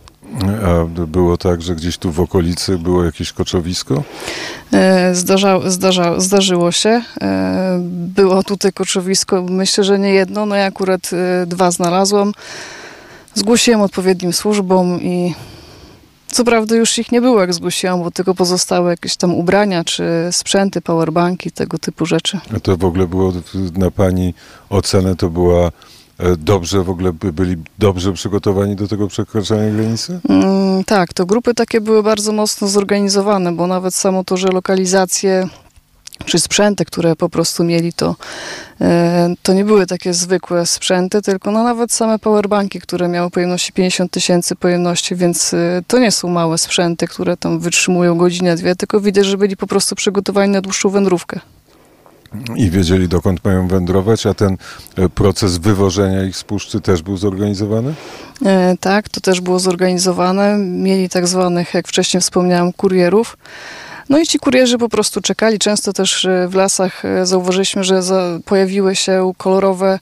A 0.65 0.85
było 1.05 1.37
tak, 1.37 1.61
że 1.61 1.75
gdzieś 1.75 1.97
tu 1.97 2.11
w 2.11 2.19
okolicy 2.19 2.77
było 2.77 3.03
jakieś 3.03 3.33
koczowisko? 3.33 4.03
E, 4.73 5.15
Zdarza, 5.15 5.59
zdarza, 5.69 6.19
zdarzyło 6.19 6.71
się. 6.71 7.01
E, 7.21 7.79
Było 8.15 8.43
tutaj 8.43 8.73
koczowisko, 8.73 9.41
myślę, 9.49 9.83
że 9.83 9.99
nie 9.99 10.13
jedno. 10.13 10.45
No 10.45 10.55
ja 10.55 10.65
akurat 10.65 11.09
e, 11.13 11.45
dwa 11.45 11.71
znalazłam. 11.71 12.31
Zgłosiłem 13.35 13.81
odpowiednim 13.81 14.33
służbom 14.33 15.01
i 15.01 15.33
co 16.31 16.43
prawda 16.43 16.75
już 16.75 16.97
ich 16.97 17.11
nie 17.11 17.21
było, 17.21 17.41
jak 17.41 17.53
zgłosiłam, 17.53 18.03
bo 18.03 18.11
tylko 18.11 18.35
pozostały 18.35 18.89
jakieś 18.91 19.15
tam 19.15 19.33
ubrania 19.35 19.83
czy 19.83 20.03
sprzęty, 20.31 20.81
powerbanki, 20.81 21.51
tego 21.51 21.77
typu 21.77 22.05
rzeczy. 22.05 22.39
A 22.55 22.59
to 22.59 22.77
w 22.77 22.85
ogóle 22.85 23.07
było 23.07 23.33
na 23.77 23.91
Pani 23.91 24.33
ocenę, 24.69 25.15
to 25.15 25.29
była 25.29 25.71
dobrze, 26.37 26.83
w 26.83 26.89
ogóle 26.89 27.13
by- 27.13 27.33
byli 27.33 27.55
dobrze 27.79 28.13
przygotowani 28.13 28.75
do 28.75 28.87
tego 28.87 29.07
przekraczania 29.07 29.71
granicy? 29.71 30.19
Mm, 30.29 30.83
tak, 30.83 31.13
to 31.13 31.25
grupy 31.25 31.53
takie 31.53 31.81
były 31.81 32.03
bardzo 32.03 32.31
mocno 32.31 32.67
zorganizowane, 32.67 33.51
bo 33.51 33.67
nawet 33.67 33.95
samo 33.95 34.23
to, 34.23 34.37
że 34.37 34.47
lokalizacje 34.47 35.49
czy 36.25 36.39
sprzęty, 36.39 36.85
które 36.85 37.15
po 37.15 37.29
prostu 37.29 37.63
mieli, 37.63 37.93
to, 37.93 38.15
e, 38.81 39.33
to 39.43 39.53
nie 39.53 39.65
były 39.65 39.85
takie 39.85 40.13
zwykłe 40.13 40.65
sprzęty, 40.65 41.21
tylko 41.21 41.51
no 41.51 41.63
nawet 41.63 41.91
same 41.91 42.19
powerbanki, 42.19 42.79
które 42.79 43.07
miały 43.07 43.29
pojemności 43.29 43.73
50 43.73 44.11
tysięcy 44.11 44.55
pojemności, 44.55 45.15
więc 45.15 45.53
e, 45.53 45.81
to 45.87 45.99
nie 45.99 46.11
są 46.11 46.29
małe 46.29 46.57
sprzęty, 46.57 47.07
które 47.07 47.37
tam 47.37 47.59
wytrzymują 47.59 48.17
godzinę, 48.17 48.55
dwie, 48.55 48.75
tylko 48.75 48.99
widać, 48.99 49.25
że 49.25 49.37
byli 49.37 49.57
po 49.57 49.67
prostu 49.67 49.95
przygotowani 49.95 50.51
na 50.51 50.61
dłuższą 50.61 50.89
wędrówkę. 50.89 51.39
I 52.55 52.69
wiedzieli, 52.69 53.07
dokąd 53.07 53.45
mają 53.45 53.67
wędrować, 53.67 54.25
a 54.25 54.33
ten 54.33 54.57
e, 54.97 55.09
proces 55.09 55.57
wywożenia 55.57 56.23
ich 56.23 56.37
z 56.37 56.43
puszczy 56.43 56.81
też 56.81 57.01
był 57.01 57.17
zorganizowany? 57.17 57.93
E, 58.45 58.77
Tak, 58.79 59.09
to 59.09 59.21
też 59.21 59.41
było 59.41 59.59
zorganizowane. 59.59 60.57
Mieli 60.57 61.09
tak 61.09 61.27
zwanych, 61.27 61.73
jak 61.73 61.87
wcześniej 61.87 62.21
wspomniałam, 62.21 62.73
kurierów. 62.73 63.37
No 64.09 64.19
i 64.19 64.27
ci 64.27 64.39
kurierzy 64.39 64.77
po 64.77 64.89
prostu 64.89 65.21
czekali. 65.21 65.59
Często 65.59 65.93
też 65.93 66.25
e, 66.25 66.47
w 66.47 66.55
lasach 66.55 67.03
zauważyliśmy, 67.23 67.83
że 67.83 68.01
pojawiły 68.45 68.95
się 68.95 69.31
kolorowe 69.37 69.99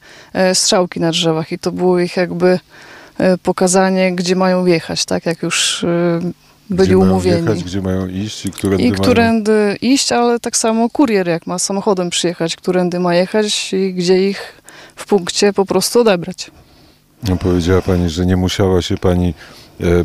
strzałki 0.54 1.00
na 1.00 1.12
drzewach 1.12 1.52
i 1.52 1.60
to 1.60 1.72
było 1.72 2.00
ich 2.00 2.18
jakby 2.18 2.60
pokazanie, 3.44 4.16
gdzie 4.16 4.36
mają 4.36 4.66
jechać, 4.66 5.06
tak 5.06 5.26
jak 5.26 5.44
już 5.44 5.86
byli 6.70 6.88
gdzie 6.88 6.98
umówieni. 6.98 7.42
Mają 7.42 7.56
jechać, 7.56 7.64
gdzie 7.64 7.82
mają 7.82 8.08
iść 8.08 8.46
i 8.46 8.52
którędy 8.52 8.84
I 8.84 8.90
mają... 8.90 9.02
którędy 9.02 9.78
iść, 9.82 10.12
ale 10.12 10.40
tak 10.40 10.58
samo 10.58 10.90
kurier, 10.90 11.28
jak 11.28 11.48
ma 11.48 11.60
samochodem 11.60 12.10
przyjechać, 12.10 12.56
którędy 12.56 13.00
ma 13.00 13.16
jechać 13.16 13.74
i 13.74 13.94
gdzie 13.94 14.30
ich 14.30 14.62
w 14.96 15.06
punkcie 15.06 15.54
po 15.54 15.66
prostu 15.66 16.00
odebrać. 16.00 16.52
No, 17.30 17.38
powiedziała 17.38 17.82
Pani, 17.82 18.10
że 18.10 18.26
nie 18.26 18.38
musiała 18.38 18.82
się 18.82 18.98
Pani 18.98 19.34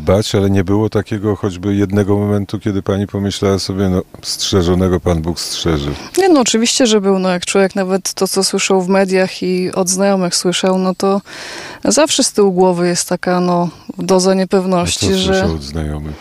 bać, 0.01 0.35
ale 0.35 0.49
nie 0.49 0.63
było 0.63 0.89
takiego 0.89 1.35
choćby 1.35 1.75
jednego 1.75 2.17
momentu, 2.17 2.59
kiedy 2.59 2.81
Pani 2.81 3.07
pomyślała 3.07 3.59
sobie, 3.59 3.89
no 3.89 4.01
strzeżonego 4.21 4.99
Pan 4.99 5.21
Bóg 5.21 5.39
strzeży. 5.39 5.91
Nie 6.17 6.29
no, 6.29 6.39
oczywiście, 6.39 6.87
że 6.87 7.01
był. 7.01 7.19
No, 7.19 7.29
jak 7.29 7.45
człowiek 7.45 7.75
nawet 7.75 8.13
to, 8.13 8.27
co 8.27 8.43
słyszał 8.43 8.81
w 8.81 8.87
mediach 8.87 9.43
i 9.43 9.71
od 9.71 9.89
znajomych 9.89 10.35
słyszał, 10.35 10.77
no 10.77 10.95
to 10.95 11.21
zawsze 11.85 12.23
z 12.23 12.33
tyłu 12.33 12.51
głowy 12.51 12.87
jest 12.87 13.09
taka 13.09 13.39
no, 13.39 13.69
doza 13.97 14.31
A 14.31 14.33
niepewności, 14.33 15.09
co 15.09 15.17
że 15.17 15.25
słyszał 15.25 15.55
od 15.55 15.63
znajomych? 15.63 16.15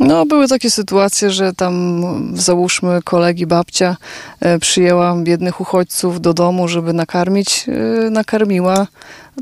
No, 0.00 0.26
były 0.26 0.48
takie 0.48 0.70
sytuacje, 0.70 1.30
że 1.30 1.52
tam 1.52 2.02
załóżmy 2.34 3.02
kolegi 3.04 3.46
babcia 3.46 3.96
e, 4.40 4.58
przyjęła 4.58 5.16
biednych 5.16 5.60
uchodźców 5.60 6.20
do 6.20 6.34
domu, 6.34 6.68
żeby 6.68 6.92
nakarmić, 6.92 7.66
e, 7.68 8.10
nakarmiła. 8.10 8.86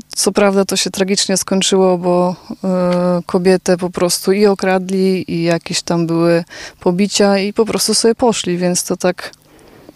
Co 0.07 0.31
prawda 0.31 0.65
to 0.65 0.75
się 0.75 0.89
tragicznie 0.89 1.37
skończyło, 1.37 1.97
bo 1.97 2.35
e, 2.63 3.21
kobietę 3.25 3.77
po 3.77 3.89
prostu 3.89 4.31
i 4.31 4.45
okradli, 4.45 5.31
i 5.31 5.43
jakieś 5.43 5.81
tam 5.81 6.07
były 6.07 6.43
pobicia, 6.79 7.37
i 7.37 7.53
po 7.53 7.65
prostu 7.65 7.93
sobie 7.93 8.15
poszli, 8.15 8.57
więc 8.57 8.83
to 8.83 8.97
tak 8.97 9.31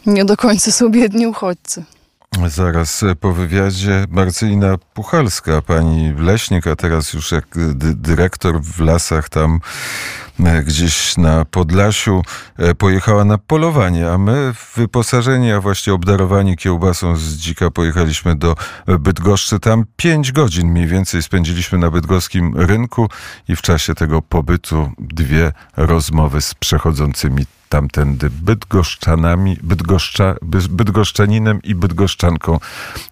nie 0.06 0.26
do 0.26 0.38
końca 0.38 0.72
są 0.72 0.90
biedni 0.90 1.28
uchodźcy. 1.28 1.84
Zaraz 2.48 3.04
e, 3.04 3.16
po 3.16 3.34
wywiadzie 3.34 4.06
Marcelina 4.10 4.78
Puchalska, 4.94 5.62
pani 5.62 6.14
leśnik, 6.14 6.68
a 6.68 6.76
teraz 6.76 7.14
już 7.14 7.32
jak 7.32 7.46
dy- 7.74 7.96
dyrektor 7.96 8.62
w 8.62 8.80
lasach 8.80 9.30
tam 9.30 9.60
e, 10.40 10.64
gdzieś 10.64 11.18
na 11.18 11.46
Podlasiu 11.46 12.22
e, 12.58 12.76
pojechała 12.76 13.26
na 13.26 13.38
polowanie, 13.38 14.12
a 14.12 14.18
my 14.18 14.54
wyposażeni, 14.76 15.52
a 15.52 15.62
właściwie 15.62 15.94
obdarowani 15.94 16.58
kiełbasą 16.58 17.16
z 17.16 17.34
dzika 17.36 17.72
pojechaliśmy 17.72 18.36
do 18.36 18.56
Bydgoszczy. 19.00 19.60
Tam 19.60 19.86
pięć 19.98 20.32
godzin 20.32 20.68
mniej 20.68 20.88
więcej 20.88 21.24
spędziliśmy 21.24 21.78
na 21.78 21.92
bydgoskim 21.92 22.54
rynku 22.58 23.10
i 23.48 23.56
w 23.56 23.62
czasie 23.62 23.96
tego 23.96 24.22
pobytu 24.22 24.92
dwie 25.00 25.52
rozmowy 25.78 26.42
z 26.42 26.54
przechodzącymi 26.54 27.46
tamtędy 27.72 28.30
bydgoszczanami, 28.30 29.58
bydgoszcza, 29.64 30.36
By- 30.42 30.70
bydgoszczaninem 30.70 31.62
i 31.64 31.76
bydgoszczanką 31.76 32.60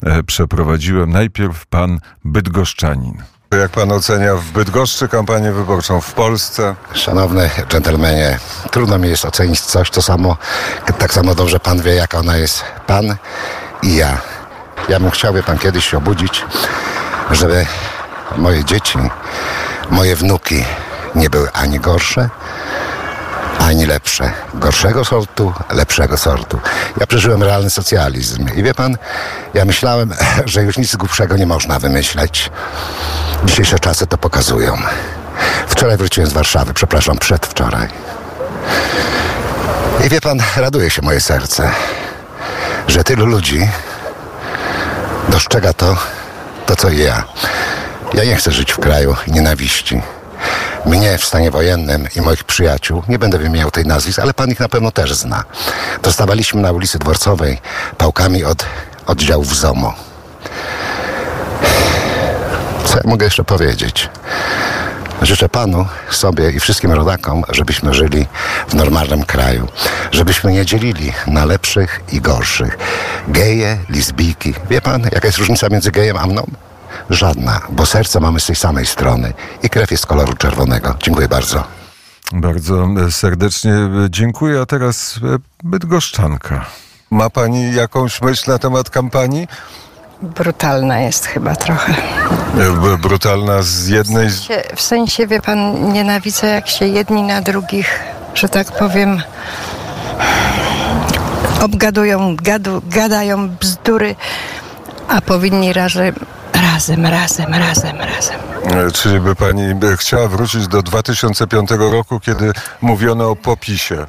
e, 0.04 0.24
przeprowadziłem. 0.24 1.10
Najpierw 1.12 1.66
pan 1.66 2.00
bydgoszczanin. 2.26 3.24
Jak 3.52 3.72
pan 3.72 3.92
ocenia 3.92 4.36
w 4.36 4.52
Bydgoszczy 4.52 5.08
kampanię 5.08 5.52
wyborczą 5.52 6.02
w 6.02 6.14
Polsce? 6.14 6.76
Szanowny 6.94 7.50
dżentelmenie, 7.70 8.40
trudno 8.72 8.98
mi 8.98 9.10
jest 9.10 9.26
ocenić 9.26 9.62
coś, 9.62 9.90
to 9.90 10.02
samo, 10.02 10.38
tak 10.98 11.14
samo 11.14 11.36
dobrze 11.36 11.60
pan 11.60 11.82
wie, 11.82 11.96
jaka 11.96 12.18
ona 12.18 12.38
jest. 12.38 12.64
Pan 12.88 13.16
i 13.84 13.96
ja. 13.96 14.18
Ja 14.90 15.00
bym 15.00 15.12
chciał, 15.12 15.34
by 15.34 15.44
pan 15.44 15.58
kiedyś 15.58 15.90
się 15.90 15.98
obudzić, 15.98 16.46
żeby 17.32 17.66
moje 18.38 18.66
dzieci, 18.66 19.00
moje 19.92 20.16
wnuki 20.16 20.66
nie 21.16 21.30
były 21.30 21.52
ani 21.52 21.80
gorsze, 21.80 22.30
ani 23.70 23.86
lepsze. 23.86 24.32
Gorszego 24.54 25.06
sortu, 25.06 25.54
lepszego 25.70 26.18
sortu. 26.18 26.60
Ja 27.00 27.08
przeżyłem 27.08 27.44
realny 27.44 27.70
socjalizm 27.70 28.48
i 28.56 28.64
wie 28.64 28.74
pan, 28.74 28.98
ja 29.54 29.66
myślałem, 29.66 30.14
że 30.46 30.64
już 30.64 30.78
nic 30.78 30.96
głupszego 30.96 31.38
nie 31.38 31.46
można 31.46 31.80
wymyśleć. 31.80 32.52
Dzisiejsze 33.46 33.80
czasy 33.80 34.08
to 34.08 34.18
pokazują. 34.18 34.78
Wczoraj 35.68 35.98
wróciłem 35.98 36.30
z 36.30 36.34
Warszawy, 36.34 36.74
przepraszam, 36.74 37.18
przedwczoraj. 37.18 37.88
I 40.06 40.10
wie 40.10 40.22
pan, 40.22 40.40
raduje 40.58 40.90
się 40.90 41.02
moje 41.02 41.22
serce, 41.22 41.72
że 42.88 43.04
tylu 43.04 43.26
ludzi 43.26 43.70
dostrzega 45.30 45.74
to, 45.74 45.98
to 46.66 46.76
co 46.76 46.90
ja. 46.90 47.24
Ja 48.14 48.24
nie 48.24 48.36
chcę 48.36 48.52
żyć 48.52 48.72
w 48.72 48.80
kraju 48.80 49.16
nienawiści. 49.28 50.02
Mnie 50.86 51.18
w 51.18 51.26
stanie 51.26 51.52
wojennym 51.52 52.08
i 52.16 52.22
moich 52.22 52.44
przyjaciół, 52.44 53.04
nie 53.08 53.20
będę 53.20 53.38
wymieniał 53.38 53.72
tej 53.72 53.86
nazwisk, 53.86 54.20
ale 54.20 54.34
pan 54.34 54.50
ich 54.52 54.60
na 54.60 54.70
pewno 54.70 54.92
też 54.92 55.14
zna. 55.14 55.44
Dostawaliśmy 56.04 56.62
na 56.62 56.72
ulicy 56.72 57.00
Dworcowej 57.00 57.58
pałkami 57.98 58.44
od 58.44 58.66
oddziałów 59.06 59.56
ZOMO. 59.56 59.94
Co 62.86 62.98
ja 62.98 63.04
mogę 63.06 63.26
jeszcze 63.26 63.44
powiedzieć? 63.44 64.10
Życzę 65.22 65.50
Panu, 65.50 65.86
sobie 66.10 66.52
i 66.52 66.60
wszystkim 66.60 66.92
rodakom, 66.92 67.44
żebyśmy 67.50 67.94
żyli 67.94 68.26
w 68.68 68.74
normalnym 68.74 69.24
kraju. 69.24 69.68
Żebyśmy 70.12 70.52
nie 70.52 70.66
dzielili 70.66 71.14
na 71.28 71.46
lepszych 71.46 72.02
i 72.12 72.22
gorszych. 72.22 72.78
Geje, 73.28 73.78
lesbijki. 73.90 74.54
Wie 74.70 74.82
Pan, 74.82 75.04
jaka 75.04 75.28
jest 75.28 75.38
różnica 75.38 75.68
między 75.70 75.92
gejem 75.92 76.18
a 76.18 76.26
mną? 76.26 76.46
Żadna, 77.10 77.62
bo 77.70 77.86
serce 77.86 78.20
mamy 78.20 78.40
z 78.40 78.46
tej 78.46 78.56
samej 78.56 78.86
strony 78.86 79.34
i 79.64 79.70
krew 79.70 79.92
jest 79.92 80.06
koloru 80.06 80.34
czerwonego. 80.34 80.96
Dziękuję 81.04 81.28
bardzo. 81.28 81.64
Bardzo 82.34 82.88
e, 83.08 83.12
serdecznie 83.12 83.74
e, 83.74 83.90
dziękuję. 84.10 84.62
A 84.62 84.66
teraz 84.66 85.20
e, 85.36 85.38
Bydgoszczanka. 85.64 86.66
Ma 87.12 87.30
Pani 87.30 87.74
jakąś 87.74 88.22
myśl 88.22 88.52
na 88.52 88.58
temat 88.60 88.90
kampanii? 88.90 89.48
Brutalna 90.22 91.00
jest 91.00 91.26
chyba 91.26 91.56
trochę. 91.56 91.94
Brutalna 93.02 93.62
z 93.62 93.88
jednej... 93.88 94.30
z- 94.30 94.42
Się- 94.42 94.64
W 94.76 94.82
sensie, 94.82 95.28
wie 95.28 95.42
pan, 95.42 95.92
nienawidzę 95.94 96.48
jak 96.48 96.68
się 96.68 96.86
jedni 96.88 97.24
na 97.24 97.42
drugich, 97.42 98.00
że 98.36 98.50
tak 98.50 98.72
powiem, 98.72 99.22
obgadują, 101.62 102.36
gadu, 102.36 102.82
gadają 102.86 103.50
bzdury, 103.50 104.16
a 105.08 105.22
powinni 105.22 105.74
razem, 105.74 106.16
razem, 106.80 107.06
razem, 107.06 107.54
razem, 107.54 107.98
razem. 107.98 108.40
E, 108.88 108.92
Czyli 108.92 109.20
by 109.20 109.36
Pani 109.36 109.64
e, 109.64 109.98
chciała 109.98 110.28
wrócić 110.28 110.68
do 110.68 110.82
2005 110.82 111.70
roku, 111.72 112.20
kiedy 112.20 112.52
mówiono 112.82 113.30
o 113.30 113.36
popisie. 113.36 114.06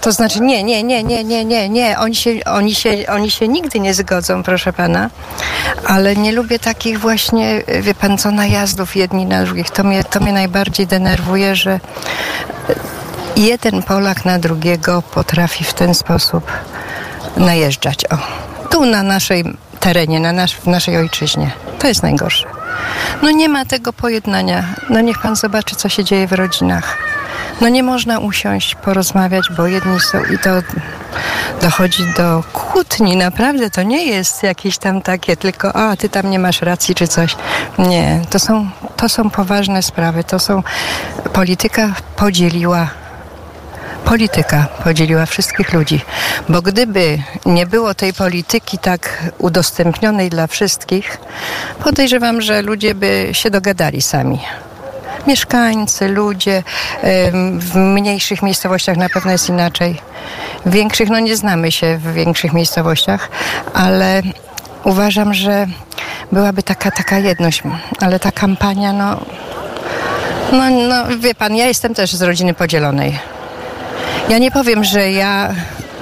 To 0.00 0.12
znaczy 0.12 0.40
nie, 0.40 0.62
nie, 0.62 0.82
nie, 0.82 1.02
nie, 1.02 1.24
nie, 1.24 1.44
nie, 1.44 1.68
nie. 1.68 1.98
Oni 1.98 2.14
się, 2.14 2.30
oni, 2.46 2.74
się, 2.74 2.90
oni 3.08 3.30
się 3.30 3.48
nigdy 3.48 3.80
nie 3.80 3.94
zgodzą, 3.94 4.42
proszę 4.42 4.72
pana. 4.72 5.10
Ale 5.86 6.16
nie 6.16 6.32
lubię 6.32 6.58
takich 6.58 7.00
właśnie, 7.00 7.62
wie 7.82 7.94
pan 7.94 8.18
co, 8.18 8.30
najazdów 8.30 8.96
jedni 8.96 9.26
na 9.26 9.44
drugich. 9.44 9.70
To 9.70 9.84
mnie, 9.84 10.04
to 10.04 10.20
mnie 10.20 10.32
najbardziej 10.32 10.86
denerwuje, 10.86 11.56
że 11.56 11.80
jeden 13.36 13.82
Polak 13.82 14.24
na 14.24 14.38
drugiego 14.38 15.02
potrafi 15.02 15.64
w 15.64 15.74
ten 15.74 15.94
sposób 15.94 16.52
najeżdżać. 17.36 18.04
O, 18.04 18.18
tu 18.68 18.84
na 18.84 19.02
naszej 19.02 19.44
terenie, 19.82 20.20
na 20.20 20.32
nasz, 20.32 20.56
w 20.56 20.66
naszej 20.66 20.96
ojczyźnie. 20.96 21.50
To 21.78 21.88
jest 21.88 22.02
najgorsze. 22.02 22.46
No 23.22 23.30
nie 23.30 23.48
ma 23.48 23.64
tego 23.64 23.92
pojednania. 23.92 24.64
No 24.90 25.00
niech 25.00 25.18
pan 25.22 25.36
zobaczy, 25.36 25.76
co 25.76 25.88
się 25.88 26.04
dzieje 26.04 26.26
w 26.26 26.32
rodzinach. 26.32 26.98
No 27.60 27.68
nie 27.68 27.82
można 27.82 28.18
usiąść, 28.18 28.74
porozmawiać, 28.74 29.44
bo 29.56 29.66
jedni 29.66 30.00
są 30.00 30.24
i 30.24 30.38
to 30.38 30.50
dochodzi 31.62 32.04
do 32.16 32.44
kłótni. 32.52 33.16
Naprawdę 33.16 33.70
to 33.70 33.82
nie 33.82 34.06
jest 34.06 34.42
jakieś 34.42 34.78
tam 34.78 35.02
takie, 35.02 35.36
tylko 35.36 35.76
a 35.76 35.96
ty 35.96 36.08
tam 36.08 36.30
nie 36.30 36.38
masz 36.38 36.62
racji 36.62 36.94
czy 36.94 37.08
coś. 37.08 37.36
Nie, 37.78 38.20
to 38.30 38.38
są, 38.38 38.70
to 38.96 39.08
są 39.08 39.30
poważne 39.30 39.82
sprawy. 39.82 40.24
To 40.24 40.38
są 40.38 40.62
polityka 41.32 41.94
podzieliła 42.16 43.01
polityka 44.04 44.66
podzieliła 44.84 45.26
wszystkich 45.26 45.72
ludzi. 45.72 46.00
Bo 46.48 46.62
gdyby 46.62 47.18
nie 47.46 47.66
było 47.66 47.94
tej 47.94 48.12
polityki 48.12 48.78
tak 48.78 49.32
udostępnionej 49.38 50.30
dla 50.30 50.46
wszystkich, 50.46 51.18
podejrzewam, 51.84 52.40
że 52.42 52.62
ludzie 52.62 52.94
by 52.94 53.28
się 53.32 53.50
dogadali 53.50 54.02
sami. 54.02 54.40
Mieszkańcy, 55.26 56.08
ludzie, 56.08 56.62
w 57.58 57.76
mniejszych 57.76 58.42
miejscowościach 58.42 58.96
na 58.96 59.08
pewno 59.08 59.32
jest 59.32 59.48
inaczej. 59.48 60.00
W 60.66 60.70
większych, 60.70 61.10
no 61.10 61.18
nie 61.20 61.36
znamy 61.36 61.72
się 61.72 61.98
w 61.98 62.12
większych 62.12 62.52
miejscowościach, 62.52 63.28
ale 63.74 64.22
uważam, 64.84 65.34
że 65.34 65.66
byłaby 66.32 66.62
taka, 66.62 66.90
taka 66.90 67.18
jedność. 67.18 67.62
Ale 68.00 68.20
ta 68.20 68.32
kampania, 68.32 68.92
no, 68.92 69.20
no, 70.52 70.70
no 70.70 71.18
wie 71.18 71.34
pan, 71.34 71.56
ja 71.56 71.66
jestem 71.66 71.94
też 71.94 72.12
z 72.12 72.22
rodziny 72.22 72.54
podzielonej. 72.54 73.18
Ja 74.32 74.38
nie 74.38 74.50
powiem, 74.50 74.84
że 74.84 75.10
ja 75.10 75.54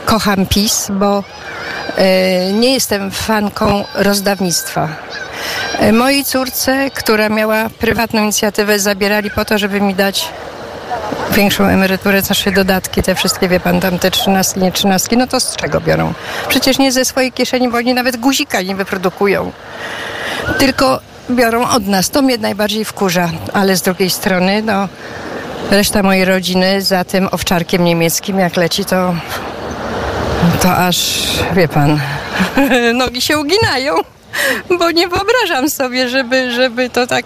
kocham 0.04 0.46
PiS, 0.46 0.86
bo 0.90 1.24
e, 1.96 2.52
nie 2.52 2.74
jestem 2.74 3.10
fanką 3.10 3.84
rozdawnictwa. 3.94 4.88
E, 5.78 5.92
Mojej 5.92 6.24
córce, 6.24 6.90
która 6.94 7.28
miała 7.28 7.70
prywatną 7.78 8.22
inicjatywę, 8.22 8.78
zabierali 8.78 9.30
po 9.30 9.44
to, 9.44 9.58
żeby 9.58 9.80
mi 9.80 9.94
dać 9.94 10.28
większą 11.32 11.64
emeryturę, 11.64 12.22
znaczy 12.22 12.52
dodatki, 12.52 13.02
te 13.02 13.14
wszystkie, 13.14 13.48
wie 13.48 13.60
pan, 13.60 13.80
tam 13.80 13.98
te 13.98 14.10
trzynastki, 14.10 14.60
nie 14.60 14.72
trzynastki, 14.72 15.16
no 15.16 15.26
to 15.26 15.40
z 15.40 15.56
czego 15.56 15.80
biorą? 15.80 16.12
Przecież 16.48 16.78
nie 16.78 16.92
ze 16.92 17.04
swojej 17.04 17.32
kieszeni, 17.32 17.68
bo 17.68 17.76
oni 17.76 17.94
nawet 17.94 18.16
guzika 18.16 18.62
nie 18.62 18.76
wyprodukują. 18.76 19.52
Tylko 20.58 21.00
biorą 21.30 21.68
od 21.68 21.86
nas. 21.86 22.10
To 22.10 22.22
mnie 22.22 22.38
najbardziej 22.38 22.84
wkurza, 22.84 23.30
ale 23.52 23.76
z 23.76 23.82
drugiej 23.82 24.10
strony, 24.10 24.62
no, 24.62 24.88
reszta 25.70 26.02
mojej 26.02 26.24
rodziny 26.24 26.82
za 26.82 27.04
tym 27.04 27.28
owczarkiem 27.30 27.84
niemieckim, 27.84 28.38
jak 28.38 28.56
leci, 28.56 28.84
to, 28.84 29.14
to 30.62 30.76
aż, 30.76 31.26
wie 31.56 31.68
pan, 31.68 32.00
nogi 32.94 33.20
się 33.20 33.38
uginają. 33.38 33.94
Bo 34.78 34.90
nie 34.90 35.08
wyobrażam 35.08 35.70
sobie, 35.70 36.08
żeby, 36.08 36.52
żeby 36.52 36.90
to 36.90 37.06
tak 37.06 37.24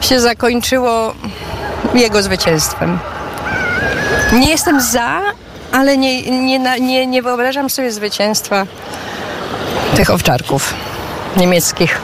się 0.00 0.20
zakończyło 0.20 1.14
jego 1.94 2.22
zwycięstwem. 2.22 2.98
Nie 4.32 4.50
jestem 4.50 4.80
za, 4.80 5.20
ale 5.72 5.96
nie, 5.96 6.22
nie, 6.22 6.58
nie, 6.80 7.06
nie 7.06 7.22
wyobrażam 7.22 7.70
sobie 7.70 7.92
zwycięstwa 7.92 8.66
tych 9.96 10.10
owczarków 10.10 10.74
niemieckich. 11.36 12.00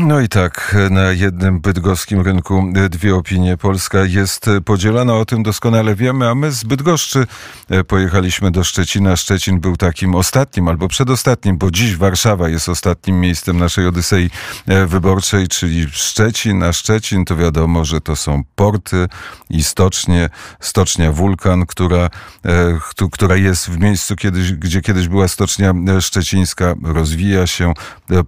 No 0.00 0.20
i 0.20 0.28
tak, 0.28 0.76
na 0.90 1.12
jednym 1.12 1.60
bydgoskim 1.60 2.20
rynku 2.20 2.72
dwie 2.90 3.16
opinie. 3.16 3.56
Polska 3.56 3.98
jest 4.04 4.46
podzielona, 4.64 5.14
o 5.14 5.24
tym 5.24 5.42
doskonale 5.42 5.94
wiemy, 5.94 6.28
a 6.28 6.34
my 6.34 6.52
z 6.52 6.64
Bydgoszczy 6.64 7.26
e, 7.70 7.84
pojechaliśmy 7.84 8.50
do 8.50 8.64
Szczecina. 8.64 9.16
Szczecin 9.16 9.60
był 9.60 9.76
takim 9.76 10.14
ostatnim 10.14 10.68
albo 10.68 10.88
przedostatnim, 10.88 11.58
bo 11.58 11.70
dziś 11.70 11.96
Warszawa 11.96 12.48
jest 12.48 12.68
ostatnim 12.68 13.20
miejscem 13.20 13.58
naszej 13.58 13.86
Odysei 13.86 14.30
e, 14.66 14.86
wyborczej, 14.86 15.48
czyli 15.48 15.86
Szczecin. 15.90 16.62
A 16.62 16.72
Szczecin 16.72 17.24
to 17.24 17.36
wiadomo, 17.36 17.84
że 17.84 18.00
to 18.00 18.16
są 18.16 18.42
porty 18.56 19.06
i 19.50 19.62
stocznie, 19.62 20.30
stocznia 20.60 21.12
Wulkan, 21.12 21.66
która, 21.66 22.10
e, 22.44 22.78
któ- 22.90 23.10
która 23.10 23.36
jest 23.36 23.70
w 23.70 23.78
miejscu, 23.78 24.16
kiedyś, 24.16 24.52
gdzie 24.52 24.80
kiedyś 24.80 25.08
była 25.08 25.28
stocznia 25.28 25.74
szczecińska, 26.00 26.74
rozwija 26.82 27.46
się, 27.46 27.72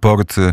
porty, 0.01 0.51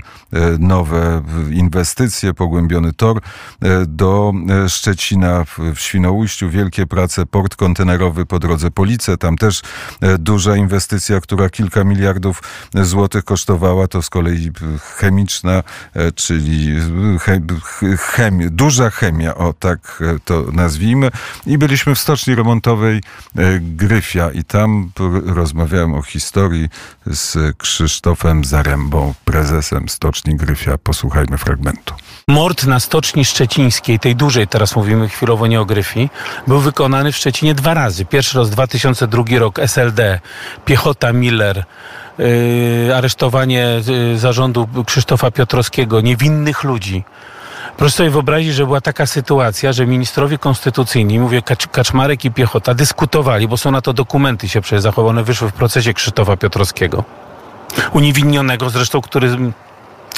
nowe 0.59 1.06
inwestycje, 1.51 2.33
pogłębiony 2.33 2.93
tor 2.93 3.17
e, 3.61 3.85
do 3.85 4.33
e, 4.65 4.69
Szczecina 4.69 5.43
w, 5.43 5.57
Świnoujściu, 5.75 6.49
wielkie 6.49 6.85
prace, 6.85 7.25
port 7.25 7.55
kontenerowy 7.55 8.25
po 8.25 8.39
drodze 8.39 8.71
Police, 8.71 9.17
tam 9.17 9.37
też 9.37 9.61
e, 10.01 10.17
duża 10.17 10.55
inwestycja, 10.55 11.21
która 11.21 11.49
kilka 11.49 11.83
miliardów 11.83 12.43
złotych 12.73 13.23
kosztowała, 13.23 13.87
to 13.87 14.01
z 14.01 14.09
kolei 14.09 14.51
chemiczna, 14.97 15.63
czyli 16.15 16.75
chem, 17.19 17.47
chemia, 17.97 18.47
duża 18.51 18.89
chemia, 18.89 19.35
o 19.35 19.53
tak 19.53 20.03
to 20.25 20.43
nazwijmy. 20.51 21.11
I 21.45 21.57
byliśmy 21.57 21.95
w 21.95 21.99
stoczni 21.99 22.35
remontowej 22.35 23.01
Gryfia 23.59 24.31
i 24.31 24.43
tam 24.43 24.91
rozmawiałem 25.25 25.93
o 25.93 26.01
historii 26.01 26.69
z 27.05 27.57
Krzysztofem 27.57 28.45
Zarębą, 28.45 29.13
prezesem 29.25 29.89
stoczni 29.89 30.35
Gryfia. 30.35 30.77
Posłuchajmy 30.87 31.37
fragmentu. 31.37 31.93
Mord 32.27 32.65
na 32.65 32.79
Stoczni 32.79 33.25
Szczecińskiej, 33.25 33.99
tej 33.99 34.15
dużej, 34.15 34.47
teraz 34.47 34.75
mówimy 34.75 35.09
chwilowo 35.09 35.47
nie 35.47 35.61
o 35.61 35.65
Gryfi, 35.65 36.09
był 36.47 36.59
wykonany 36.59 37.11
w 37.11 37.17
Szczecinie 37.17 37.55
dwa 37.55 37.73
razy. 37.73 38.05
Pierwszy 38.05 38.37
raz 38.37 38.49
2002 38.49 39.23
rok 39.39 39.59
SLD, 39.59 40.19
piechota 40.65 41.13
Miller, 41.13 41.63
yy, 42.17 42.95
aresztowanie 42.95 43.81
yy, 43.87 44.17
zarządu 44.17 44.67
Krzysztofa 44.85 45.31
Piotrowskiego, 45.31 46.01
niewinnych 46.01 46.63
ludzi. 46.63 47.03
Proszę 47.77 47.95
sobie 47.95 48.09
wyobrazić, 48.09 48.53
że 48.53 48.65
była 48.65 48.81
taka 48.81 49.05
sytuacja, 49.05 49.73
że 49.73 49.87
ministrowie 49.87 50.37
konstytucyjni, 50.37 51.19
mówię 51.19 51.41
Kacz, 51.41 51.67
Kaczmarek 51.67 52.25
i 52.25 52.31
Piechota, 52.31 52.73
dyskutowali, 52.73 53.47
bo 53.47 53.57
są 53.57 53.71
na 53.71 53.81
to 53.81 53.93
dokumenty 53.93 54.49
się 54.49 54.61
przecież 54.61 54.81
zachowane, 54.81 55.23
wyszły 55.23 55.49
w 55.49 55.53
procesie 55.53 55.93
Krzysztofa 55.93 56.37
Piotrowskiego. 56.37 57.03
Uniewinionego 57.93 58.69
zresztą, 58.69 59.01
który 59.01 59.37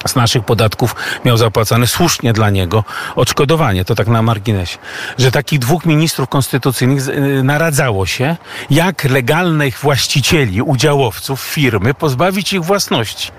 z 0.07 0.15
naszych 0.15 0.43
podatków 0.43 0.95
miał 1.25 1.37
zapłacane 1.37 1.87
słusznie 1.87 2.33
dla 2.33 2.49
niego 2.49 2.83
odszkodowanie, 3.15 3.85
to 3.85 3.95
tak 3.95 4.07
na 4.07 4.21
marginesie, 4.21 4.77
że 5.17 5.31
takich 5.31 5.59
dwóch 5.59 5.85
ministrów 5.85 6.29
konstytucyjnych 6.29 7.07
y, 7.07 7.43
naradzało 7.43 8.05
się, 8.05 8.35
jak 8.69 9.03
legalnych 9.03 9.79
właścicieli, 9.79 10.61
udziałowców 10.61 11.41
firmy 11.41 11.93
pozbawić 11.93 12.53
ich 12.53 12.63
własności. 12.63 13.31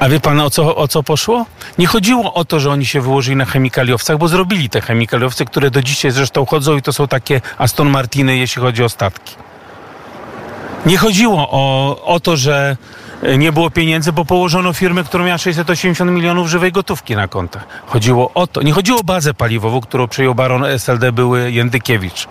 A 0.00 0.08
wie 0.08 0.20
pan 0.20 0.40
o 0.40 0.50
co, 0.50 0.76
o 0.76 0.88
co 0.88 1.02
poszło? 1.02 1.46
Nie 1.78 1.86
chodziło 1.86 2.34
o 2.34 2.44
to, 2.44 2.60
że 2.60 2.70
oni 2.70 2.86
się 2.86 3.00
wyłożyli 3.00 3.36
na 3.36 3.44
chemikaliowcach, 3.44 4.18
bo 4.18 4.28
zrobili 4.28 4.70
te 4.70 4.80
chemikaliowce, 4.80 5.44
które 5.44 5.70
do 5.70 5.82
dzisiaj 5.82 6.10
zresztą 6.10 6.46
chodzą 6.46 6.76
i 6.76 6.82
to 6.82 6.92
są 6.92 7.08
takie 7.08 7.40
Aston 7.58 7.90
Martiny, 7.90 8.36
jeśli 8.36 8.62
chodzi 8.62 8.84
o 8.84 8.88
statki. 8.88 9.34
Nie 10.86 10.98
chodziło 10.98 11.48
o, 11.50 12.04
o 12.04 12.20
to, 12.20 12.36
że 12.36 12.76
nie 13.38 13.52
było 13.52 13.70
pieniędzy, 13.70 14.12
bo 14.12 14.24
położono 14.24 14.72
firmę, 14.72 15.04
która 15.04 15.24
miała 15.24 15.38
680 15.38 16.10
milionów 16.10 16.48
żywej 16.48 16.72
gotówki 16.72 17.16
na 17.16 17.28
kontach. 17.28 17.66
Chodziło 17.86 18.30
o 18.34 18.46
to, 18.46 18.62
nie 18.62 18.72
chodziło 18.72 19.00
o 19.00 19.04
bazę 19.04 19.34
paliwową, 19.34 19.80
którą 19.80 20.08
przejął 20.08 20.34
baron 20.34 20.64
SLD 20.64 21.12
były 21.12 21.52
Jędykiewicz. 21.52 22.28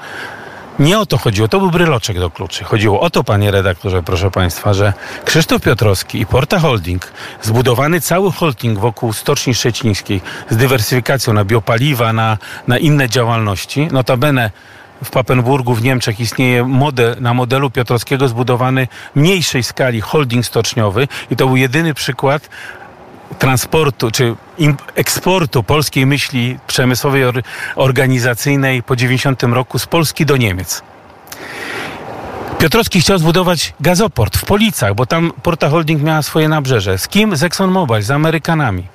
Nie 0.80 1.00
o 1.00 1.06
to 1.06 1.18
chodziło, 1.18 1.48
to 1.48 1.60
był 1.60 1.72
bryloczek 1.72 2.20
do 2.20 2.30
kluczy. 2.30 2.64
Chodziło 2.64 3.00
o 3.00 3.10
to, 3.10 3.24
panie 3.24 3.52
redaktorze, 3.52 4.04
proszę 4.04 4.32
państwa, 4.32 4.74
że 4.74 4.94
Krzysztof 5.26 5.62
Piotrowski 5.62 6.22
i 6.22 6.26
Porta 6.26 6.60
Holding, 6.60 7.12
zbudowany 7.42 8.02
cały 8.02 8.32
holding 8.32 8.80
wokół 8.80 9.14
Stoczni 9.14 9.54
Szczecińskiej 9.56 10.22
z 10.50 10.58
dywersyfikacją 10.58 11.34
na 11.34 11.46
biopaliwa, 11.46 12.14
na, 12.14 12.38
na 12.68 12.78
inne 12.78 13.10
działalności, 13.10 13.88
notabene 13.92 14.52
w 15.04 15.10
Papenburgu 15.10 15.74
w 15.74 15.84
Niemczech 15.84 16.20
istnieje 16.20 16.66
model, 16.66 17.16
na 17.20 17.34
modelu 17.34 17.70
Piotrowskiego 17.70 18.28
zbudowany 18.28 18.88
mniejszej 19.16 19.64
skali 19.64 20.02
holding 20.02 20.46
stoczniowy 20.46 21.08
i 21.32 21.36
to 21.36 21.48
był 21.48 21.56
jedyny 21.56 21.94
przykład 21.94 22.50
transportu 23.40 24.12
czy 24.12 24.36
eksportu 24.96 25.64
polskiej 25.64 26.06
myśli 26.06 26.60
przemysłowej, 26.68 27.24
or, 27.24 27.42
organizacyjnej 27.76 28.84
po 28.84 28.96
90 28.96 29.44
roku 29.44 29.80
z 29.80 29.86
Polski 29.86 30.26
do 30.26 30.38
Niemiec. 30.38 30.82
Piotrowski 32.58 33.02
chciał 33.02 33.18
zbudować 33.18 33.74
gazoport 33.80 34.38
w 34.38 34.46
Policach, 34.46 34.96
bo 34.96 35.06
tam 35.06 35.32
Porta 35.44 35.70
Holding 35.70 36.04
miała 36.04 36.22
swoje 36.22 36.50
nabrzeże. 36.50 36.98
Z 36.98 37.08
kim? 37.08 37.36
Z 37.36 37.44
ExxonMobil, 37.44 38.02
z 38.02 38.12
Amerykanami. 38.12 38.88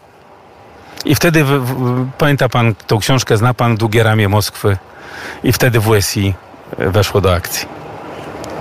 I 1.05 1.15
wtedy, 1.15 1.45
w, 1.45 1.49
w, 1.49 2.11
pamięta 2.19 2.49
pan 2.49 2.75
tą 2.87 2.99
książkę, 2.99 3.37
zna 3.37 3.55
pan 3.55 3.77
Długie 3.77 4.03
ramię 4.03 4.29
Moskwy 4.29 4.77
i 5.45 5.53
wtedy 5.53 5.81
WSI 5.81 6.35
weszło 6.79 7.21
do 7.21 7.35
akcji. 7.35 7.69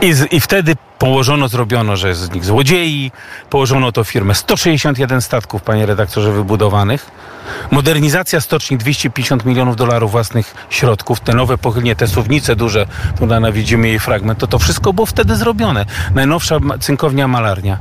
I, 0.02 0.14
z, 0.14 0.34
I 0.34 0.40
wtedy 0.40 0.76
położono, 1.00 1.48
zrobiono, 1.48 1.96
że 1.98 2.08
jest 2.08 2.22
z 2.22 2.32
nich 2.32 2.46
złodziei, 2.46 3.12
położono 3.50 3.92
to 3.92 4.04
firmę 4.04 4.36
161 4.36 5.22
statków, 5.22 5.62
panie 5.62 5.86
redaktorze, 5.86 6.32
wybudowanych. 6.32 7.12
Modernizacja 7.72 8.42
stoczni 8.42 8.78
250 8.78 9.46
milionów 9.46 9.76
dolarów 9.76 10.12
własnych 10.12 10.56
środków, 10.70 11.20
te 11.20 11.34
nowe 11.34 11.58
pochylnie, 11.58 11.96
te 11.96 12.08
suwnice 12.08 12.56
duże, 12.56 12.86
tu 13.20 13.26
na 13.26 13.52
widzimy 13.52 13.88
jej 13.88 14.00
fragment, 14.00 14.40
to 14.40 14.48
to 14.48 14.60
wszystko 14.60 14.94
było 14.94 15.06
wtedy 15.06 15.36
zrobione. 15.36 15.86
Najnowsza 16.16 16.60
cynkownia 16.80 17.28
malarnia. 17.28 17.78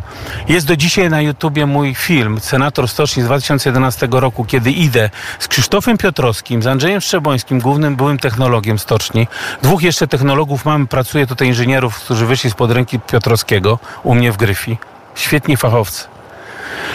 Jest 0.48 0.66
do 0.66 0.76
dzisiaj 0.76 1.10
na 1.10 1.20
YouTubie 1.20 1.66
mój 1.66 1.94
film, 1.94 2.40
Senator 2.40 2.88
Stoczni 2.88 3.22
z 3.22 3.26
2011 3.26 4.08
roku, 4.10 4.44
kiedy 4.44 4.70
idę 4.70 5.10
z 5.38 5.48
Krzysztofem 5.48 5.98
Piotrowskim, 5.98 6.62
z 6.62 6.66
Andrzejem 6.66 7.00
Szczebońskim, 7.00 7.60
głównym 7.60 7.96
byłym 7.96 8.18
technologiem 8.18 8.78
stoczni. 8.78 9.28
Dwóch 9.62 9.82
jeszcze 9.82 10.08
technologów 10.08 10.64
mamy, 10.64 10.86
pracuje 10.86 11.26
tutaj 11.26 11.48
inżynierów, 11.48 11.96
którzy 11.96 12.26
wyszli 12.26 12.50
spod 12.50 12.70
ręki 12.70 13.00
Piotrowskiego 13.07 13.78
u 14.02 14.14
mnie 14.14 14.32
w 14.32 14.36
Gryfi. 14.36 14.78
Świetni 15.14 15.57
fachowcy. 15.57 16.04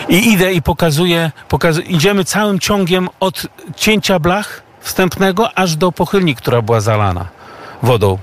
I 0.10 0.32
idę 0.32 0.54
i 0.54 0.62
pokazuję, 0.62 1.32
pokazuję, 1.48 1.88
idziemy 1.88 2.26
całym 2.26 2.60
ciągiem 2.60 3.10
od 3.20 3.48
cięcia 3.76 4.20
blach 4.20 4.62
wstępnego 4.80 5.58
aż 5.58 5.76
do 5.76 5.92
pochylni, 5.92 6.36
która 6.36 6.62
była 6.62 6.82
zalana 6.82 7.26
wodą. 7.84 8.18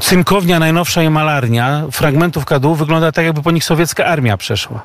Cynkownia 0.00 0.58
najnowsza 0.58 1.02
i 1.02 1.10
malarnia 1.10 1.82
fragmentów 1.92 2.44
kadłub 2.44 2.78
wygląda 2.78 3.12
tak, 3.12 3.24
jakby 3.24 3.42
po 3.42 3.50
nich 3.50 3.64
sowiecka 3.64 4.04
armia 4.04 4.36
przeszła. 4.36 4.82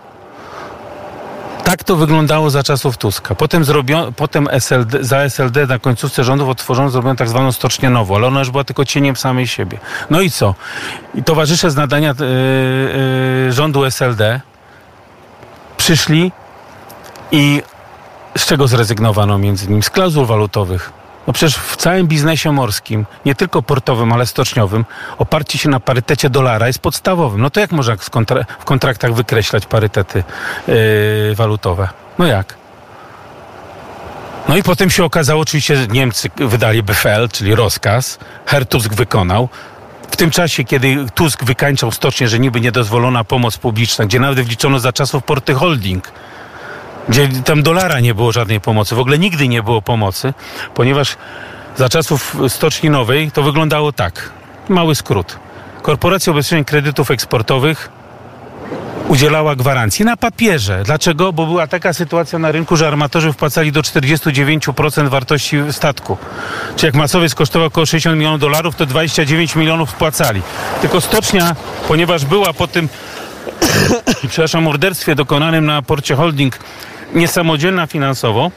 Tak 1.65 1.83
to 1.83 1.95
wyglądało 1.95 2.49
za 2.49 2.63
czasów 2.63 2.97
Tuska. 2.97 3.35
Potem, 3.35 3.63
potem 4.15 4.47
SLD, 4.51 5.03
za 5.03 5.17
SLD 5.19 5.67
na 5.67 5.79
końcówce 5.79 6.23
rządów 6.23 6.49
otworzono, 6.49 6.89
zrobiono 6.89 7.15
tak 7.15 7.29
zwaną 7.29 7.51
stocznię 7.51 7.89
nową, 7.89 8.15
ale 8.15 8.27
ona 8.27 8.39
już 8.39 8.51
była 8.51 8.63
tylko 8.63 8.85
cieniem 8.85 9.15
samej 9.15 9.47
siebie. 9.47 9.77
No 10.09 10.21
i 10.21 10.31
co? 10.31 10.55
I 11.15 11.23
towarzysze 11.23 11.71
z 11.71 11.75
nadania 11.75 12.13
yy, 12.19 12.25
yy, 13.45 13.53
rządu 13.53 13.85
SLD 13.85 14.41
przyszli 15.77 16.31
i 17.31 17.61
z 18.37 18.45
czego 18.45 18.67
zrezygnowano 18.67 19.37
między 19.37 19.65
innymi? 19.65 19.83
Z 19.83 19.89
klauzul 19.89 20.25
walutowych. 20.25 20.91
No 21.27 21.33
przecież 21.33 21.55
w 21.55 21.75
całym 21.75 22.07
biznesie 22.07 22.51
morskim, 22.51 23.05
nie 23.25 23.35
tylko 23.35 23.61
portowym, 23.61 24.13
ale 24.13 24.25
stoczniowym, 24.25 24.85
oparcie 25.17 25.57
się 25.57 25.69
na 25.69 25.79
parytecie 25.79 26.29
dolara 26.29 26.67
jest 26.67 26.79
podstawowym. 26.79 27.41
No 27.41 27.49
to 27.49 27.59
jak 27.59 27.71
można 27.71 27.95
w 28.59 28.65
kontraktach 28.65 29.13
wykreślać 29.13 29.65
parytety 29.65 30.23
yy, 30.67 31.35
walutowe? 31.35 31.89
No 32.19 32.25
jak? 32.25 32.55
No 34.49 34.57
i 34.57 34.63
potem 34.63 34.89
się 34.89 35.03
okazało, 35.03 35.41
oczywiście 35.41 35.75
że 35.75 35.87
Niemcy 35.87 36.29
wydali 36.37 36.83
Befehl, 36.83 37.29
czyli 37.29 37.55
rozkaz, 37.55 38.19
Herr 38.45 38.65
Tusk 38.65 38.93
wykonał. 38.93 39.49
W 40.11 40.15
tym 40.17 40.31
czasie, 40.31 40.63
kiedy 40.63 41.05
Tusk 41.15 41.43
wykańczał 41.43 41.91
stocznie, 41.91 42.27
że 42.27 42.39
niby 42.39 42.61
niedozwolona 42.61 43.23
pomoc 43.23 43.57
publiczna, 43.57 44.05
gdzie 44.05 44.19
nawet 44.19 44.45
wliczono 44.45 44.79
za 44.79 44.93
czasów 44.93 45.23
Porty 45.23 45.53
Holding, 45.53 46.11
gdzie 47.09 47.27
tam 47.27 47.63
dolara 47.63 47.99
nie 47.99 48.15
było 48.15 48.31
żadnej 48.31 48.61
pomocy, 48.61 48.95
w 48.95 48.99
ogóle 48.99 49.19
nigdy 49.19 49.47
nie 49.47 49.63
było 49.63 49.81
pomocy, 49.81 50.33
ponieważ 50.73 51.17
za 51.77 51.89
czasów 51.89 52.37
Stoczni 52.47 52.89
Nowej 52.89 53.31
to 53.31 53.43
wyglądało 53.43 53.91
tak. 53.91 54.29
Mały 54.69 54.95
skrót. 54.95 55.39
Korporacja 55.81 56.31
Ubezpieczeń 56.31 56.65
Kredytów 56.65 57.11
Eksportowych 57.11 57.89
udzielała 59.07 59.55
gwarancji 59.55 60.05
na 60.05 60.17
papierze. 60.17 60.83
Dlaczego? 60.85 61.33
Bo 61.33 61.45
była 61.45 61.67
taka 61.67 61.93
sytuacja 61.93 62.39
na 62.39 62.51
rynku, 62.51 62.77
że 62.77 62.87
armatorzy 62.87 63.33
wpłacali 63.33 63.71
do 63.71 63.81
49% 63.81 65.07
wartości 65.07 65.57
statku. 65.71 66.17
Czyli 66.75 66.85
jak 66.85 66.95
masowiec 66.95 67.35
kosztował 67.35 67.67
około 67.67 67.85
60 67.85 68.17
milionów 68.17 68.39
dolarów, 68.39 68.75
to 68.75 68.85
29 68.85 69.55
milionów 69.55 69.89
wpłacali. 69.89 70.41
Tylko 70.81 71.01
stocznia, 71.01 71.55
ponieważ 71.87 72.25
była 72.25 72.53
po 72.53 72.67
tym 72.67 72.89
przepraszam, 74.29 74.63
morderstwie 74.63 75.15
dokonanym 75.15 75.65
na 75.65 75.81
porcie 75.81 76.15
holding 76.15 76.59
niesamodzielna 77.15 77.87
finansowo, 77.87 78.51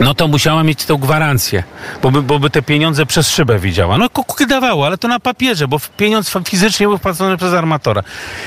no 0.00 0.14
to 0.14 0.28
musiała 0.28 0.62
mieć 0.62 0.84
tą 0.84 0.96
gwarancję, 0.96 1.62
bo 2.02 2.10
by, 2.10 2.22
bo 2.22 2.38
by 2.38 2.50
te 2.50 2.62
pieniądze 2.62 3.06
przez 3.06 3.30
szybę 3.30 3.58
widziała. 3.58 3.98
No 3.98 4.10
kuki 4.10 4.46
dawało, 4.46 4.86
ale 4.86 4.98
to 4.98 5.08
na 5.08 5.20
papierze, 5.20 5.68
bo 5.68 5.78
pieniądz 5.96 6.32
fizycznie 6.48 6.86
był 6.86 6.98
wpłacony 6.98 7.36
przez 7.36 7.54
armatora. 7.54 8.02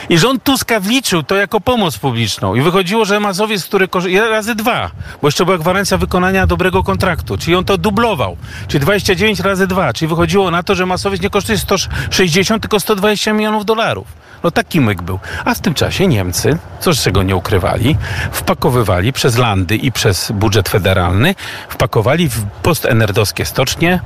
I 0.10 0.18
rząd 0.18 0.44
Tuska 0.44 0.80
wliczył 0.80 1.24
to 1.24 1.36
jako 1.36 1.62
pomoc 1.62 1.98
publiczną 1.98 2.56
i 2.56 2.62
wychodziło, 2.62 3.06
że 3.06 3.20
masowiec, 3.20 3.66
który 3.66 3.88
razy 4.30 4.56
dwa, 4.56 4.92
bo 5.22 5.28
jeszcze 5.28 5.46
była 5.46 5.58
gwarancja 5.58 5.98
wykonania 5.98 6.48
dobrego 6.48 6.84
kontraktu, 6.84 7.38
czyli 7.38 7.56
on 7.56 7.66
to 7.66 7.78
dublował, 7.78 8.38
czyli 8.68 8.82
29 8.82 9.40
razy 9.40 9.68
dwa, 9.68 9.94
czyli 9.94 10.10
wychodziło 10.10 10.52
na 10.52 10.64
to, 10.64 10.76
że 10.76 10.86
masowiec 10.86 11.22
nie 11.22 11.30
kosztuje 11.30 11.58
160, 11.58 12.62
tylko 12.62 12.80
120 12.80 13.34
milionów 13.34 13.66
dolarów. 13.66 14.08
No 14.44 14.52
taki 14.52 14.82
myk 14.82 15.02
był. 15.02 15.20
A 15.46 15.54
w 15.54 15.60
tym 15.60 15.74
czasie 15.74 16.08
Niemcy, 16.08 16.58
coś 16.80 17.02
czego 17.02 17.24
nie 17.24 17.36
ukrywali, 17.36 17.98
wpakowywali 18.32 19.14
przez 19.14 19.38
landy 19.38 19.76
i 19.76 19.92
przez 19.92 20.32
budżet 20.32 20.70
federalny, 20.70 21.36
wpakowali 21.70 22.30
w 22.30 22.46
postenerdowskie 22.46 23.46
stocznie 23.46 24.00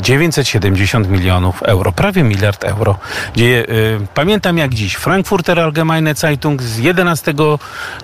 970 0.00 1.08
milionów 1.08 1.62
euro, 1.62 1.92
prawie 1.92 2.22
miliard 2.22 2.64
euro. 2.64 2.98
Y, 3.38 3.98
pamiętam 4.14 4.58
jak 4.58 4.74
dziś, 4.74 4.94
Frankfurter 4.94 5.60
Allgemeine 5.60 6.14
Zeitung 6.14 6.62
z 6.62 6.78
11 6.78 7.34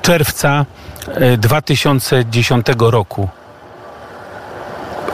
czerwca 0.03 0.67
y, 1.35 1.39
2010 1.39 2.67
roku 2.79 3.29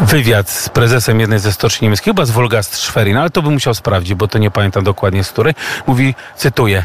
wywiad 0.00 0.50
z 0.50 0.68
prezesem 0.68 1.20
jednej 1.20 1.38
ze 1.38 1.52
stoczni 1.52 1.84
niemieckich, 1.84 2.04
chyba 2.04 2.24
z 2.24 2.30
Wolgast 2.30 2.74
Schwerin, 2.74 3.16
ale 3.16 3.30
to 3.30 3.42
bym 3.42 3.52
musiał 3.52 3.74
sprawdzić, 3.74 4.14
bo 4.14 4.28
to 4.28 4.38
nie 4.38 4.50
pamiętam 4.50 4.84
dokładnie 4.84 5.24
z 5.24 5.30
której. 5.30 5.54
Mówi, 5.86 6.14
cytuję, 6.36 6.84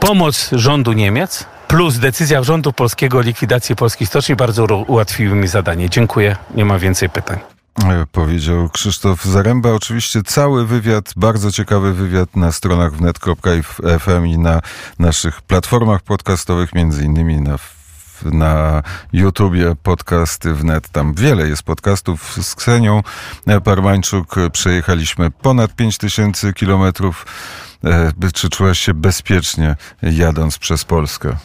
pomoc 0.00 0.50
rządu 0.52 0.92
Niemiec 0.92 1.46
plus 1.72 1.98
decyzja 1.98 2.42
rządu 2.42 2.72
polskiego 2.72 3.18
o 3.18 3.20
likwidacji 3.20 3.76
polskich 3.76 4.08
stoczni 4.08 4.36
bardzo 4.36 4.64
ułatwiły 4.64 5.34
mi 5.34 5.48
zadanie. 5.48 5.90
Dziękuję, 5.90 6.36
nie 6.54 6.64
ma 6.64 6.78
więcej 6.78 7.10
pytań. 7.10 7.38
Powiedział 8.12 8.68
Krzysztof 8.68 9.24
Zaręba. 9.24 9.70
Oczywiście 9.70 10.22
cały 10.22 10.66
wywiad, 10.66 11.12
bardzo 11.16 11.52
ciekawy 11.52 11.92
wywiad 11.92 12.36
na 12.36 12.52
stronach 12.52 12.92
wnet.fm 12.92 14.26
i 14.26 14.38
na 14.38 14.60
naszych 14.98 15.42
platformach 15.42 16.02
podcastowych, 16.02 16.74
między 16.74 17.04
innymi 17.04 17.40
na 17.40 17.58
na 18.24 18.82
YouTubie 19.12 19.76
podcasty 19.82 20.54
wnet. 20.54 20.88
Tam 20.88 21.14
wiele 21.14 21.48
jest 21.48 21.62
podcastów 21.62 22.44
z 22.44 22.54
Ksenią 22.54 23.02
Parmańczuk. 23.64 24.34
Przejechaliśmy 24.52 25.30
ponad 25.30 25.74
5000 25.74 26.52
kilometrów. 26.52 27.26
Czy 28.34 28.48
czułaś 28.48 28.78
się 28.78 28.94
bezpiecznie 28.94 29.76
jadąc 30.02 30.58
przez 30.58 30.84
Polskę? 30.84 31.36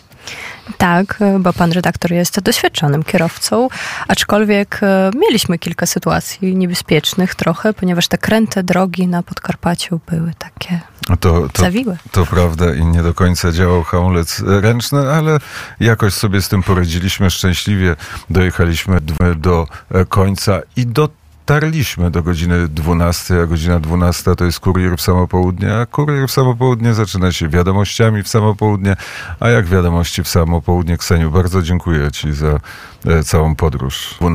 Tak, 0.78 1.20
bo 1.40 1.54
pan 1.54 1.72
redaktor 1.72 2.12
jest 2.12 2.40
doświadczonym 2.40 3.04
kierowcą, 3.04 3.68
aczkolwiek 4.08 4.82
mieliśmy 5.16 5.60
kilka 5.60 5.86
sytuacji 5.86 6.56
niebezpiecznych 6.56 7.36
trochę, 7.36 7.74
ponieważ 7.74 8.08
te 8.08 8.18
kręte 8.18 8.64
drogi 8.64 9.08
na 9.08 9.24
Podkarpaciu 9.24 10.00
były 10.10 10.34
takie 10.40 10.80
to, 11.20 11.50
to, 11.54 11.62
zawiłe. 11.62 11.98
To 12.12 12.26
prawda 12.26 12.74
i 12.74 12.86
nie 12.86 13.04
do 13.04 13.14
końca 13.14 13.52
działał 13.52 13.84
hamulec 13.84 14.44
ręczny, 14.46 15.12
ale 15.12 15.40
jakoś 15.80 16.14
sobie 16.14 16.42
z 16.42 16.50
tym 16.50 16.64
poradziliśmy 16.64 17.30
szczęśliwie. 17.30 17.96
Dojechaliśmy 18.30 19.00
do 19.36 19.68
końca 20.10 20.60
i 20.76 20.86
do 20.86 21.10
dotarliśmy 21.48 22.12
do 22.12 22.24
godziny 22.24 22.68
12, 22.68 23.42
a 23.44 23.46
godzina 23.46 23.80
12 23.80 24.36
to 24.36 24.46
jest 24.46 24.60
kurier 24.60 24.98
w 24.98 25.02
samo 25.02 25.28
południe, 25.28 25.76
a 25.76 25.86
kurier 25.86 26.28
w 26.28 26.32
samo 26.32 26.56
południe 26.56 26.94
zaczyna 26.94 27.32
się 27.32 27.50
wiadomościami 27.50 28.24
w 28.24 28.28
samo 28.28 28.56
południe, 28.56 28.96
a 29.40 29.50
jak 29.50 29.66
wiadomości 29.66 30.24
w 30.24 30.28
samo 30.28 30.62
południe, 30.62 30.98
Kseniu, 30.98 31.32
bardzo 31.32 31.62
dziękuję 31.62 32.12
Ci 32.12 32.34
za 32.34 32.60
e, 33.06 33.24
całą 33.24 33.56
podróż. 33.56 34.18